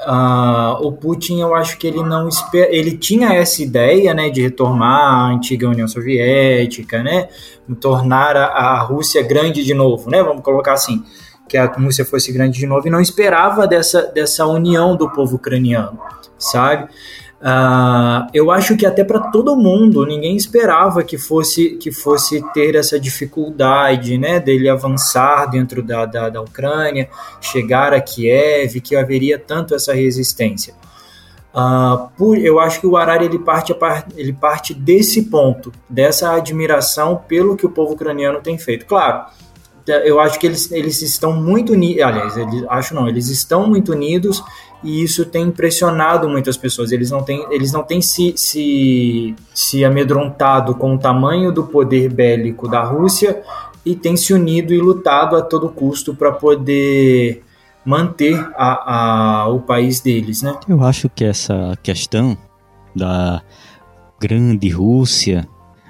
o 0.82 0.91
Putin, 0.91 1.39
eu 1.39 1.53
acho 1.53 1.77
que 1.77 1.86
ele 1.86 2.01
não 2.01 2.27
ele 2.53 2.97
tinha 2.97 3.34
essa 3.34 3.61
ideia, 3.61 4.13
né, 4.15 4.29
de 4.29 4.41
retomar 4.41 4.99
a 4.99 5.27
antiga 5.27 5.69
União 5.69 5.88
Soviética, 5.88 7.03
né, 7.03 7.29
tornar 7.79 8.36
a, 8.36 8.47
a 8.47 8.79
Rússia 8.82 9.21
grande 9.21 9.63
de 9.63 9.75
novo, 9.75 10.09
né, 10.09 10.23
vamos 10.23 10.43
colocar 10.43 10.73
assim, 10.73 11.03
que 11.47 11.55
a 11.55 11.65
Rússia 11.65 12.03
fosse 12.03 12.32
grande 12.32 12.57
de 12.57 12.65
novo 12.65 12.88
e 12.88 12.89
não 12.89 13.01
esperava 13.01 13.67
dessa, 13.67 14.03
dessa 14.03 14.47
união 14.47 14.95
do 14.95 15.09
povo 15.09 15.36
ucraniano, 15.36 15.99
sabe? 16.39 16.89
Uh, 17.41 18.29
eu 18.35 18.51
acho 18.51 18.77
que 18.77 18.85
até 18.85 19.03
para 19.03 19.19
todo 19.31 19.55
mundo 19.55 20.05
ninguém 20.05 20.35
esperava 20.35 21.03
que 21.03 21.17
fosse 21.17 21.71
que 21.71 21.91
fosse 21.91 22.39
ter 22.53 22.75
essa 22.75 22.99
dificuldade, 22.99 24.15
né, 24.15 24.39
dele 24.39 24.69
avançar 24.69 25.47
dentro 25.47 25.81
da, 25.81 26.05
da, 26.05 26.29
da 26.29 26.39
Ucrânia, 26.39 27.09
chegar 27.41 27.95
a 27.95 27.99
Kiev, 27.99 28.79
que 28.79 28.95
haveria 28.95 29.39
tanto 29.39 29.73
essa 29.73 29.91
resistência. 29.91 30.75
Uh, 31.51 32.09
por, 32.15 32.37
eu 32.37 32.59
acho 32.59 32.79
que 32.79 32.85
o 32.85 32.95
Arari 32.95 33.25
ele 33.25 33.39
parte, 33.39 33.75
ele 34.15 34.33
parte 34.33 34.75
desse 34.75 35.23
ponto, 35.23 35.71
dessa 35.89 36.33
admiração 36.35 37.23
pelo 37.27 37.57
que 37.57 37.65
o 37.65 37.71
povo 37.71 37.93
ucraniano 37.93 38.39
tem 38.39 38.55
feito. 38.59 38.85
Claro, 38.85 39.25
eu 39.87 40.19
acho 40.19 40.39
que 40.39 40.45
eles, 40.45 40.71
eles 40.71 41.01
estão 41.01 41.33
muito 41.33 41.73
unidos, 41.73 42.03
aliás, 42.03 42.37
eles, 42.37 42.63
acho 42.69 42.93
não, 42.93 43.07
eles 43.07 43.29
estão 43.29 43.67
muito 43.67 43.91
unidos 43.91 44.43
e 44.84 45.03
isso 45.03 45.25
tem 45.25 45.43
impressionado 45.43 46.27
muitas 46.27 46.57
pessoas. 46.57 46.91
Eles 46.91 47.11
não 47.11 47.23
têm, 47.23 47.45
eles 47.51 47.71
não 47.71 47.84
têm 47.84 48.01
se, 48.01 48.34
se, 48.36 49.36
se 49.53 49.86
amedrontado 49.86 50.75
com 50.75 50.95
o 50.95 50.97
tamanho 50.97 51.51
do 51.51 51.63
poder 51.63 52.11
bélico 52.11 52.67
da 52.67 52.84
Rússia 52.84 53.41
e 53.86 53.95
têm 53.95 54.15
se 54.17 54.34
unido 54.34 54.73
e 54.73 54.79
lutado 54.79 55.36
a 55.36 55.41
todo 55.41 55.69
custo 55.69 56.15
para 56.15 56.32
poder 56.32 57.43
manter 57.86 58.39
a, 58.55 59.41
a, 59.43 59.47
o 59.49 59.59
país 59.59 59.99
deles, 59.99 60.41
né? 60.41 60.55
Eu 60.67 60.84
acho 60.84 61.09
que 61.09 61.23
essa 61.23 61.77
questão 61.82 62.38
da 62.95 63.41
grande 64.19 64.69
Rússia. 64.69 65.47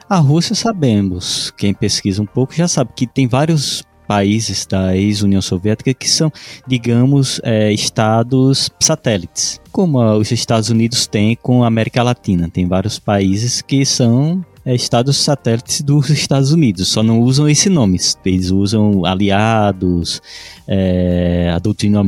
A 0.10 0.18
Rússia 0.18 0.56
sabemos, 0.56 1.52
quem 1.58 1.74
pesquisa 1.74 2.22
um 2.22 2.26
pouco 2.26 2.54
já 2.54 2.68
sabe 2.68 2.92
que 2.96 3.08
tem 3.08 3.28
vários 3.28 3.84
países 4.08 4.66
da 4.66 4.96
ex-União 4.96 5.42
Soviética 5.42 5.94
que 5.94 6.10
são, 6.10 6.32
digamos, 6.68 7.40
é, 7.44 7.72
estados 7.72 8.70
satélites, 8.80 9.60
como 9.72 10.00
os 10.18 10.32
Estados 10.32 10.70
Unidos 10.70 11.08
têm 11.08 11.36
com 11.36 11.64
a 11.64 11.68
América 11.68 12.04
Latina. 12.04 12.50
Tem 12.52 12.68
vários 12.68 13.00
países 13.00 13.62
que 13.62 13.86
são 13.86 14.44
é, 14.66 14.76
estados 14.76 15.18
satélites 15.18 15.82
dos 15.82 16.10
Estados 16.10 16.52
Unidos, 16.52 16.88
só 16.88 17.02
não 17.02 17.22
usam 17.22 17.50
esse 17.50 17.70
nome. 17.70 18.00
Eles 18.26 18.52
usam 18.52 19.06
aliados, 19.06 20.22
é, 20.68 21.52
a 21.54 21.60
doutrina 21.60 22.04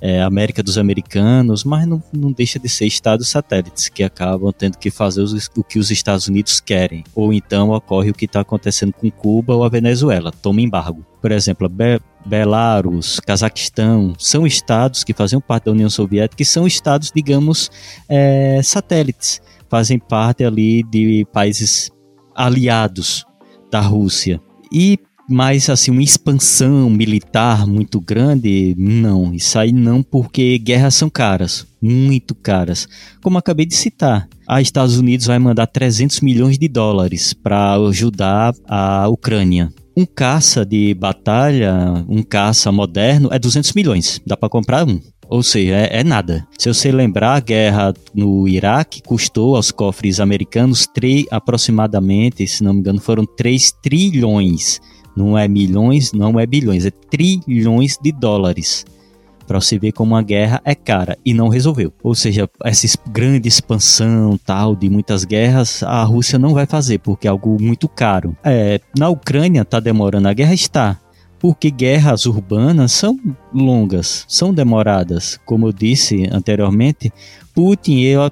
é, 0.00 0.22
América 0.22 0.62
dos 0.62 0.78
Americanos, 0.78 1.64
mas 1.64 1.86
não, 1.86 2.02
não 2.12 2.32
deixa 2.32 2.58
de 2.58 2.68
ser 2.68 2.86
estados 2.86 3.28
satélites 3.28 3.88
que 3.88 4.02
acabam 4.02 4.52
tendo 4.52 4.78
que 4.78 4.90
fazer 4.90 5.22
os, 5.22 5.50
o 5.56 5.64
que 5.64 5.78
os 5.78 5.90
Estados 5.90 6.28
Unidos 6.28 6.60
querem. 6.60 7.04
Ou 7.14 7.32
então 7.32 7.70
ocorre 7.70 8.10
o 8.10 8.14
que 8.14 8.24
está 8.24 8.40
acontecendo 8.40 8.92
com 8.92 9.10
Cuba 9.10 9.54
ou 9.54 9.64
a 9.64 9.68
Venezuela, 9.68 10.30
toma 10.30 10.60
embargo. 10.60 11.04
Por 11.20 11.32
exemplo, 11.32 11.68
Be 11.68 12.00
Belarus, 12.26 13.20
Cazaquistão, 13.20 14.12
são 14.18 14.46
estados 14.46 15.02
que 15.02 15.14
faziam 15.14 15.40
parte 15.40 15.64
da 15.64 15.72
União 15.72 15.88
Soviética 15.88 16.42
e 16.42 16.46
são 16.46 16.66
estados, 16.66 17.10
digamos, 17.14 17.70
é, 18.08 18.60
satélites, 18.62 19.40
fazem 19.68 19.98
parte 19.98 20.44
ali 20.44 20.82
de 20.82 21.26
países 21.32 21.90
aliados 22.34 23.24
da 23.70 23.80
Rússia. 23.80 24.40
E 24.70 24.98
mas, 25.28 25.68
assim, 25.68 25.90
uma 25.90 26.02
expansão 26.02 26.88
militar 26.88 27.66
muito 27.66 28.00
grande, 28.00 28.74
não. 28.78 29.34
Isso 29.34 29.58
aí 29.58 29.72
não, 29.72 30.02
porque 30.02 30.56
guerras 30.58 30.94
são 30.94 31.10
caras, 31.10 31.66
muito 31.82 32.34
caras. 32.34 32.88
Como 33.22 33.36
acabei 33.36 33.66
de 33.66 33.74
citar, 33.74 34.26
a 34.46 34.62
Estados 34.62 34.96
Unidos 34.98 35.26
vai 35.26 35.38
mandar 35.38 35.66
300 35.66 36.20
milhões 36.20 36.58
de 36.58 36.66
dólares 36.66 37.34
para 37.34 37.74
ajudar 37.74 38.54
a 38.66 39.06
Ucrânia. 39.08 39.70
Um 39.94 40.06
caça 40.06 40.64
de 40.64 40.94
batalha, 40.94 41.74
um 42.08 42.22
caça 42.22 42.72
moderno, 42.72 43.28
é 43.30 43.38
200 43.38 43.74
milhões. 43.74 44.22
Dá 44.26 44.34
para 44.36 44.48
comprar 44.48 44.86
um. 44.86 44.98
Ou 45.28 45.42
seja, 45.42 45.74
é, 45.74 46.00
é, 46.00 46.04
nada. 46.04 46.46
Se 46.58 46.72
você 46.72 46.90
lembrar, 46.90 47.34
a 47.34 47.40
guerra 47.40 47.92
no 48.14 48.48
Iraque 48.48 49.02
custou 49.02 49.56
aos 49.56 49.70
cofres 49.70 50.20
americanos 50.20 50.88
aproximadamente, 51.30 52.46
se 52.46 52.64
não 52.64 52.72
me 52.72 52.80
engano, 52.80 52.98
foram 52.98 53.26
3 53.26 53.72
trilhões 53.82 54.80
não 55.18 55.36
é 55.36 55.48
milhões, 55.48 56.12
não 56.12 56.38
é 56.38 56.46
bilhões, 56.46 56.86
é 56.86 56.90
trilhões 56.90 57.98
de 58.00 58.12
dólares. 58.12 58.86
Para 59.46 59.60
você 59.60 59.78
ver 59.78 59.92
como 59.92 60.14
a 60.14 60.22
guerra 60.22 60.60
é 60.64 60.74
cara 60.74 61.16
e 61.24 61.32
não 61.32 61.48
resolveu. 61.48 61.92
Ou 62.02 62.14
seja, 62.14 62.48
essa 62.62 62.86
grande 63.08 63.48
expansão 63.48 64.38
tal 64.44 64.76
de 64.76 64.90
muitas 64.90 65.24
guerras, 65.24 65.82
a 65.82 66.02
Rússia 66.04 66.38
não 66.38 66.52
vai 66.52 66.66
fazer 66.66 66.98
porque 66.98 67.26
é 67.26 67.30
algo 67.30 67.56
muito 67.60 67.88
caro. 67.88 68.36
É, 68.44 68.78
na 68.96 69.08
Ucrânia 69.08 69.62
está 69.62 69.80
demorando, 69.80 70.28
a 70.28 70.34
guerra 70.34 70.54
está 70.54 71.00
porque 71.40 71.70
guerras 71.70 72.26
urbanas 72.26 72.92
são 72.92 73.18
longas, 73.54 74.24
são 74.28 74.52
demoradas. 74.52 75.38
Como 75.46 75.68
eu 75.68 75.72
disse 75.72 76.28
anteriormente, 76.32 77.12
Putin, 77.54 78.00
eu 78.00 78.30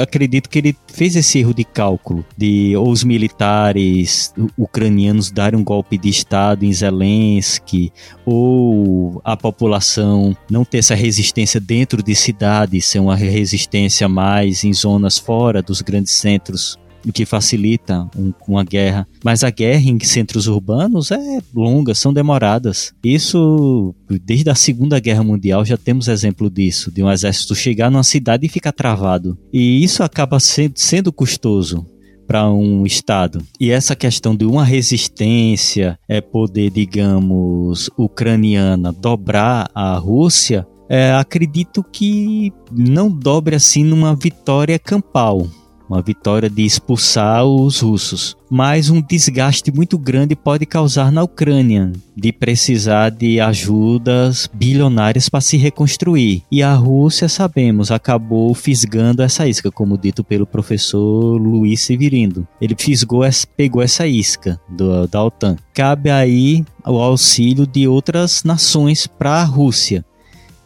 acredito 0.00 0.48
que 0.48 0.58
ele 0.58 0.76
fez 0.92 1.16
esse 1.16 1.38
erro 1.38 1.54
de 1.54 1.64
cálculo 1.64 2.24
de 2.36 2.76
ou 2.76 2.90
os 2.90 3.02
militares 3.04 4.32
ucranianos 4.56 5.30
darem 5.30 5.58
um 5.58 5.64
golpe 5.64 5.96
de 5.98 6.08
estado 6.08 6.64
em 6.64 6.72
Zelensky 6.72 7.92
ou 8.24 9.20
a 9.24 9.36
população 9.36 10.36
não 10.50 10.64
ter 10.64 10.78
essa 10.78 10.94
resistência 10.94 11.60
dentro 11.60 12.02
de 12.02 12.14
cidades, 12.14 12.84
ser 12.86 12.98
uma 12.98 13.16
resistência 13.16 14.08
mais 14.08 14.64
em 14.64 14.72
zonas 14.72 15.18
fora 15.18 15.62
dos 15.62 15.80
grandes 15.80 16.12
centros 16.12 16.78
que 17.12 17.24
facilita 17.24 18.08
um, 18.16 18.32
uma 18.46 18.64
guerra. 18.64 19.06
Mas 19.24 19.44
a 19.44 19.50
guerra 19.50 19.90
em 19.90 19.98
centros 20.00 20.46
urbanos 20.46 21.10
é 21.10 21.38
longa, 21.54 21.94
são 21.94 22.12
demoradas. 22.12 22.92
Isso, 23.04 23.94
desde 24.24 24.50
a 24.50 24.54
Segunda 24.54 24.98
Guerra 24.98 25.22
Mundial, 25.22 25.64
já 25.64 25.76
temos 25.76 26.08
exemplo 26.08 26.50
disso, 26.50 26.90
de 26.90 27.02
um 27.02 27.10
exército 27.10 27.54
chegar 27.54 27.90
numa 27.90 28.02
cidade 28.02 28.46
e 28.46 28.50
ficar 28.50 28.72
travado. 28.72 29.38
E 29.52 29.82
isso 29.82 30.02
acaba 30.02 30.38
sendo, 30.40 31.12
custoso 31.12 31.86
para 32.26 32.50
um 32.50 32.84
Estado. 32.84 33.40
E 33.60 33.70
essa 33.70 33.94
questão 33.94 34.34
de 34.34 34.44
uma 34.44 34.64
resistência 34.64 35.98
é 36.08 36.20
poder, 36.20 36.70
digamos, 36.70 37.88
ucraniana 37.96 38.92
dobrar 38.92 39.70
a 39.74 39.96
Rússia, 39.96 40.66
é, 40.88 41.12
acredito 41.12 41.84
que 41.84 42.52
não 42.72 43.10
dobre 43.10 43.56
assim 43.56 43.84
numa 43.84 44.14
vitória 44.14 44.78
campal 44.78 45.46
uma 45.88 46.02
vitória 46.02 46.50
de 46.50 46.64
expulsar 46.64 47.44
os 47.44 47.80
russos. 47.80 48.36
Mas 48.48 48.90
um 48.90 49.00
desgaste 49.00 49.72
muito 49.72 49.98
grande 49.98 50.36
pode 50.36 50.64
causar 50.66 51.10
na 51.10 51.22
Ucrânia, 51.22 51.92
de 52.16 52.32
precisar 52.32 53.10
de 53.10 53.40
ajudas 53.40 54.48
bilionárias 54.52 55.28
para 55.28 55.40
se 55.40 55.56
reconstruir. 55.56 56.42
E 56.50 56.62
a 56.62 56.72
Rússia, 56.74 57.28
sabemos, 57.28 57.90
acabou 57.90 58.54
fisgando 58.54 59.22
essa 59.22 59.48
isca, 59.48 59.70
como 59.70 59.98
dito 59.98 60.22
pelo 60.22 60.46
professor 60.46 61.36
Luiz 61.36 61.80
Severino. 61.82 62.46
Ele 62.60 62.76
fisgou, 62.78 63.22
pegou 63.56 63.82
essa 63.82 64.06
isca 64.06 64.60
do, 64.68 65.08
da 65.08 65.24
OTAN. 65.24 65.56
Cabe 65.74 66.10
aí 66.10 66.64
o 66.84 66.98
auxílio 66.98 67.66
de 67.66 67.88
outras 67.88 68.44
nações 68.44 69.06
para 69.06 69.40
a 69.40 69.44
Rússia 69.44 70.04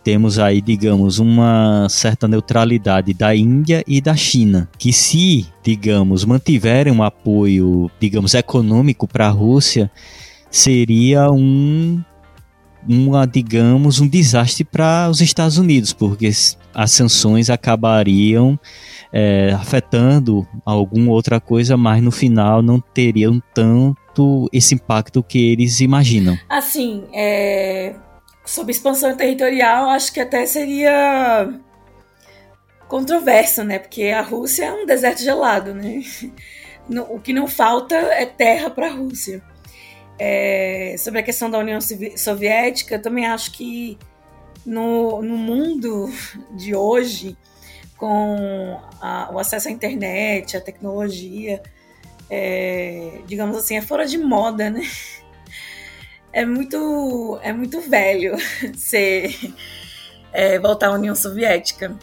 temos 0.03 0.39
aí, 0.39 0.61
digamos, 0.61 1.19
uma 1.19 1.87
certa 1.89 2.27
neutralidade 2.27 3.13
da 3.13 3.35
Índia 3.35 3.85
e 3.87 4.01
da 4.01 4.17
China, 4.17 4.69
que 4.79 4.93
se, 4.93 5.47
digamos, 5.63 6.25
mantiverem 6.25 6.93
um 6.93 7.03
apoio, 7.03 7.91
digamos, 8.01 8.35
econômico 8.35 9.07
para 9.07 9.27
a 9.27 9.31
Rússia, 9.31 9.91
seria 10.51 11.31
um 11.31 12.03
uma, 12.89 13.27
digamos, 13.27 14.01
um 14.01 14.09
desastre 14.09 14.65
para 14.65 15.09
os 15.11 15.21
Estados 15.21 15.59
Unidos, 15.59 15.93
porque 15.93 16.31
as 16.75 16.93
sanções 16.93 17.51
acabariam 17.51 18.59
é, 19.13 19.53
afetando 19.53 20.47
alguma 20.65 21.13
outra 21.13 21.41
coisa, 21.41 21.77
mas 21.77 22.03
no 22.03 22.11
final 22.11 22.63
não 22.63 22.81
teriam 22.81 23.43
tanto 23.53 24.49
esse 24.53 24.75
impacto 24.75 25.23
que 25.23 25.39
eles 25.51 25.81
imaginam. 25.81 26.39
Assim, 26.49 27.05
é, 27.13 27.95
sobre 28.51 28.73
expansão 28.73 29.17
territorial, 29.17 29.89
acho 29.91 30.13
que 30.13 30.19
até 30.19 30.45
seria 30.45 31.49
controverso, 32.89 33.63
né? 33.63 33.79
Porque 33.79 34.07
a 34.07 34.21
Rússia 34.21 34.65
é 34.65 34.73
um 34.73 34.85
deserto 34.85 35.23
gelado, 35.23 35.75
né? 35.75 36.03
O 37.09 37.21
que 37.21 37.33
não 37.33 37.47
falta 37.47 37.95
é 37.95 38.27
terra 38.27 38.69
para 38.69 38.89
a 38.89 38.93
Rússia. 38.93 39.41
É, 40.19 40.97
sobre 40.99 41.21
a 41.21 41.23
questão 41.23 41.49
da 41.49 41.57
União 41.57 41.79
Soviética, 42.17 42.99
também 42.99 43.27
acho 43.27 43.53
que 43.53 43.97
no, 44.67 45.23
no 45.23 45.37
mundo 45.37 46.11
de 46.57 46.75
hoje, 46.75 47.37
com 47.97 48.81
a, 49.01 49.31
o 49.33 49.39
acesso 49.39 49.69
à 49.69 49.71
internet, 49.71 50.57
à 50.57 50.61
tecnologia, 50.61 51.63
é, 52.29 53.21
digamos 53.25 53.57
assim, 53.57 53.77
é 53.77 53.83
fora 53.83 54.05
de 54.05 54.19
moda, 54.19 54.69
né? 54.69 54.83
é 56.33 56.45
muito, 56.45 57.39
é 57.43 57.53
muito 57.53 57.81
velho 57.81 58.37
ser 58.77 59.35
é, 60.33 60.59
voltar 60.59 60.89
à 60.89 60.93
União 60.93 61.15
Soviética. 61.15 61.97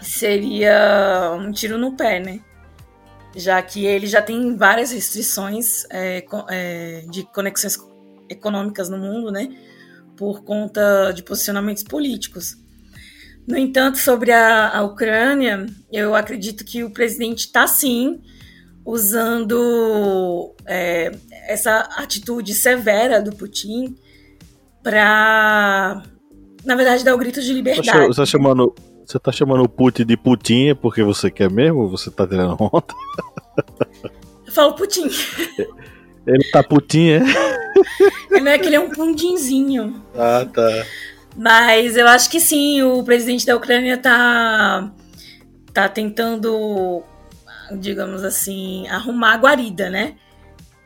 Seria 0.00 1.32
um 1.38 1.50
tiro 1.50 1.78
no 1.78 1.96
pé, 1.96 2.20
né? 2.20 2.40
Já 3.34 3.60
que 3.62 3.84
ele 3.84 4.06
já 4.06 4.22
tem 4.22 4.56
várias 4.56 4.92
restrições 4.92 5.84
é, 5.90 6.24
é, 6.50 7.04
de 7.10 7.24
conexões 7.24 7.76
econômicas 8.28 8.88
no 8.88 8.98
mundo, 8.98 9.30
né? 9.30 9.48
Por 10.16 10.42
conta 10.44 11.12
de 11.12 11.22
posicionamentos 11.22 11.82
políticos. 11.82 12.56
No 13.46 13.56
entanto, 13.56 13.98
sobre 13.98 14.32
a, 14.32 14.76
a 14.76 14.82
Ucrânia, 14.82 15.66
eu 15.92 16.14
acredito 16.14 16.64
que 16.64 16.82
o 16.82 16.90
presidente 16.90 17.40
está 17.40 17.66
sim 17.66 18.20
usando 18.86 20.54
é, 20.64 21.12
essa 21.48 21.80
atitude 21.96 22.54
severa 22.54 23.20
do 23.20 23.34
Putin 23.34 23.96
para, 24.80 26.04
na 26.64 26.76
verdade, 26.76 27.04
dar 27.04 27.12
o 27.12 27.18
grito 27.18 27.42
de 27.42 27.52
liberdade. 27.52 27.90
Você 28.06 28.10
está 28.10 28.24
chamando, 28.24 28.72
você 29.04 29.18
tá 29.18 29.32
chamando 29.32 29.64
o 29.64 29.68
Putin 29.68 30.06
de 30.06 30.16
Putin 30.16 30.76
porque 30.76 31.02
você 31.02 31.28
quer 31.30 31.50
mesmo 31.50 31.88
você 31.88 32.12
tá 32.12 32.24
tirando 32.24 32.56
onda? 32.60 32.94
Eu 34.46 34.52
falo 34.52 34.74
Putin. 34.74 35.08
Ele 36.24 36.50
tá 36.50 36.62
Putin, 36.62 37.10
é? 37.10 37.20
Não 38.30 38.48
é 38.48 38.58
que 38.58 38.66
ele 38.66 38.74
é 38.74 38.80
um 38.80 38.90
pundinzinho. 38.90 40.02
Ah, 40.12 40.44
tá. 40.52 40.84
Mas 41.36 41.96
eu 41.96 42.08
acho 42.08 42.28
que 42.28 42.40
sim, 42.40 42.82
o 42.82 43.04
presidente 43.04 43.46
da 43.46 43.54
Ucrânia 43.54 43.96
tá, 43.96 44.90
tá 45.72 45.88
tentando, 45.88 47.04
digamos 47.72 48.24
assim, 48.24 48.88
arrumar 48.88 49.34
a 49.34 49.38
guarida, 49.38 49.90
né? 49.90 50.16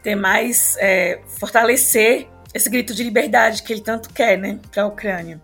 ter 0.03 0.15
mais, 0.15 0.77
é, 0.79 1.21
fortalecer 1.39 2.29
esse 2.53 2.69
grito 2.69 2.95
de 2.95 3.03
liberdade 3.03 3.63
que 3.63 3.73
ele 3.73 3.81
tanto 3.81 4.11
quer, 4.11 4.37
né, 4.37 4.59
para 4.71 4.83
a 4.83 4.87
Ucrânia. 4.87 5.41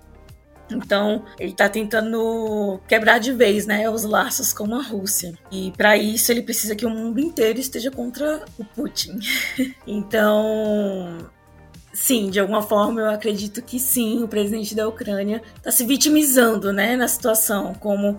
Então, 0.68 1.24
ele 1.39 1.53
está 1.53 1.68
tentando 1.68 2.80
quebrar 2.89 3.18
de 3.18 3.32
vez, 3.32 3.66
né, 3.66 3.89
os 3.89 4.03
laços 4.03 4.53
com 4.53 4.74
a 4.74 4.82
Rússia. 4.82 5.32
E 5.53 5.70
para 5.76 5.97
isso 5.97 6.32
ele 6.32 6.43
precisa 6.43 6.74
que 6.74 6.84
o 6.84 6.91
mundo 6.91 7.20
inteiro 7.20 7.61
esteja 7.61 7.89
contra 7.89 8.43
o 8.59 8.64
Putin. 8.64 9.20
então, 9.87 11.18
sim, 11.93 12.30
de 12.30 12.41
alguma 12.41 12.62
forma 12.62 13.01
eu 13.01 13.11
acredito 13.11 13.62
que 13.62 13.78
sim, 13.78 14.24
o 14.24 14.28
presidente 14.28 14.74
da 14.74 14.89
Ucrânia 14.89 15.41
está 15.57 15.70
se 15.70 15.84
vitimizando, 15.84 16.72
né, 16.72 16.97
na 16.97 17.07
situação, 17.07 17.72
como 17.74 18.18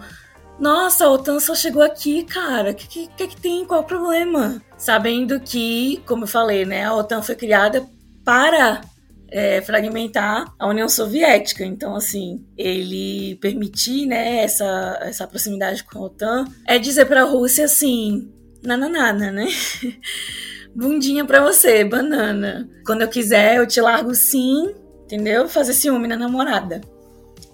nossa, 0.60 1.06
a 1.06 1.12
OTAN 1.12 1.40
só 1.40 1.54
chegou 1.54 1.84
aqui, 1.84 2.24
cara. 2.24 2.72
O 2.72 2.76
que, 2.76 2.88
que, 2.88 3.08
que, 3.08 3.28
que 3.28 3.42
tem? 3.42 3.66
Qual 3.66 3.82
o 3.82 3.86
problema? 3.86 4.62
Sabendo 4.78 5.40
que, 5.40 6.02
como 6.06 6.24
eu 6.24 6.28
falei, 6.28 6.66
né, 6.66 6.86
a 6.86 6.96
OTAN 6.96 7.22
foi 7.22 7.36
criada 7.36 7.88
para 8.24 8.82
é, 9.30 9.62
fragmentar 9.62 10.52
a 10.58 10.68
União 10.68 10.90
Soviética. 10.90 11.64
Então, 11.64 11.96
assim, 11.96 12.44
ele 12.58 13.36
permitir 13.36 14.08
né, 14.08 14.44
essa, 14.44 15.00
essa 15.02 15.28
proximidade 15.28 15.84
com 15.84 16.00
a 16.00 16.06
OTAN 16.06 16.46
é 16.66 16.80
dizer 16.80 17.06
para 17.06 17.22
a 17.22 17.26
Rússia 17.26 17.66
assim: 17.66 18.32
nananana, 18.64 19.32
né? 19.32 19.48
Bundinha 20.76 21.26
para 21.26 21.42
você, 21.42 21.84
banana. 21.84 22.70
Quando 22.86 23.02
eu 23.02 23.08
quiser, 23.08 23.58
eu 23.58 23.68
te 23.68 23.82
largo 23.82 24.14
sim, 24.14 24.74
entendeu? 25.04 25.48
Fazer 25.48 25.74
ciúme 25.74 26.08
na 26.08 26.16
namorada. 26.16 26.82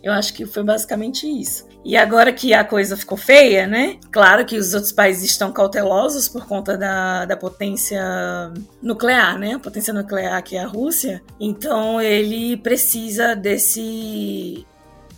Eu 0.01 0.11
acho 0.11 0.33
que 0.33 0.45
foi 0.45 0.63
basicamente 0.63 1.25
isso. 1.25 1.72
E 1.85 1.97
agora 1.97 2.31
que 2.31 2.53
a 2.53 2.63
coisa 2.63 2.95
ficou 2.95 3.17
feia, 3.17 3.67
né? 3.67 3.97
Claro 4.09 4.45
que 4.45 4.57
os 4.57 4.73
outros 4.73 4.93
países 4.93 5.29
estão 5.29 5.51
cautelosos 5.51 6.29
por 6.29 6.47
conta 6.47 6.77
da, 6.77 7.25
da 7.25 7.35
potência 7.35 8.01
nuclear, 8.81 9.37
né? 9.37 9.55
A 9.55 9.59
potência 9.59 9.93
nuclear 9.93 10.41
que 10.41 10.55
é 10.55 10.63
a 10.63 10.67
Rússia. 10.67 11.21
Então 11.37 12.01
ele 12.01 12.55
precisa 12.55 13.35
desse 13.35 14.65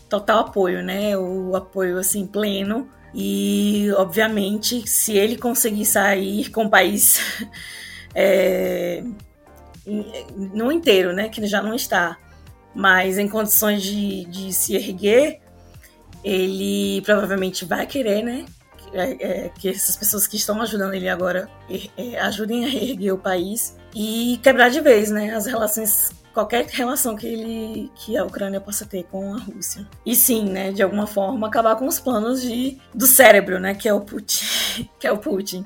total 0.10 0.40
apoio, 0.40 0.82
né? 0.84 1.16
O 1.16 1.56
apoio 1.56 2.00
assim 2.00 2.26
pleno. 2.26 2.90
E 3.14 3.92
obviamente, 3.96 4.90
se 4.90 5.16
ele 5.16 5.38
conseguir 5.38 5.86
sair 5.86 6.50
com 6.50 6.66
o 6.66 6.70
país 6.70 7.20
é, 8.16 9.04
no 10.36 10.72
inteiro, 10.72 11.14
né? 11.14 11.30
Que 11.30 11.46
já 11.46 11.62
não 11.62 11.76
está, 11.76 12.18
mas 12.74 13.20
em 13.20 13.28
condições 13.28 13.84
de, 13.84 14.26
de 14.26 14.52
se 14.52 14.76
erguer 14.76 15.45
ele 16.26 17.02
provavelmente 17.04 17.64
vai 17.64 17.86
querer, 17.86 18.24
né? 18.24 18.46
É, 18.92 19.46
é, 19.46 19.50
que 19.50 19.70
essas 19.70 19.96
pessoas 19.96 20.26
que 20.26 20.38
estão 20.38 20.62
ajudando 20.62 20.94
ele 20.94 21.10
agora 21.10 21.50
é, 21.98 22.20
ajudem 22.22 22.66
a 22.66 22.68
reerguer 22.68 23.14
o 23.14 23.18
país 23.18 23.76
e 23.94 24.40
quebrar 24.42 24.70
de 24.70 24.82
vez, 24.82 25.12
né? 25.12 25.36
As 25.36 25.46
relações 25.46 26.12
qualquer 26.34 26.66
relação 26.66 27.16
que 27.16 27.26
ele 27.26 27.92
que 27.96 28.18
a 28.18 28.26
Ucrânia 28.26 28.60
possa 28.60 28.86
ter 28.86 29.04
com 29.04 29.34
a 29.34 29.38
Rússia. 29.38 29.88
E 30.06 30.16
sim, 30.16 30.50
né, 30.50 30.72
de 30.72 30.84
alguma 30.84 31.08
forma 31.08 31.48
acabar 31.48 31.78
com 31.78 31.88
os 31.88 32.00
planos 32.00 32.42
de 32.42 32.78
do 32.94 33.08
cérebro, 33.08 33.60
né, 33.60 33.74
que 33.74 33.88
é 33.88 33.94
o 33.94 34.02
Putin, 34.02 34.90
que 35.00 35.08
é 35.08 35.12
o 35.12 35.18
Putin 35.18 35.66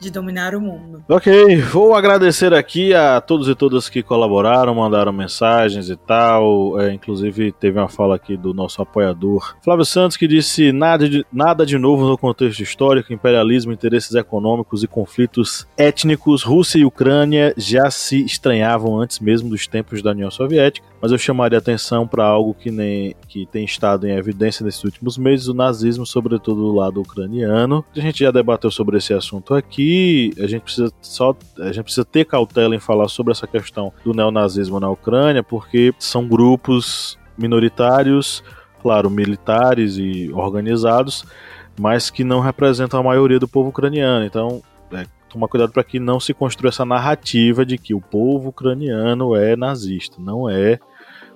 de 0.00 0.10
dominar 0.10 0.54
o 0.54 0.60
mundo. 0.60 1.04
Ok, 1.06 1.56
vou 1.60 1.94
agradecer 1.94 2.54
aqui 2.54 2.94
a 2.94 3.20
todos 3.20 3.48
e 3.48 3.54
todas 3.54 3.90
que 3.90 4.02
colaboraram, 4.02 4.74
mandaram 4.74 5.12
mensagens 5.12 5.90
e 5.90 5.96
tal. 5.96 6.80
É, 6.80 6.92
inclusive, 6.92 7.52
teve 7.52 7.78
uma 7.78 7.88
fala 7.88 8.16
aqui 8.16 8.36
do 8.36 8.54
nosso 8.54 8.80
apoiador 8.80 9.56
Flávio 9.62 9.84
Santos 9.84 10.16
que 10.16 10.26
disse: 10.26 10.72
nada 10.72 11.06
de, 11.06 11.24
nada 11.30 11.66
de 11.66 11.76
novo 11.76 12.08
no 12.08 12.16
contexto 12.16 12.62
histórico, 12.62 13.12
imperialismo, 13.12 13.72
interesses 13.72 14.14
econômicos 14.14 14.82
e 14.82 14.88
conflitos 14.88 15.68
étnicos. 15.76 16.42
Rússia 16.42 16.78
e 16.78 16.84
Ucrânia 16.84 17.52
já 17.58 17.90
se 17.90 18.24
estranhavam 18.24 18.98
antes 18.98 19.18
mesmo 19.18 19.50
dos 19.50 19.66
tempos 19.66 20.02
da 20.02 20.12
União 20.12 20.30
Soviética, 20.30 20.86
mas 21.02 21.12
eu 21.12 21.18
chamaria 21.18 21.58
atenção 21.58 22.08
para 22.08 22.24
algo 22.24 22.54
que, 22.54 22.70
nem, 22.70 23.14
que 23.28 23.44
tem 23.44 23.64
estado 23.64 24.06
em 24.06 24.16
evidência 24.16 24.64
nesses 24.64 24.82
últimos 24.82 25.18
meses: 25.18 25.46
o 25.46 25.54
nazismo, 25.54 26.06
sobretudo 26.06 26.62
do 26.62 26.72
lado 26.72 27.02
ucraniano. 27.02 27.84
A 27.94 28.00
gente 28.00 28.20
já 28.20 28.30
debateu 28.30 28.70
sobre 28.70 28.96
esse 28.96 29.12
assunto 29.12 29.54
aqui 29.54 29.89
a 30.38 30.46
gente 30.46 30.62
precisa 30.62 30.92
só 31.00 31.36
a 31.58 31.72
gente 31.72 31.84
precisa 31.84 32.04
ter 32.04 32.24
cautela 32.24 32.74
em 32.74 32.80
falar 32.80 33.08
sobre 33.08 33.32
essa 33.32 33.46
questão 33.46 33.92
do 34.04 34.12
neonazismo 34.12 34.80
na 34.80 34.90
Ucrânia, 34.90 35.42
porque 35.42 35.94
são 35.98 36.26
grupos 36.26 37.18
minoritários, 37.38 38.42
claro, 38.82 39.08
militares 39.08 39.96
e 39.96 40.30
organizados, 40.32 41.24
mas 41.78 42.10
que 42.10 42.24
não 42.24 42.40
representam 42.40 43.00
a 43.00 43.02
maioria 43.02 43.38
do 43.38 43.48
povo 43.48 43.70
ucraniano. 43.70 44.24
Então, 44.24 44.62
é, 44.92 45.06
tomar 45.28 45.48
cuidado 45.48 45.72
para 45.72 45.84
que 45.84 45.98
não 45.98 46.20
se 46.20 46.34
construa 46.34 46.68
essa 46.68 46.84
narrativa 46.84 47.64
de 47.64 47.78
que 47.78 47.94
o 47.94 48.00
povo 48.00 48.50
ucraniano 48.50 49.34
é 49.34 49.56
nazista. 49.56 50.16
Não 50.18 50.48
é, 50.48 50.78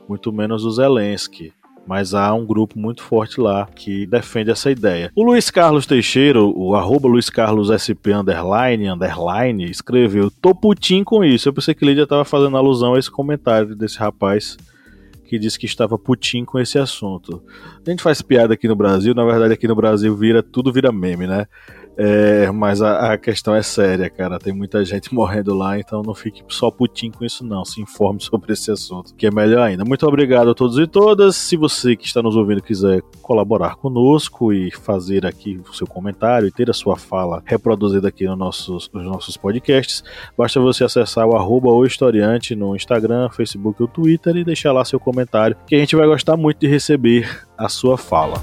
muito 0.09 0.33
menos 0.33 0.65
o 0.65 0.71
Zelensky 0.71 1.53
mas 1.87 2.14
há 2.14 2.32
um 2.35 2.47
grupo 2.47 2.78
muito 2.78 3.03
forte 3.03 3.41
lá 3.41 3.66
que 3.74 4.07
defende 4.07 4.51
essa 4.51 4.70
ideia. 4.70 5.11
O 5.14 5.22
Luiz 5.22 5.51
Carlos 5.51 5.87
Teixeira, 5.87 6.43
o 6.43 6.74
arroba 6.74 7.09
Luiz 7.09 7.28
Carlos 7.28 7.68
SP 7.70 8.12
underline, 8.12 8.89
underline, 8.89 9.70
escreveu, 9.70 10.30
tô 10.30 10.55
putinho 10.55 11.05
com 11.05 11.24
isso. 11.24 11.49
Eu 11.49 11.53
pensei 11.53 11.74
que 11.74 11.85
Lídia 11.85 12.05
estava 12.05 12.24
fazendo 12.24 12.57
alusão 12.57 12.95
a 12.95 12.99
esse 12.99 13.11
comentário 13.11 13.74
desse 13.74 13.99
rapaz 13.99 14.57
que 15.24 15.39
disse 15.39 15.59
que 15.59 15.66
estava 15.66 15.99
putinho 15.99 16.45
com 16.45 16.59
esse 16.59 16.78
assunto. 16.78 17.43
A 17.85 17.91
gente 17.91 18.03
faz 18.03 18.22
piada 18.22 18.55
aqui 18.55 18.68
no 18.68 18.76
Brasil, 18.76 19.14
na 19.14 19.24
verdade 19.24 19.55
aqui 19.55 19.66
no 19.66 19.74
Brasil 19.74 20.14
vira 20.16 20.43
tudo 20.43 20.72
vira 20.72 20.93
meme, 20.93 21.26
né? 21.26 21.47
É, 21.97 22.51
mas 22.51 22.83
a, 22.83 23.13
a, 23.13 23.19
questão 23.19 23.55
é 23.55 23.63
séria, 23.63 24.11
cara. 24.11 24.39
Tem 24.39 24.53
muita 24.53 24.85
gente 24.85 25.13
morrendo 25.15 25.55
lá, 25.55 25.79
então 25.79 26.03
não 26.03 26.15
fique 26.15 26.43
só 26.49 26.71
putinho 26.71 27.13
com 27.13 27.25
isso, 27.25 27.45
não. 27.45 27.65
Se 27.65 27.81
informe 27.81 28.21
sobre 28.23 28.53
esse 28.53 28.71
assunto, 28.71 29.15
que 29.15 29.27
é 29.27 29.31
melhor 29.31 29.63
ainda. 29.63 29.85
Muito 29.85 30.07
obrigado 30.07 30.51
a 30.51 30.55
todos 30.55 30.79
e 30.79 30.87
todas. 30.87 31.37
Se 31.37 31.57
você 31.57 31.97
que 31.97 32.07
está 32.07 32.23
nos 32.23 32.37
ouvindo 32.37 32.63
quiser 32.63 33.03
colaborar 33.23 33.77
conosco 33.77 34.53
e 34.53 34.71
fazer 34.71 35.27
aqui 35.27 35.61
o 35.69 35.75
seu 35.75 35.87
comentário 35.87 36.49
e 36.49 36.53
ter 36.53 36.69
a 36.69 36.75
sua 36.75 36.97
fala 36.97 37.43
reproduzida 37.45 38.09
aqui 38.09 38.27
nos 38.27 38.39
nossos, 38.39 38.91
nos 38.93 39.05
nossos 39.05 39.37
podcasts, 39.37 40.03
basta 40.37 40.61
você 40.61 40.85
acessar 40.85 41.27
o 41.27 41.37
arroba 41.37 41.71
o 41.71 41.85
historiante 41.85 42.55
no 42.55 42.75
Instagram, 42.75 43.29
Facebook 43.31 43.81
ou 43.81 43.89
Twitter 43.89 44.37
e 44.37 44.45
deixar 44.45 44.73
lá 44.73 44.85
seu 44.85 45.01
comentário, 45.01 45.57
que 45.67 45.75
a 45.75 45.79
gente 45.79 45.97
vai 45.97 46.07
gostar 46.07 46.37
muito 46.37 46.59
de 46.59 46.67
receber 46.67 47.47
a 47.57 47.69
sua 47.69 47.97
fala. 47.97 48.43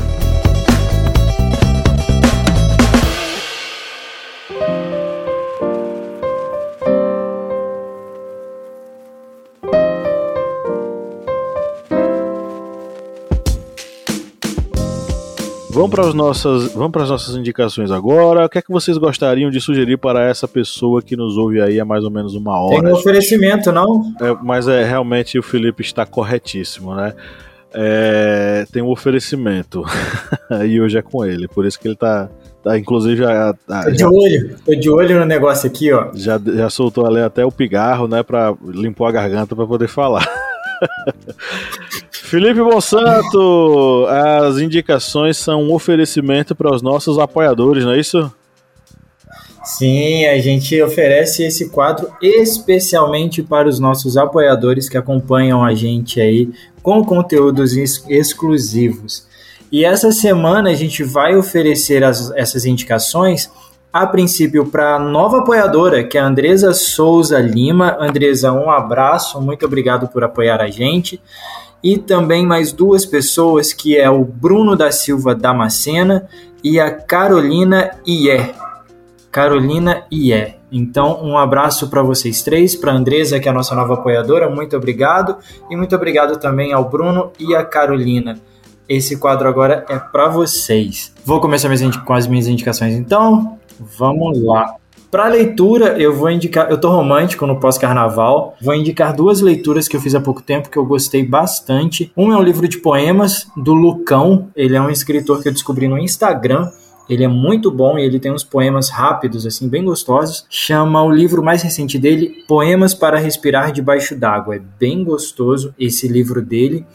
Para 15.91 16.07
as 16.07 16.13
nossas, 16.13 16.73
vamos 16.73 16.91
para 16.91 17.03
as 17.03 17.09
nossas 17.09 17.35
indicações 17.35 17.91
agora. 17.91 18.45
O 18.45 18.49
que 18.49 18.57
é 18.57 18.61
que 18.61 18.71
vocês 18.71 18.97
gostariam 18.97 19.51
de 19.51 19.59
sugerir 19.59 19.97
para 19.97 20.23
essa 20.23 20.47
pessoa 20.47 21.01
que 21.01 21.15
nos 21.15 21.37
ouve 21.37 21.61
aí 21.61 21.79
há 21.79 21.85
mais 21.85 22.03
ou 22.03 22.09
menos 22.09 22.33
uma 22.33 22.57
hora? 22.59 22.81
Tem 22.81 22.91
um 22.91 22.95
oferecimento, 22.95 23.71
não? 23.71 24.13
É, 24.21 24.35
mas 24.41 24.67
é 24.67 24.83
realmente 24.83 25.37
o 25.37 25.43
Felipe 25.43 25.83
está 25.83 26.05
corretíssimo, 26.05 26.95
né? 26.95 27.13
É, 27.73 28.65
tem 28.71 28.81
um 28.81 28.89
oferecimento 28.89 29.83
e 30.67 30.81
hoje 30.81 30.97
é 30.97 31.01
com 31.01 31.23
ele, 31.23 31.47
por 31.47 31.65
isso 31.65 31.79
que 31.79 31.87
ele 31.87 31.93
está 31.93 32.29
Tá, 32.63 32.77
inclusive 32.77 33.23
já, 33.23 33.55
tá, 33.67 33.85
tô 33.85 33.91
de 33.91 34.05
olho, 34.05 34.55
tô 34.63 34.75
de 34.75 34.89
olho 34.89 35.19
no 35.19 35.25
negócio 35.25 35.67
aqui, 35.67 35.91
ó. 35.91 36.11
Já, 36.13 36.39
já 36.39 36.69
soltou 36.69 37.07
ali 37.07 37.19
até 37.19 37.43
o 37.43 37.51
pigarro, 37.51 38.07
né, 38.07 38.21
para 38.21 38.53
limpar 38.63 39.09
a 39.09 39.11
garganta 39.11 39.55
para 39.55 39.65
poder 39.65 39.87
falar. 39.87 40.23
Felipe 42.31 42.61
Monsanto, 42.61 44.05
as 44.07 44.57
indicações 44.57 45.35
são 45.35 45.63
um 45.63 45.73
oferecimento 45.73 46.55
para 46.55 46.73
os 46.73 46.81
nossos 46.81 47.19
apoiadores, 47.19 47.83
não 47.83 47.91
é 47.91 47.99
isso? 47.99 48.33
Sim, 49.65 50.25
a 50.25 50.39
gente 50.39 50.81
oferece 50.81 51.43
esse 51.43 51.69
quadro 51.69 52.09
especialmente 52.21 53.43
para 53.43 53.67
os 53.67 53.79
nossos 53.81 54.15
apoiadores 54.15 54.87
que 54.87 54.97
acompanham 54.97 55.61
a 55.61 55.75
gente 55.75 56.21
aí 56.21 56.49
com 56.81 57.03
conteúdos 57.03 57.75
ex 57.75 58.01
exclusivos. 58.07 59.27
E 59.69 59.83
essa 59.83 60.13
semana 60.13 60.69
a 60.69 60.73
gente 60.73 61.03
vai 61.03 61.35
oferecer 61.35 62.01
as, 62.01 62.31
essas 62.31 62.63
indicações 62.63 63.51
a 63.91 64.07
princípio 64.07 64.67
para 64.67 64.95
a 64.95 64.99
nova 64.99 65.39
apoiadora, 65.39 66.01
que 66.01 66.17
é 66.17 66.21
a 66.21 66.27
Andresa 66.27 66.73
Souza 66.73 67.37
Lima. 67.39 67.97
Andresa, 67.99 68.53
um 68.53 68.71
abraço, 68.71 69.41
muito 69.41 69.65
obrigado 69.65 70.07
por 70.07 70.23
apoiar 70.23 70.61
a 70.61 70.69
gente. 70.69 71.19
E 71.83 71.97
também 71.97 72.45
mais 72.45 72.71
duas 72.71 73.05
pessoas, 73.05 73.73
que 73.73 73.97
é 73.97 74.09
o 74.09 74.23
Bruno 74.23 74.75
da 74.75 74.91
Silva 74.91 75.33
Damascena 75.33 76.27
e 76.63 76.79
a 76.79 76.91
Carolina 76.91 77.91
Ié. 78.07 78.53
Carolina 79.31 80.03
Ié. 80.11 80.57
Então, 80.71 81.21
um 81.23 81.37
abraço 81.37 81.89
para 81.89 82.01
vocês 82.01 82.43
três, 82.43 82.75
para 82.75 82.93
Andresa, 82.93 83.39
que 83.39 83.47
é 83.47 83.51
a 83.51 83.53
nossa 83.53 83.75
nova 83.75 83.95
apoiadora, 83.95 84.49
muito 84.49 84.75
obrigado. 84.77 85.37
E 85.69 85.75
muito 85.75 85.95
obrigado 85.95 86.37
também 86.37 86.71
ao 86.71 86.89
Bruno 86.89 87.31
e 87.39 87.55
à 87.55 87.65
Carolina. 87.65 88.39
Esse 88.87 89.17
quadro 89.17 89.47
agora 89.47 89.85
é 89.89 89.97
para 89.97 90.27
vocês. 90.27 91.13
Vou 91.25 91.39
começar 91.39 91.69
com 92.05 92.13
as 92.13 92.27
minhas 92.27 92.47
indicações 92.47 92.93
então. 92.93 93.57
Vamos 93.79 94.41
lá. 94.43 94.80
Para 95.11 95.27
leitura, 95.27 95.99
eu 95.99 96.15
vou 96.15 96.31
indicar. 96.31 96.71
Eu 96.71 96.79
tô 96.79 96.89
romântico 96.89 97.45
no 97.45 97.59
pós-carnaval. 97.59 98.55
Vou 98.61 98.73
indicar 98.73 99.13
duas 99.13 99.41
leituras 99.41 99.85
que 99.85 99.97
eu 99.97 99.99
fiz 99.99 100.15
há 100.15 100.21
pouco 100.21 100.41
tempo 100.41 100.69
que 100.69 100.77
eu 100.77 100.85
gostei 100.85 101.21
bastante. 101.21 102.09
Um 102.15 102.31
é 102.31 102.37
um 102.37 102.41
livro 102.41 102.65
de 102.65 102.77
poemas 102.77 103.45
do 103.57 103.73
Lucão. 103.73 104.47
Ele 104.55 104.77
é 104.77 104.81
um 104.81 104.89
escritor 104.89 105.43
que 105.43 105.49
eu 105.49 105.51
descobri 105.51 105.85
no 105.85 105.99
Instagram. 105.99 106.71
Ele 107.09 107.25
é 107.25 107.27
muito 107.27 107.69
bom 107.69 107.99
e 107.99 108.05
ele 108.05 108.21
tem 108.21 108.31
uns 108.31 108.45
poemas 108.45 108.89
rápidos, 108.89 109.45
assim, 109.45 109.67
bem 109.67 109.83
gostosos. 109.83 110.45
Chama 110.49 111.03
o 111.03 111.11
livro 111.11 111.43
mais 111.43 111.61
recente 111.61 111.99
dele, 111.99 112.45
Poemas 112.47 112.93
para 112.93 113.19
Respirar 113.19 113.73
Debaixo 113.73 114.15
d'Água. 114.15 114.55
É 114.55 114.61
bem 114.79 115.03
gostoso 115.03 115.75
esse 115.77 116.07
livro 116.07 116.41
dele. 116.41 116.85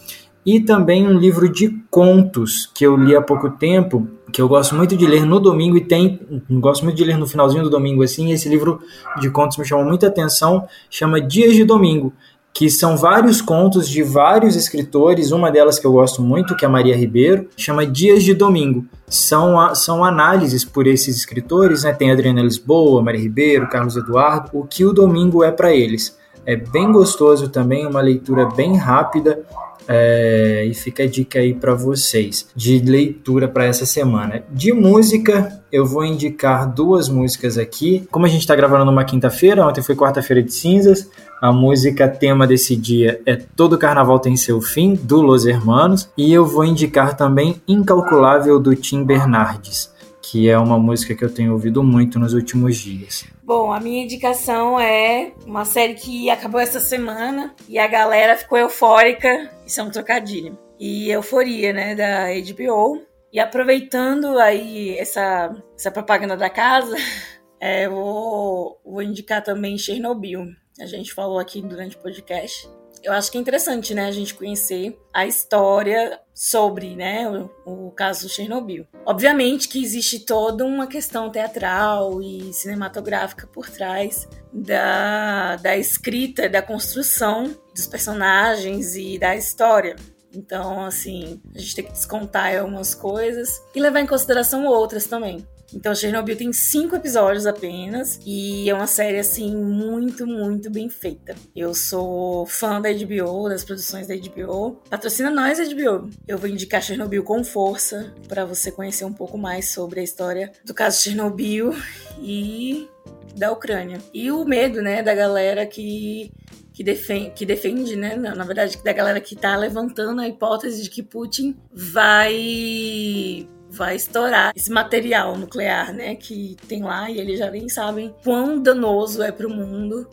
E 0.47 0.61
também 0.61 1.07
um 1.07 1.19
livro 1.19 1.49
de 1.49 1.71
contos 1.91 2.71
que 2.73 2.87
eu 2.87 2.97
li 2.97 3.17
há 3.17 3.21
pouco 3.21 3.51
tempo, 3.51 4.07
que 4.33 4.41
eu 4.41 4.49
gosto 4.49 4.77
muito 4.77 4.97
de 4.97 5.05
ler 5.05 5.27
no 5.27 5.41
domingo 5.41 5.77
e 5.77 5.81
tem, 5.81 6.21
gosto 6.49 6.85
muito 6.85 6.97
de 6.97 7.05
ler 7.05 7.19
no 7.19 7.27
finalzinho 7.27 7.65
do 7.65 7.71
domingo 7.71 8.03
assim. 8.03 8.31
Esse 8.31 8.49
livro 8.49 8.81
de 9.21 9.29
contos 9.29 9.59
me 9.59 9.65
chamou 9.65 9.85
muita 9.85 10.07
atenção, 10.07 10.65
chama 10.89 11.21
Dias 11.21 11.55
de 11.55 11.65
Domingo 11.65 12.13
que 12.57 12.71
são 12.71 12.97
vários 12.97 13.43
contos 13.43 13.87
de 13.87 14.03
vários 14.03 14.57
escritores, 14.57 15.31
uma 15.31 15.51
delas 15.51 15.79
que 15.79 15.87
eu 15.87 15.93
gosto 15.93 16.23
muito, 16.23 16.57
que 16.57 16.65
é 16.65 16.69
a 16.69 16.71
Maria 16.71 16.97
Ribeiro, 16.97 17.51
chama 17.55 17.85
Dias 17.85 18.25
de 18.25 18.33
Domingo. 18.33 18.87
São, 19.07 19.75
são 19.75 20.03
análises 20.03 20.65
por 20.65 20.87
esses 20.87 21.19
escritores, 21.19 21.85
né? 21.85 21.93
tem 21.93 22.11
Adriana 22.11 22.41
Lisboa, 22.41 23.03
Maria 23.03 23.21
Ribeiro, 23.21 23.69
Carlos 23.69 23.95
Eduardo, 23.95 24.49
o 24.55 24.65
que 24.65 24.87
o 24.87 24.95
domingo 24.95 25.45
é 25.45 25.51
para 25.51 25.71
eles. 25.75 26.17
É 26.47 26.57
bem 26.57 26.91
gostoso 26.91 27.51
também, 27.51 27.87
uma 27.87 28.01
leitura 28.01 28.47
bem 28.47 28.75
rápida, 28.75 29.45
é, 29.89 30.65
e 30.67 30.75
fica 30.75 31.05
a 31.05 31.07
dica 31.07 31.39
aí 31.39 31.55
para 31.55 31.75
vocês 31.75 32.49
de 32.55 32.79
leitura 32.79 33.49
para 33.49 33.65
essa 33.65 33.87
semana. 33.87 34.43
De 34.51 34.73
música, 34.73 35.61
eu 35.71 35.85
vou 35.85 36.05
indicar 36.05 36.73
duas 36.73 37.09
músicas 37.09 37.59
aqui. 37.59 38.07
Como 38.11 38.27
a 38.27 38.29
gente 38.29 38.41
está 38.41 38.55
gravando 38.55 38.85
numa 38.85 39.05
quinta-feira, 39.05 39.67
ontem 39.67 39.83
foi 39.83 39.95
quarta-feira 39.95 40.43
de 40.43 40.53
cinzas, 40.53 41.09
a 41.41 41.53
música 41.53 42.09
tema 42.09 42.47
desse 42.47 42.75
dia 42.75 43.21
é 43.27 43.37
Todo 43.37 43.79
Carnaval 43.79 44.19
Tem 44.19 44.37
Seu 44.37 44.61
Fim, 44.61 44.95
do 44.95 45.21
Los 45.21 45.45
Hermanos. 45.45 46.09
E 46.17 46.33
eu 46.33 46.47
vou 46.47 46.65
indicar 46.65 47.17
também 47.17 47.61
Incalculável, 47.69 48.59
do 48.59 48.75
Tim 48.75 49.05
Bernardes, 49.05 49.91
que 50.31 50.51
é 50.51 50.59
uma 50.59 50.79
música 50.79 51.15
que 51.15 51.25
eu 51.25 51.33
tenho 51.33 51.53
ouvido 51.53 51.85
muito 51.85 52.19
nos 52.19 52.35
últimos 52.35 52.77
dias. 52.77 53.25
Bom, 53.45 53.73
a 53.73 53.79
minha 53.79 54.03
indicação 54.03 54.79
é 54.79 55.33
uma 55.47 55.65
série 55.65 55.95
que 55.95 56.29
acabou 56.29 56.61
essa 56.61 56.81
semana 56.81 57.55
e 57.69 57.79
a 57.79 57.87
galera 57.87 58.37
ficou 58.37 58.59
eufórica. 58.59 59.49
Isso 59.65 59.81
é 59.81 59.85
um 59.85 59.91
trocadilho. 59.91 60.59
E 60.81 61.11
euforia, 61.11 61.73
né, 61.73 61.95
da 61.95 62.27
HBO. 62.53 63.03
E 63.33 63.39
aproveitando 63.39 64.39
aí 64.39 64.99
essa, 64.99 65.55
essa 65.79 65.93
propaganda 65.93 66.37
da 66.37 66.51
casa, 66.51 66.97
é, 67.61 67.89
vou, 67.89 68.81
vou 68.85 69.03
indicar 69.03 69.45
também 69.45 69.79
Chernobyl. 69.79 70.47
A 70.81 70.87
gente 70.87 71.15
falou 71.15 71.39
aqui 71.39 71.63
durante 71.63 71.97
o 71.97 72.01
podcast 72.01 72.69
eu 73.07 73.13
acho 73.13 73.31
que 73.31 73.39
é 73.39 73.41
interessante, 73.41 73.95
né, 73.95 74.07
a 74.07 74.11
gente 74.11 74.35
conhecer 74.35 74.99
a 75.15 75.25
história 75.25 76.19
sobre, 76.35 76.97
né, 76.97 77.29
o, 77.65 77.87
o 77.87 77.91
caso 77.93 78.29
Chernobyl. 78.29 78.85
Obviamente 79.07 79.69
que 79.69 79.81
existe 79.81 80.19
toda 80.19 80.65
uma 80.65 80.89
questão 80.89 81.31
teatral 81.31 82.21
e 82.21 82.53
cinematográfica 82.53 83.47
por 83.47 83.71
trás 83.71 84.29
da, 84.53 85.55
da 85.55 85.77
escrita, 85.77 86.49
da 86.49 86.61
construção 86.61 87.57
dos 87.73 87.87
personagens 87.87 88.97
e 88.97 89.19
da 89.21 89.37
história. 89.37 89.95
Então, 90.35 90.85
assim, 90.85 91.41
a 91.55 91.59
gente 91.61 91.77
tem 91.77 91.85
que 91.85 91.93
descontar 91.93 92.59
algumas 92.59 92.93
coisas 92.93 93.63
e 93.73 93.81
levar 93.81 94.01
em 94.01 94.07
consideração 94.07 94.67
outras 94.67 95.07
também. 95.07 95.47
Então, 95.77 95.95
Chernobyl 95.95 96.35
tem 96.35 96.55
cinco 96.55 96.97
episódios 96.97 97.45
apenas 97.45 98.19
e 98.25 98.69
é 98.69 98.75
uma 98.75 98.87
série 98.87 99.19
assim 99.19 99.55
muito, 99.55 100.27
muito 100.27 100.71
bem 100.71 100.89
feita. 100.89 101.35
Eu 101.55 101.75
sou 101.75 102.47
fã 102.47 102.81
da 102.81 102.91
HBO, 102.91 103.51
das 103.51 103.63
produções 103.63 104.07
da 104.07 104.15
HBO. 104.17 104.81
Patrocina 104.89 105.31
nós, 105.31 105.59
HBO. 105.59 106.09
Eu 106.27 106.39
vou 106.39 106.49
indicar 106.49 106.81
Chernobyl 106.81 107.23
com 107.23 107.45
força 107.45 108.15
para 108.27 108.47
você 108.47 108.73
conhecer 108.73 109.05
um 109.05 109.13
pouco 109.13 109.37
mais 109.37 109.69
sobre 109.69 110.01
a 110.01 110.03
história 110.03 110.51
do 110.65 110.73
caso 110.73 111.03
Chernobyl 111.03 111.75
e 112.23 112.89
da 113.37 113.53
Ucrânia. 113.53 113.99
E 114.15 114.31
o 114.31 114.47
medo, 114.47 114.81
né, 114.81 115.03
da 115.03 115.15
galera 115.15 115.67
que 115.67 116.33
que 116.73 116.85
defende, 116.85 117.31
que 117.31 117.47
defende, 117.47 117.97
né, 117.97 118.17
na 118.17 118.45
verdade, 118.45 118.79
da 118.85 118.93
galera 118.93 119.19
que 119.19 119.35
está 119.35 119.57
levantando 119.57 120.21
a 120.21 120.29
hipótese 120.29 120.83
de 120.83 120.91
que 120.91 121.03
Putin 121.03 121.57
vai 121.73 123.49
vai 123.77 123.97
estourar 123.97 124.53
esse 124.57 124.71
material 124.71 125.37
nuclear, 125.37 125.93
né, 125.93 126.15
que 126.15 126.57
tem 126.67 126.83
lá 126.83 127.11
e 127.11 127.19
eles 127.19 127.39
já 127.39 127.51
nem 127.51 127.69
sabem 127.69 128.15
quão 128.25 128.61
danoso 128.61 129.23
é 129.23 129.31
para 129.31 129.47
o 129.47 129.51
mundo 129.51 130.09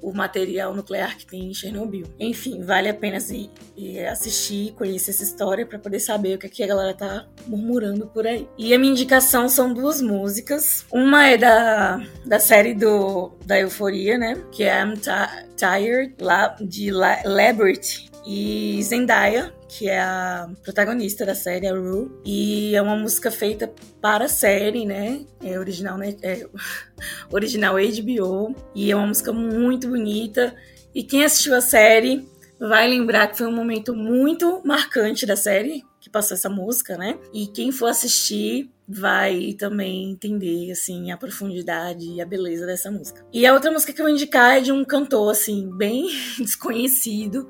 o 0.00 0.12
material 0.12 0.72
nuclear 0.72 1.16
que 1.16 1.26
tem 1.26 1.50
em 1.50 1.54
Chernobyl. 1.54 2.06
Enfim, 2.20 2.62
vale 2.62 2.88
a 2.88 2.94
pena 2.94 3.16
assim, 3.16 3.50
assistir, 4.08 4.72
conhecer 4.74 5.10
essa 5.10 5.24
história 5.24 5.66
para 5.66 5.80
poder 5.80 5.98
saber 5.98 6.36
o 6.36 6.38
que, 6.38 6.46
é 6.46 6.48
que 6.48 6.62
a 6.62 6.66
galera 6.66 6.94
tá 6.94 7.26
murmurando 7.46 8.06
por 8.06 8.24
aí. 8.24 8.48
E 8.56 8.72
a 8.72 8.78
minha 8.78 8.92
indicação 8.92 9.48
são 9.48 9.74
duas 9.74 10.00
músicas. 10.00 10.86
Uma 10.92 11.26
é 11.26 11.36
da, 11.36 12.00
da 12.24 12.38
série 12.38 12.72
do, 12.72 13.32
da 13.44 13.58
Euforia, 13.58 14.16
né? 14.16 14.40
Que 14.52 14.62
é 14.62 14.80
I'm 14.80 14.94
Tired, 15.56 16.14
lá, 16.20 16.54
de 16.60 16.90
Liberty 16.90 18.08
e 18.24 18.80
Zendaya, 18.82 19.52
que 19.68 19.88
é 19.88 20.00
a 20.00 20.48
protagonista 20.62 21.24
da 21.24 21.34
série, 21.34 21.66
a 21.66 21.72
Rue. 21.72 22.10
E 22.24 22.74
é 22.74 22.82
uma 22.82 22.96
música 22.96 23.30
feita 23.30 23.72
para 24.00 24.26
a 24.26 24.28
série, 24.28 24.84
né? 24.84 25.24
É 25.42 25.58
original, 25.58 25.98
né? 25.98 26.16
É 26.22 26.46
original 27.30 27.74
HBO. 27.74 28.54
E 28.74 28.90
é 28.90 28.96
uma 28.96 29.06
música 29.06 29.32
muito 29.32 29.88
bonita. 29.88 30.54
E 30.94 31.02
quem 31.02 31.24
assistiu 31.24 31.54
a 31.54 31.60
série 31.60 32.26
vai 32.58 32.88
lembrar 32.88 33.28
que 33.28 33.38
foi 33.38 33.46
um 33.46 33.54
momento 33.54 33.94
muito 33.94 34.62
marcante 34.64 35.26
da 35.26 35.36
série 35.36 35.84
que 36.00 36.08
passou 36.08 36.36
essa 36.36 36.48
música, 36.48 36.96
né? 36.96 37.18
E 37.34 37.48
quem 37.48 37.72
for 37.72 37.88
assistir 37.88 38.70
vai 38.88 39.54
também 39.58 40.12
entender 40.12 40.70
assim 40.70 41.10
a 41.10 41.16
profundidade 41.16 42.06
e 42.06 42.20
a 42.20 42.24
beleza 42.24 42.64
dessa 42.64 42.90
música. 42.90 43.26
E 43.32 43.44
a 43.44 43.52
outra 43.52 43.70
música 43.70 43.92
que 43.92 44.00
eu 44.00 44.04
vou 44.04 44.14
indicar 44.14 44.56
é 44.56 44.60
de 44.60 44.70
um 44.70 44.84
cantor 44.84 45.32
assim 45.32 45.68
bem 45.76 46.08
desconhecido, 46.38 47.48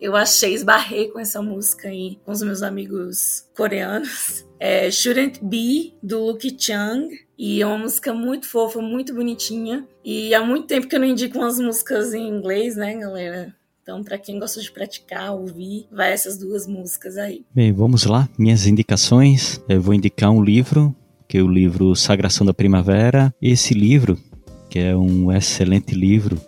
eu 0.00 0.14
achei, 0.14 0.54
esbarrei 0.54 1.08
com 1.08 1.18
essa 1.18 1.42
música 1.42 1.88
aí 1.88 2.18
com 2.24 2.32
os 2.32 2.42
meus 2.42 2.62
amigos 2.62 3.46
coreanos. 3.56 4.46
É 4.60 4.90
Shouldn't 4.90 5.40
Be, 5.42 5.94
do 6.02 6.26
Luke 6.26 6.56
Chung. 6.58 7.08
E 7.38 7.62
é 7.62 7.66
uma 7.66 7.78
música 7.78 8.12
muito 8.12 8.48
fofa, 8.48 8.80
muito 8.80 9.14
bonitinha. 9.14 9.86
E 10.04 10.34
há 10.34 10.44
muito 10.44 10.66
tempo 10.66 10.88
que 10.88 10.96
eu 10.96 11.00
não 11.00 11.06
indico 11.06 11.38
umas 11.38 11.58
músicas 11.58 12.12
em 12.12 12.28
inglês, 12.28 12.76
né, 12.76 12.96
galera? 12.96 13.54
Então, 13.82 14.02
para 14.02 14.18
quem 14.18 14.38
gosta 14.38 14.60
de 14.60 14.70
praticar, 14.70 15.32
ouvir, 15.32 15.86
vai 15.90 16.12
essas 16.12 16.36
duas 16.36 16.66
músicas 16.66 17.16
aí. 17.16 17.44
Bem, 17.54 17.72
vamos 17.72 18.04
lá. 18.04 18.28
Minhas 18.36 18.66
indicações. 18.66 19.62
Eu 19.68 19.80
vou 19.80 19.94
indicar 19.94 20.30
um 20.30 20.42
livro, 20.42 20.94
que 21.26 21.38
é 21.38 21.42
o 21.42 21.48
livro 21.48 21.96
Sagração 21.96 22.44
da 22.44 22.52
Primavera. 22.52 23.32
Esse 23.40 23.72
livro, 23.72 24.18
que 24.68 24.78
é 24.78 24.96
um 24.96 25.32
excelente 25.32 25.94
livro, 25.94 26.38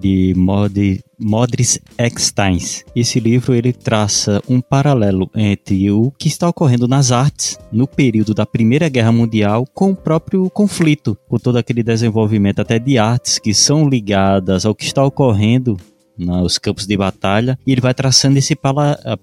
de 0.00 0.34
Mod, 0.36 1.00
Modris 1.18 1.78
Eckstein. 1.98 2.58
Esse 2.96 3.20
livro 3.20 3.54
ele 3.54 3.72
traça 3.72 4.42
um 4.48 4.60
paralelo 4.60 5.30
entre 5.34 5.90
o 5.90 6.10
que 6.12 6.28
está 6.28 6.48
ocorrendo 6.48 6.88
nas 6.88 7.12
artes 7.12 7.58
no 7.70 7.86
período 7.86 8.32
da 8.34 8.46
Primeira 8.46 8.88
Guerra 8.88 9.12
Mundial 9.12 9.66
com 9.74 9.90
o 9.90 9.96
próprio 9.96 10.48
conflito, 10.50 11.16
por 11.28 11.40
todo 11.40 11.58
aquele 11.58 11.82
desenvolvimento 11.82 12.60
até 12.60 12.78
de 12.78 12.98
artes 12.98 13.38
que 13.38 13.52
são 13.52 13.88
ligadas 13.88 14.64
ao 14.64 14.74
que 14.74 14.84
está 14.84 15.04
ocorrendo 15.04 15.76
nos 16.16 16.58
campos 16.58 16.86
de 16.86 16.96
batalha, 16.96 17.58
e 17.66 17.72
ele 17.72 17.80
vai 17.80 17.94
traçando 17.94 18.38
esse 18.38 18.54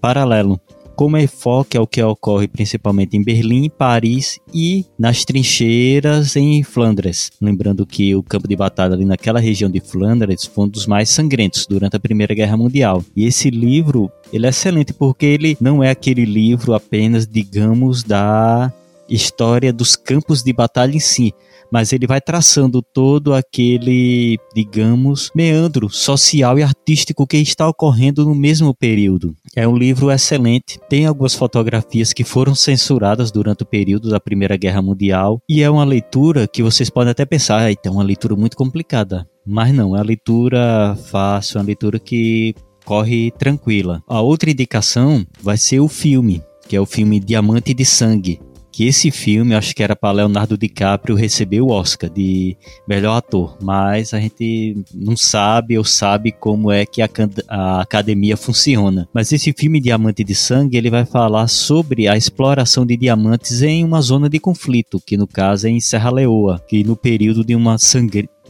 paralelo 0.02 0.60
como 0.98 1.16
enfoque 1.16 1.78
é 1.78 1.80
o 1.80 1.86
que 1.86 2.02
ocorre 2.02 2.48
principalmente 2.48 3.16
em 3.16 3.24
Berlim, 3.24 3.70
Paris 3.70 4.40
e 4.52 4.84
nas 4.98 5.24
trincheiras 5.24 6.36
em 6.36 6.64
Flandres. 6.64 7.30
Lembrando 7.40 7.86
que 7.86 8.16
o 8.16 8.24
campo 8.24 8.48
de 8.48 8.56
batalha 8.56 8.96
ali 8.96 9.06
naquela 9.06 9.40
região 9.40 9.70
de 9.70 9.80
Flandres 9.80 10.46
foi 10.46 10.66
um 10.66 10.68
dos 10.68 10.88
mais 10.88 11.10
sangrentos 11.10 11.68
durante 11.68 11.96
a 11.96 12.00
Primeira 12.00 12.34
Guerra 12.34 12.58
Mundial. 12.58 13.06
E 13.16 13.26
esse 13.26 13.52
livro, 13.52 14.12
ele 14.34 14.48
é 14.48 14.50
excelente 14.50 14.92
porque 14.92 15.28
ele 15.28 15.56
não 15.62 15.84
é 15.84 15.92
aquele 15.92 16.26
livro 16.26 16.74
apenas, 16.74 17.28
digamos, 17.28 18.02
da 18.02 18.74
história 19.10 19.72
dos 19.72 19.96
campos 19.96 20.44
de 20.44 20.54
batalha 20.54 20.96
em 20.96 21.00
si, 21.00 21.34
mas 21.72 21.92
ele 21.92 22.08
vai 22.08 22.22
traçando 22.22 22.82
todo 22.82 23.34
aquele, 23.34 24.38
digamos, 24.54 25.32
meandro 25.36 25.90
social 25.90 26.58
e 26.58 26.64
artístico 26.64 27.28
que 27.28 27.38
está 27.38 27.68
ocorrendo 27.68 28.26
no 28.26 28.36
mesmo 28.36 28.74
período. 28.74 29.36
É 29.56 29.68
um 29.68 29.76
livro 29.76 30.12
excelente, 30.12 30.80
tem 30.90 31.06
algumas 31.06 31.34
fotografias 31.34 32.14
que 32.14 32.24
foram 32.24 32.56
censuradas 32.56 33.32
durante 33.32 33.64
o 33.64 33.66
período 33.66 34.10
da 34.10 34.20
Primeira 34.20 34.58
Guerra 34.58 34.82
Mundial 34.82 35.42
e 35.50 35.62
é 35.62 35.70
uma 35.70 35.84
leitura 35.84 36.48
que 36.48 36.64
vocês 36.64 36.90
podem 36.90 37.12
até 37.12 37.26
pensar, 37.26 37.60
ah, 37.60 37.72
então 37.72 37.94
é 37.94 37.96
uma 37.98 38.04
leitura 38.04 38.36
muito 38.36 38.56
complicada. 38.56 39.28
Mas 39.46 39.74
não, 39.74 39.96
é 39.96 40.00
uma 40.00 40.06
leitura 40.06 40.98
fácil, 41.10 41.58
é 41.58 41.62
uma 41.62 41.68
leitura 41.68 42.00
que 42.00 42.54
corre 42.84 43.32
tranquila. 43.32 44.02
A 44.08 44.22
outra 44.22 44.50
indicação 44.50 45.26
vai 45.42 45.58
ser 45.58 45.80
o 45.80 45.88
filme, 45.88 46.42
que 46.68 46.76
é 46.76 46.82
o 46.82 46.86
filme 46.86 47.20
Diamante 47.20 47.74
de 47.74 47.86
Sangue, 47.86 48.40
que 48.78 48.86
esse 48.86 49.10
filme, 49.10 49.56
acho 49.56 49.74
que 49.74 49.82
era 49.82 49.96
para 49.96 50.12
Leonardo 50.12 50.56
DiCaprio 50.56 51.16
receber 51.16 51.62
o 51.62 51.70
Oscar 51.70 52.12
de 52.12 52.56
melhor 52.88 53.18
ator, 53.18 53.58
mas 53.60 54.14
a 54.14 54.20
gente 54.20 54.84
não 54.94 55.18
sabe 55.18 55.76
ou 55.80 55.84
sabe 55.84 56.32
como 56.32 56.72
é 56.72 56.86
que 56.86 57.02
a, 57.02 57.10
a 57.48 57.82
academia 57.82 58.38
funciona. 58.38 59.10
Mas 59.12 59.32
esse 59.32 59.52
filme 59.52 59.82
Diamante 59.82 60.24
de 60.24 60.36
Sangue, 60.36 60.78
ele 60.78 60.92
vai 60.92 61.06
falar 61.06 61.48
sobre 61.48 62.08
a 62.08 62.16
exploração 62.16 62.86
de 62.86 62.96
diamantes 62.96 63.64
em 63.64 63.84
uma 63.84 64.00
zona 64.00 64.30
de 64.30 64.40
conflito, 64.40 65.02
que 65.04 65.18
no 65.18 65.26
caso 65.26 65.66
é 65.66 65.72
em 65.72 65.80
Serra 65.80 66.12
Leoa, 66.12 66.64
que 66.68 66.84
no 66.84 66.96
período 66.96 67.44
de 67.44 67.56
uma 67.56 67.78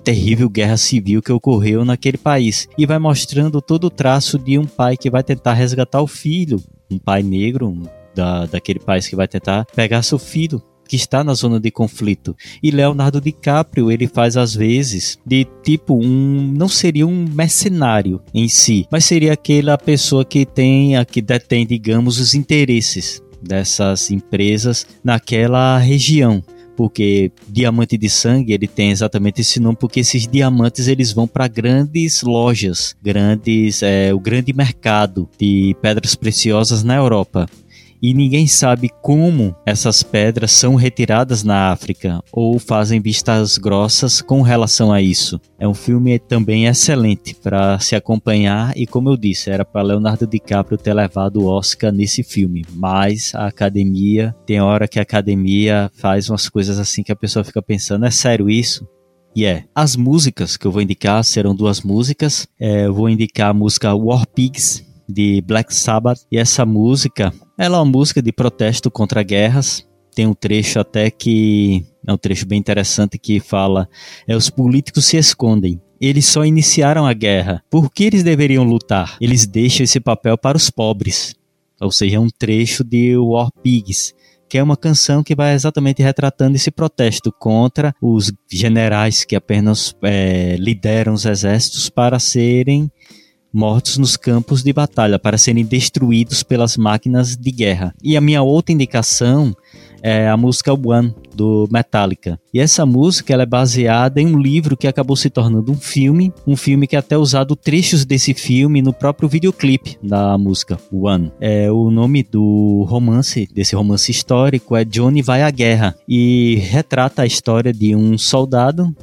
terrível 0.03 0.49
guerra 0.49 0.75
civil 0.75 1.21
que 1.21 1.31
ocorreu 1.31 1.85
naquele 1.85 2.17
país 2.17 2.67
e 2.77 2.85
vai 2.85 2.99
mostrando 2.99 3.61
todo 3.61 3.85
o 3.85 3.89
traço 3.89 4.37
de 4.37 4.59
um 4.59 4.65
pai 4.65 4.97
que 4.97 5.09
vai 5.09 5.23
tentar 5.23 5.53
resgatar 5.53 6.01
o 6.01 6.07
filho, 6.07 6.61
um 6.91 6.99
pai 6.99 7.23
negro, 7.23 7.73
da, 8.17 8.45
daquele 8.45 8.79
país 8.79 9.07
que 9.07 9.15
vai 9.15 9.27
tentar 9.27 9.65
pegar 9.75 10.01
seu 10.01 10.19
filho 10.19 10.61
que 10.87 10.95
está 10.95 11.21
na 11.23 11.33
zona 11.33 11.59
de 11.59 11.69
conflito. 11.69 12.35
E 12.63 12.71
Leonardo 12.71 13.19
DiCaprio, 13.19 13.91
ele 13.91 14.07
faz 14.07 14.37
às 14.37 14.55
vezes 14.55 15.19
de 15.25 15.45
tipo 15.61 16.01
um, 16.01 16.53
não 16.55 16.69
seria 16.69 17.05
um 17.05 17.25
mercenário 17.25 18.21
em 18.33 18.47
si, 18.47 18.87
mas 18.89 19.05
seria 19.05 19.33
aquela 19.33 19.77
pessoa 19.77 20.23
que 20.23 20.45
tem, 20.45 20.93
que 21.05 21.21
detém, 21.21 21.67
digamos, 21.67 22.19
os 22.19 22.33
interesses 22.33 23.21
dessas 23.41 24.09
empresas 24.09 24.87
naquela 25.03 25.77
região 25.77 26.43
porque 26.77 27.31
diamante 27.49 27.97
de 27.97 28.07
sangue 28.07 28.53
ele 28.53 28.67
tem 28.67 28.91
exatamente 28.91 29.41
esse 29.41 29.59
nome 29.59 29.75
porque 29.79 29.99
esses 30.01 30.27
diamantes 30.27 30.87
eles 30.87 31.11
vão 31.11 31.27
para 31.27 31.47
grandes 31.47 32.21
lojas, 32.21 32.95
grandes, 33.01 33.81
é, 33.81 34.13
o 34.13 34.19
grande 34.19 34.53
mercado 34.53 35.27
de 35.39 35.75
pedras 35.81 36.13
preciosas 36.13 36.83
na 36.83 36.95
Europa 36.95 37.49
e 38.01 38.13
ninguém 38.13 38.47
sabe 38.47 38.89
como 39.01 39.55
essas 39.65 40.03
pedras 40.03 40.51
são 40.51 40.75
retiradas 40.75 41.43
na 41.43 41.71
África 41.71 42.21
ou 42.31 42.59
fazem 42.59 43.01
vistas 43.01 43.57
grossas 43.57 44.21
com 44.21 44.41
relação 44.41 44.91
a 44.91 45.01
isso. 45.01 45.39
É 45.59 45.67
um 45.67 45.73
filme 45.73 46.19
também 46.19 46.65
excelente 46.65 47.35
para 47.35 47.79
se 47.79 47.95
acompanhar 47.95 48.73
e 48.75 48.85
como 48.85 49.09
eu 49.09 49.17
disse, 49.17 49.49
era 49.49 49.65
para 49.65 49.81
Leonardo 49.81 50.27
DiCaprio 50.27 50.77
ter 50.77 50.93
levado 50.93 51.41
o 51.41 51.47
Oscar 51.47 51.91
nesse 51.91 52.23
filme, 52.23 52.65
mas 52.73 53.33
a 53.33 53.47
academia, 53.47 54.35
tem 54.45 54.61
hora 54.61 54.87
que 54.87 54.99
a 54.99 55.03
academia 55.03 55.91
faz 55.95 56.29
umas 56.29 56.49
coisas 56.49 56.79
assim 56.79 57.03
que 57.03 57.11
a 57.11 57.15
pessoa 57.15 57.43
fica 57.43 57.61
pensando, 57.61 58.05
é 58.05 58.11
sério 58.11 58.49
isso? 58.49 58.87
E 59.35 59.45
é, 59.45 59.65
as 59.75 59.95
músicas 59.95 60.57
que 60.57 60.65
eu 60.65 60.71
vou 60.71 60.81
indicar 60.81 61.23
serão 61.23 61.53
duas 61.53 61.83
músicas. 61.83 62.47
É, 62.59 62.87
eu 62.87 62.93
vou 62.93 63.07
indicar 63.07 63.51
a 63.51 63.53
música 63.53 63.93
War 63.93 64.27
Pigs, 64.27 64.83
de 65.07 65.41
Black 65.41 65.73
Sabbath. 65.73 66.21
E 66.31 66.37
essa 66.39 66.65
música, 66.65 67.31
ela 67.57 67.77
é 67.77 67.79
uma 67.79 67.85
música 67.85 68.21
de 68.21 68.31
protesto 68.31 68.91
contra 68.91 69.23
guerras. 69.23 69.87
Tem 70.13 70.27
um 70.27 70.33
trecho 70.33 70.79
até 70.79 71.09
que 71.09 71.85
é 72.05 72.13
um 72.13 72.17
trecho 72.17 72.45
bem 72.45 72.59
interessante 72.59 73.17
que 73.17 73.39
fala: 73.39 73.89
é 74.27 74.35
os 74.35 74.49
políticos 74.49 75.05
se 75.05 75.17
escondem. 75.17 75.81
Eles 75.99 76.27
só 76.27 76.45
iniciaram 76.45 77.07
a 77.07 77.13
guerra. 77.13 77.63
Por 77.71 77.91
que 77.91 78.03
eles 78.03 78.23
deveriam 78.23 78.63
lutar? 78.63 79.17
Eles 79.19 79.47
deixam 79.47 79.83
esse 79.83 79.99
papel 79.99 80.37
para 80.37 80.55
os 80.55 80.69
pobres. 80.69 81.35
Ou 81.81 81.91
seja, 81.91 82.17
é 82.17 82.19
um 82.19 82.29
trecho 82.29 82.83
de 82.83 83.17
War 83.17 83.49
Pigs, 83.63 84.13
que 84.47 84.57
é 84.57 84.63
uma 84.63 84.77
canção 84.77 85.23
que 85.23 85.35
vai 85.35 85.53
exatamente 85.53 86.01
retratando 86.01 86.55
esse 86.55 86.71
protesto 86.71 87.31
contra 87.31 87.93
os 88.01 88.31
generais 88.51 89.25
que 89.25 89.35
apenas 89.35 89.95
é, 90.03 90.55
lideram 90.57 91.13
os 91.13 91.25
exércitos 91.25 91.89
para 91.89 92.19
serem 92.19 92.91
mortos 93.57 93.97
nos 93.97 94.15
campos 94.15 94.61
de 94.61 94.71
batalha 94.71 95.17
para 95.17 95.35
serem 95.35 95.65
destruídos 95.65 96.43
pelas 96.43 96.77
máquinas 96.77 97.35
de 97.35 97.51
guerra. 97.51 97.91
E 98.03 98.15
a 98.15 98.21
minha 98.21 98.43
outra 98.43 98.71
indicação 98.71 99.51
é 99.99 100.29
a 100.29 100.37
música 100.37 100.71
One 100.71 101.15
do 101.35 101.67
Metallica. 101.71 102.39
E 102.53 102.59
essa 102.59 102.85
música 102.85 103.33
ela 103.33 103.41
é 103.41 103.47
baseada 103.47 104.21
em 104.21 104.27
um 104.27 104.37
livro 104.37 104.77
que 104.77 104.87
acabou 104.87 105.15
se 105.15 105.31
tornando 105.31 105.71
um 105.71 105.75
filme, 105.75 106.31
um 106.45 106.55
filme 106.55 106.85
que 106.85 106.95
até 106.95 107.17
usado 107.17 107.55
trechos 107.55 108.05
desse 108.05 108.31
filme 108.35 108.79
no 108.79 108.93
próprio 108.93 109.27
videoclipe 109.27 109.97
da 110.03 110.37
música 110.37 110.77
One. 110.91 111.31
É 111.39 111.71
o 111.71 111.89
nome 111.89 112.21
do 112.21 112.85
romance, 112.87 113.49
desse 113.51 113.75
romance 113.75 114.11
histórico 114.11 114.75
é 114.75 114.85
Johnny 114.85 115.23
vai 115.23 115.41
à 115.41 115.49
guerra 115.49 115.95
e 116.07 116.57
retrata 116.57 117.23
a 117.23 117.25
história 117.25 117.73
de 117.73 117.95
um 117.95 118.19
soldado 118.19 118.95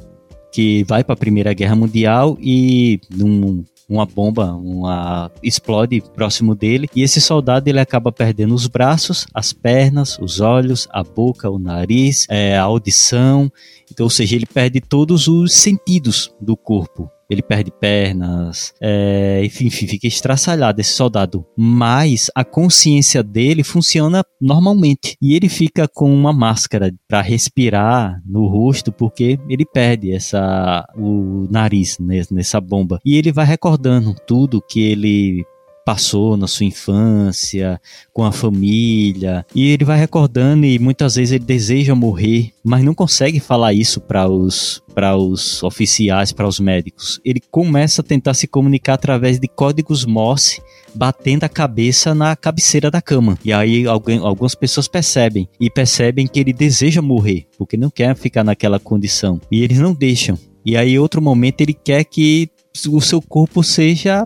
que 0.53 0.85
vai 0.85 1.03
para 1.03 1.13
a 1.13 1.17
Primeira 1.17 1.53
Guerra 1.53 1.75
Mundial 1.75 2.37
e 2.39 3.01
num 3.13 3.65
uma 3.87 4.05
bomba 4.05 4.53
uma 4.53 5.31
explode 5.43 6.01
próximo 6.13 6.55
dele 6.55 6.89
e 6.95 7.03
esse 7.03 7.21
soldado 7.21 7.67
ele 7.67 7.79
acaba 7.79 8.11
perdendo 8.11 8.53
os 8.55 8.67
braços, 8.67 9.27
as 9.33 9.53
pernas, 9.53 10.17
os 10.19 10.39
olhos, 10.39 10.87
a 10.91 11.03
boca, 11.03 11.49
o 11.49 11.59
nariz, 11.59 12.25
é, 12.29 12.57
a 12.57 12.63
audição. 12.63 13.51
Então, 13.91 14.05
ou 14.05 14.09
seja, 14.09 14.35
ele 14.35 14.45
perde 14.45 14.81
todos 14.81 15.27
os 15.27 15.53
sentidos 15.53 16.33
do 16.41 16.57
corpo 16.57 17.09
ele 17.29 17.41
perde 17.41 17.71
pernas, 17.71 18.73
é, 18.81 19.41
enfim, 19.43 19.69
fica 19.69 20.07
estraçalhado 20.07 20.79
esse 20.79 20.93
soldado. 20.93 21.45
Mas 21.57 22.29
a 22.35 22.43
consciência 22.43 23.23
dele 23.23 23.63
funciona 23.63 24.23
normalmente 24.39 25.17
e 25.21 25.35
ele 25.35 25.49
fica 25.49 25.87
com 25.87 26.13
uma 26.13 26.31
máscara 26.31 26.93
para 27.07 27.21
respirar 27.21 28.21
no 28.25 28.47
rosto 28.47 28.91
porque 28.91 29.39
ele 29.49 29.65
perde 29.65 30.11
essa 30.11 30.85
o 30.95 31.47
nariz 31.49 31.97
nessa 32.31 32.61
bomba 32.61 32.99
e 33.05 33.15
ele 33.15 33.31
vai 33.31 33.45
recordando 33.45 34.15
tudo 34.25 34.61
que 34.61 34.81
ele 34.81 35.45
passou 35.85 36.35
na 36.35 36.47
sua 36.47 36.65
infância, 36.65 37.79
com 38.11 38.23
a 38.23 38.31
família, 38.31 39.45
e 39.53 39.69
ele 39.69 39.85
vai 39.85 39.99
recordando 39.99 40.65
e 40.65 40.79
muitas 40.79 41.13
vezes 41.15 41.33
ele 41.33 41.45
deseja 41.45 41.93
morrer, 41.93 42.51
mas 42.63 42.83
não 42.83 42.95
consegue 42.95 43.39
falar 43.39 43.71
isso 43.73 44.01
para 44.01 44.27
os 44.27 44.83
para 44.95 45.15
os 45.17 45.61
oficiais, 45.61 46.31
para 46.31 46.47
os 46.47 46.57
médicos. 46.57 47.19
Ele 47.23 47.41
começa 47.51 48.01
a 48.01 48.03
tentar 48.03 48.33
se 48.33 48.47
comunicar 48.47 48.93
através 48.93 49.37
de 49.37 49.47
códigos 49.47 50.05
Morse, 50.05 50.61
batendo 50.95 51.43
a 51.43 51.49
cabeça 51.49 52.15
na 52.15 52.33
cabeceira 52.33 52.89
da 52.89 53.01
cama. 53.01 53.37
E 53.43 53.51
aí 53.51 53.85
alguém, 53.85 54.19
algumas 54.19 54.55
pessoas 54.55 54.87
percebem 54.87 55.49
e 55.59 55.69
percebem 55.69 56.25
que 56.25 56.39
ele 56.39 56.53
deseja 56.53 57.01
morrer, 57.01 57.45
porque 57.57 57.75
não 57.75 57.89
quer 57.89 58.15
ficar 58.15 58.43
naquela 58.43 58.79
condição. 58.79 59.39
E 59.51 59.61
eles 59.61 59.79
não 59.79 59.93
deixam. 59.93 60.39
E 60.65 60.75
aí, 60.75 60.97
outro 60.97 61.21
momento, 61.21 61.61
ele 61.61 61.73
quer 61.73 62.03
que 62.05 62.49
o 62.89 62.99
seu 62.99 63.21
corpo 63.21 63.61
seja 63.61 64.25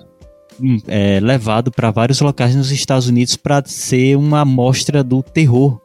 é, 0.88 1.20
levado 1.20 1.72
para 1.72 1.92
vários 1.92 2.20
locais 2.22 2.56
nos 2.56 2.72
Estados 2.72 3.08
Unidos 3.08 3.36
para 3.36 3.64
ser 3.66 4.18
uma 4.18 4.42
amostra 4.42 5.04
do 5.04 5.22
terror 5.24 5.80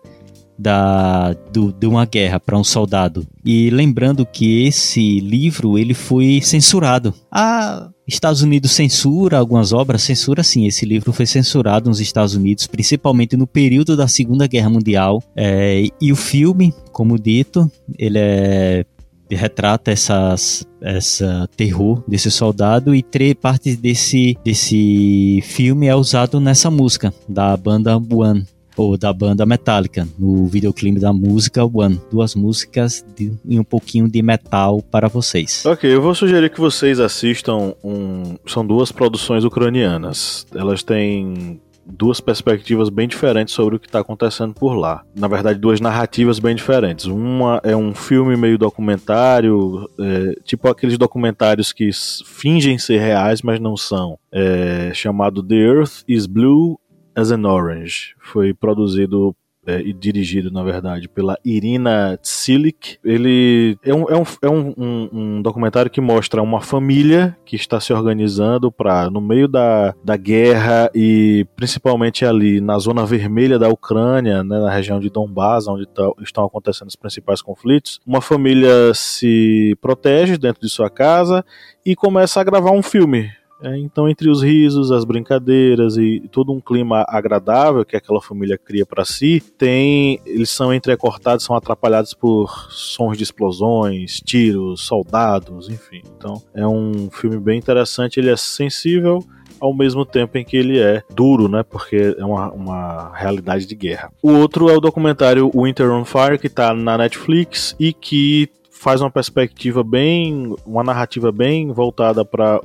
da, 0.58 1.32
do, 1.52 1.72
de 1.72 1.86
uma 1.86 2.06
guerra 2.06 2.38
para 2.38 2.58
um 2.58 2.64
soldado. 2.64 3.26
E 3.44 3.70
lembrando 3.70 4.24
que 4.24 4.66
esse 4.66 5.20
livro 5.20 5.78
ele 5.78 5.94
foi 5.94 6.40
censurado. 6.42 7.12
A 7.30 7.90
Estados 8.06 8.42
Unidos 8.42 8.72
censura 8.72 9.38
algumas 9.38 9.72
obras, 9.72 10.02
censura 10.02 10.42
sim. 10.42 10.66
Esse 10.66 10.84
livro 10.84 11.12
foi 11.12 11.26
censurado 11.26 11.88
nos 11.88 12.00
Estados 12.00 12.34
Unidos, 12.34 12.66
principalmente 12.66 13.36
no 13.36 13.46
período 13.46 13.96
da 13.96 14.06
Segunda 14.06 14.46
Guerra 14.46 14.70
Mundial. 14.70 15.22
É, 15.36 15.86
e 16.00 16.12
o 16.12 16.16
filme, 16.16 16.72
como 16.92 17.18
dito, 17.18 17.70
ele 17.98 18.18
é 18.18 18.84
retrata 19.30 19.90
essas, 19.90 20.66
essa 20.80 21.48
terror 21.56 22.02
desse 22.06 22.30
soldado 22.30 22.94
e 22.94 23.02
três 23.02 23.34
partes 23.34 23.76
desse, 23.76 24.36
desse 24.44 25.40
filme 25.42 25.86
é 25.86 25.94
usado 25.94 26.40
nessa 26.40 26.70
música 26.70 27.12
da 27.28 27.56
banda 27.56 27.96
One. 27.96 28.46
ou 28.76 28.98
da 28.98 29.12
banda 29.12 29.46
Metallica, 29.46 30.06
no 30.18 30.46
videoclipe 30.46 30.98
da 30.98 31.12
música 31.12 31.64
One. 31.64 32.00
Duas 32.10 32.34
músicas 32.34 33.04
de, 33.16 33.32
e 33.44 33.58
um 33.58 33.64
pouquinho 33.64 34.08
de 34.08 34.20
metal 34.20 34.82
para 34.82 35.08
vocês. 35.08 35.64
Ok, 35.64 35.92
eu 35.92 36.02
vou 36.02 36.14
sugerir 36.14 36.50
que 36.50 36.60
vocês 36.60 36.98
assistam 36.98 37.74
um. 37.84 38.36
São 38.46 38.66
duas 38.66 38.90
produções 38.90 39.44
ucranianas. 39.44 40.46
Elas 40.54 40.82
têm 40.82 41.60
duas 41.86 42.20
perspectivas 42.20 42.88
bem 42.88 43.06
diferentes 43.06 43.54
sobre 43.54 43.76
o 43.76 43.78
que 43.78 43.86
está 43.86 44.00
acontecendo 44.00 44.54
por 44.54 44.74
lá. 44.74 45.04
Na 45.14 45.28
verdade, 45.28 45.58
duas 45.58 45.80
narrativas 45.80 46.38
bem 46.38 46.54
diferentes. 46.54 47.06
Uma 47.06 47.60
é 47.62 47.76
um 47.76 47.94
filme 47.94 48.36
meio 48.36 48.58
documentário, 48.58 49.88
é, 49.98 50.40
tipo 50.44 50.68
aqueles 50.68 50.98
documentários 50.98 51.72
que 51.72 51.90
fingem 52.24 52.78
ser 52.78 52.98
reais, 52.98 53.42
mas 53.42 53.60
não 53.60 53.76
são. 53.76 54.18
É, 54.32 54.92
chamado 54.94 55.42
The 55.42 55.54
Earth 55.54 56.02
is 56.08 56.26
Blue 56.26 56.78
as 57.14 57.30
an 57.30 57.46
Orange. 57.48 58.14
Foi 58.18 58.52
produzido 58.52 59.34
é, 59.66 59.80
e 59.80 59.92
dirigido, 59.92 60.50
na 60.50 60.62
verdade, 60.62 61.08
pela 61.08 61.38
Irina 61.44 62.18
Tsilik. 62.22 62.98
Ele 63.04 63.78
é, 63.82 63.94
um, 63.94 64.04
é, 64.08 64.16
um, 64.16 64.24
é 64.42 64.50
um, 64.50 64.74
um, 64.76 65.08
um, 65.12 65.42
documentário 65.42 65.90
que 65.90 66.00
mostra 66.00 66.42
uma 66.42 66.60
família 66.60 67.36
que 67.44 67.56
está 67.56 67.80
se 67.80 67.92
organizando 67.92 68.70
para, 68.70 69.10
no 69.10 69.20
meio 69.20 69.48
da, 69.48 69.94
da 70.04 70.16
guerra 70.16 70.90
e 70.94 71.46
principalmente 71.56 72.24
ali 72.24 72.60
na 72.60 72.78
zona 72.78 73.04
vermelha 73.04 73.58
da 73.58 73.68
Ucrânia, 73.68 74.42
né, 74.42 74.58
na 74.58 74.70
região 74.70 75.00
de 75.00 75.10
Donbass, 75.10 75.66
onde 75.66 75.86
tá, 75.86 76.10
estão 76.20 76.44
acontecendo 76.44 76.88
os 76.88 76.96
principais 76.96 77.40
conflitos, 77.40 78.00
uma 78.06 78.20
família 78.20 78.92
se 78.94 79.76
protege 79.80 80.36
dentro 80.36 80.60
de 80.60 80.68
sua 80.68 80.90
casa 80.90 81.44
e 81.84 81.94
começa 81.94 82.40
a 82.40 82.44
gravar 82.44 82.70
um 82.70 82.82
filme 82.82 83.30
é, 83.64 83.78
então, 83.78 84.08
entre 84.08 84.28
os 84.28 84.42
risos, 84.42 84.92
as 84.92 85.04
brincadeiras 85.04 85.96
e 85.96 86.28
todo 86.30 86.52
um 86.52 86.60
clima 86.60 87.04
agradável 87.08 87.84
que 87.84 87.96
aquela 87.96 88.20
família 88.20 88.58
cria 88.58 88.84
para 88.84 89.04
si, 89.04 89.42
tem 89.56 90.20
eles 90.26 90.50
são 90.50 90.72
entrecortados, 90.72 91.44
são 91.44 91.56
atrapalhados 91.56 92.12
por 92.12 92.70
sons 92.70 93.16
de 93.16 93.24
explosões, 93.24 94.20
tiros, 94.20 94.82
soldados, 94.82 95.70
enfim. 95.70 96.02
Então, 96.16 96.42
é 96.54 96.66
um 96.66 97.08
filme 97.10 97.38
bem 97.38 97.58
interessante. 97.58 98.20
Ele 98.20 98.30
é 98.30 98.36
sensível 98.36 99.24
ao 99.58 99.72
mesmo 99.72 100.04
tempo 100.04 100.36
em 100.36 100.44
que 100.44 100.58
ele 100.58 100.78
é 100.78 101.02
duro, 101.14 101.48
né? 101.48 101.62
Porque 101.62 102.14
é 102.18 102.24
uma, 102.24 102.52
uma 102.52 103.12
realidade 103.14 103.64
de 103.64 103.74
guerra. 103.74 104.12
O 104.22 104.32
outro 104.32 104.68
é 104.68 104.76
o 104.76 104.80
documentário 104.80 105.50
Winter 105.54 105.90
on 105.90 106.04
Fire, 106.04 106.38
que 106.38 106.48
está 106.48 106.74
na 106.74 106.98
Netflix 106.98 107.74
e 107.80 107.94
que 107.94 108.50
faz 108.84 109.00
uma 109.00 109.10
perspectiva 109.10 109.82
bem, 109.82 110.54
uma 110.66 110.84
narrativa 110.84 111.32
bem 111.32 111.72
voltada 111.72 112.22
para 112.22 112.60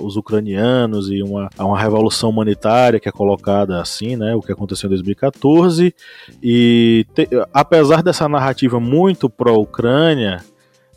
os 0.00 0.16
ucranianos 0.16 1.10
e 1.10 1.20
uma, 1.20 1.50
uma 1.58 1.76
revolução 1.76 2.30
humanitária 2.30 3.00
que 3.00 3.08
é 3.08 3.12
colocada 3.12 3.80
assim, 3.80 4.14
né, 4.14 4.36
o 4.36 4.40
que 4.40 4.52
aconteceu 4.52 4.86
em 4.86 4.90
2014 4.90 5.92
e 6.40 7.04
te, 7.12 7.28
apesar 7.52 8.04
dessa 8.04 8.28
narrativa 8.28 8.78
muito 8.78 9.28
pró-Ucrânia, 9.28 10.44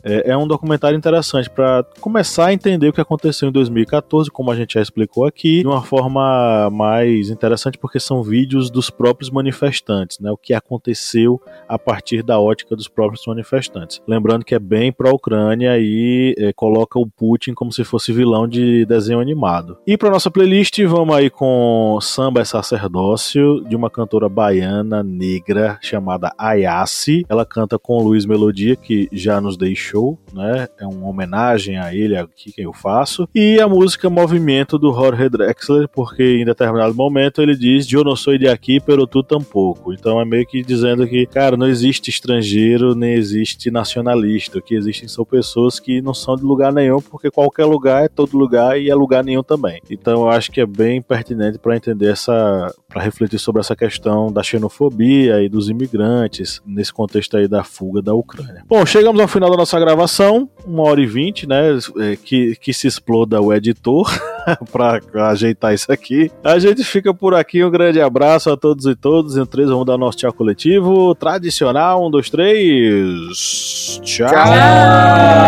é, 0.02 0.30
é 0.30 0.36
um 0.36 0.46
documentário 0.46 0.96
interessante 0.96 1.50
para 1.50 1.84
começar 2.00 2.46
a 2.46 2.52
entender 2.52 2.88
o 2.88 2.92
que 2.92 3.00
aconteceu 3.00 3.48
em 3.48 3.52
2014, 3.52 4.30
como 4.30 4.50
a 4.50 4.56
gente 4.56 4.74
já 4.74 4.80
explicou 4.80 5.26
aqui, 5.26 5.60
de 5.60 5.66
uma 5.66 5.82
forma 5.82 6.70
mais 6.70 7.30
interessante, 7.30 7.78
porque 7.78 8.00
são 8.00 8.22
vídeos 8.22 8.70
dos 8.70 8.90
próprios 8.90 9.30
manifestantes, 9.30 10.18
né? 10.18 10.30
O 10.30 10.36
que 10.36 10.54
aconteceu 10.54 11.40
a 11.68 11.78
partir 11.78 12.22
da 12.22 12.38
ótica 12.38 12.76
dos 12.76 12.88
próprios 12.88 13.26
manifestantes. 13.26 14.00
Lembrando 14.06 14.44
que 14.44 14.54
é 14.54 14.58
bem 14.58 14.92
para 14.92 15.10
a 15.10 15.14
Ucrânia 15.14 15.78
e 15.78 16.34
é, 16.38 16.52
coloca 16.52 16.98
o 16.98 17.06
Putin 17.06 17.54
como 17.54 17.72
se 17.72 17.84
fosse 17.84 18.12
vilão 18.12 18.46
de 18.46 18.84
desenho 18.86 19.20
animado. 19.20 19.78
E 19.86 19.96
para 19.96 20.10
nossa 20.10 20.30
playlist, 20.30 20.78
vamos 20.84 21.14
aí 21.14 21.30
com 21.30 21.98
Samba 22.00 22.40
é 22.40 22.44
Sacerdócio, 22.44 23.64
de 23.64 23.76
uma 23.76 23.90
cantora 23.90 24.28
baiana 24.28 25.02
negra 25.02 25.78
chamada 25.80 26.32
Ayase. 26.38 27.24
Ela 27.28 27.44
canta 27.44 27.78
com 27.78 28.02
Luiz 28.02 28.24
Melodia, 28.24 28.76
que 28.76 29.08
já 29.12 29.40
nos 29.40 29.56
deixou 29.56 29.87
show, 29.88 30.18
né? 30.32 30.68
É 30.78 30.86
uma 30.86 31.08
homenagem 31.08 31.78
a 31.78 31.94
ele 31.94 32.16
aqui 32.16 32.52
que 32.52 32.62
eu 32.62 32.72
faço. 32.72 33.28
E 33.34 33.60
a 33.60 33.66
música 33.66 34.10
Movimento 34.10 34.78
do 34.78 34.92
Jorge 34.92 35.28
Drexler, 35.28 35.88
porque 35.88 36.22
em 36.22 36.44
determinado 36.44 36.94
momento 36.94 37.40
ele 37.40 37.56
diz: 37.56 37.90
Eu 37.90 38.04
não 38.04 38.14
sou 38.14 38.36
de 38.36 38.48
aqui, 38.48 38.80
pero 38.80 39.06
tu 39.06 39.22
tampouco. 39.22 39.92
Então 39.92 40.20
é 40.20 40.24
meio 40.24 40.46
que 40.46 40.62
dizendo 40.62 41.06
que, 41.06 41.26
cara, 41.26 41.56
não 41.56 41.66
existe 41.66 42.10
estrangeiro, 42.10 42.94
nem 42.94 43.14
existe 43.14 43.70
nacionalista. 43.70 44.58
O 44.58 44.62
que 44.62 44.74
existem 44.74 45.08
são 45.08 45.24
pessoas 45.24 45.80
que 45.80 46.02
não 46.02 46.12
são 46.12 46.36
de 46.36 46.42
lugar 46.42 46.72
nenhum, 46.72 47.00
porque 47.00 47.30
qualquer 47.30 47.64
lugar 47.64 48.04
é 48.04 48.08
todo 48.08 48.36
lugar 48.36 48.78
e 48.80 48.90
é 48.90 48.94
lugar 48.94 49.24
nenhum 49.24 49.42
também. 49.42 49.80
Então 49.90 50.22
eu 50.22 50.28
acho 50.28 50.50
que 50.50 50.60
é 50.60 50.66
bem 50.66 51.00
pertinente 51.00 51.58
para 51.58 51.76
entender 51.76 52.10
essa. 52.10 52.72
para 52.88 53.02
refletir 53.02 53.38
sobre 53.38 53.60
essa 53.60 53.76
questão 53.76 54.30
da 54.32 54.42
xenofobia 54.42 55.42
e 55.42 55.48
dos 55.48 55.68
imigrantes, 55.68 56.60
nesse 56.66 56.92
contexto 56.92 57.36
aí 57.36 57.48
da 57.48 57.64
fuga 57.64 58.02
da 58.02 58.14
Ucrânia. 58.14 58.64
Bom, 58.66 58.84
chegamos 58.84 59.20
ao 59.20 59.28
final 59.28 59.50
da 59.50 59.56
nossa 59.56 59.77
gravação, 59.78 60.48
uma 60.66 60.82
hora 60.82 61.00
e 61.00 61.06
vinte, 61.06 61.46
né? 61.46 61.78
É, 61.98 62.16
que, 62.16 62.56
que 62.56 62.72
se 62.72 62.86
exploda 62.86 63.40
o 63.40 63.52
editor 63.52 64.10
para 64.72 65.00
ajeitar 65.30 65.74
isso 65.74 65.90
aqui. 65.92 66.30
A 66.42 66.58
gente 66.58 66.82
fica 66.84 67.14
por 67.14 67.34
aqui. 67.34 67.64
Um 67.64 67.70
grande 67.70 68.00
abraço 68.00 68.50
a 68.50 68.56
todos 68.56 68.86
e 68.86 68.94
todas. 68.94 69.36
Em 69.36 69.46
três, 69.46 69.68
vamos 69.68 69.86
dar 69.86 69.98
nosso 69.98 70.18
tchau 70.18 70.32
coletivo. 70.32 71.14
Tradicional. 71.14 72.06
Um, 72.06 72.10
dois, 72.10 72.30
três. 72.30 74.00
tchau. 74.02 74.28
tchau. 74.32 75.38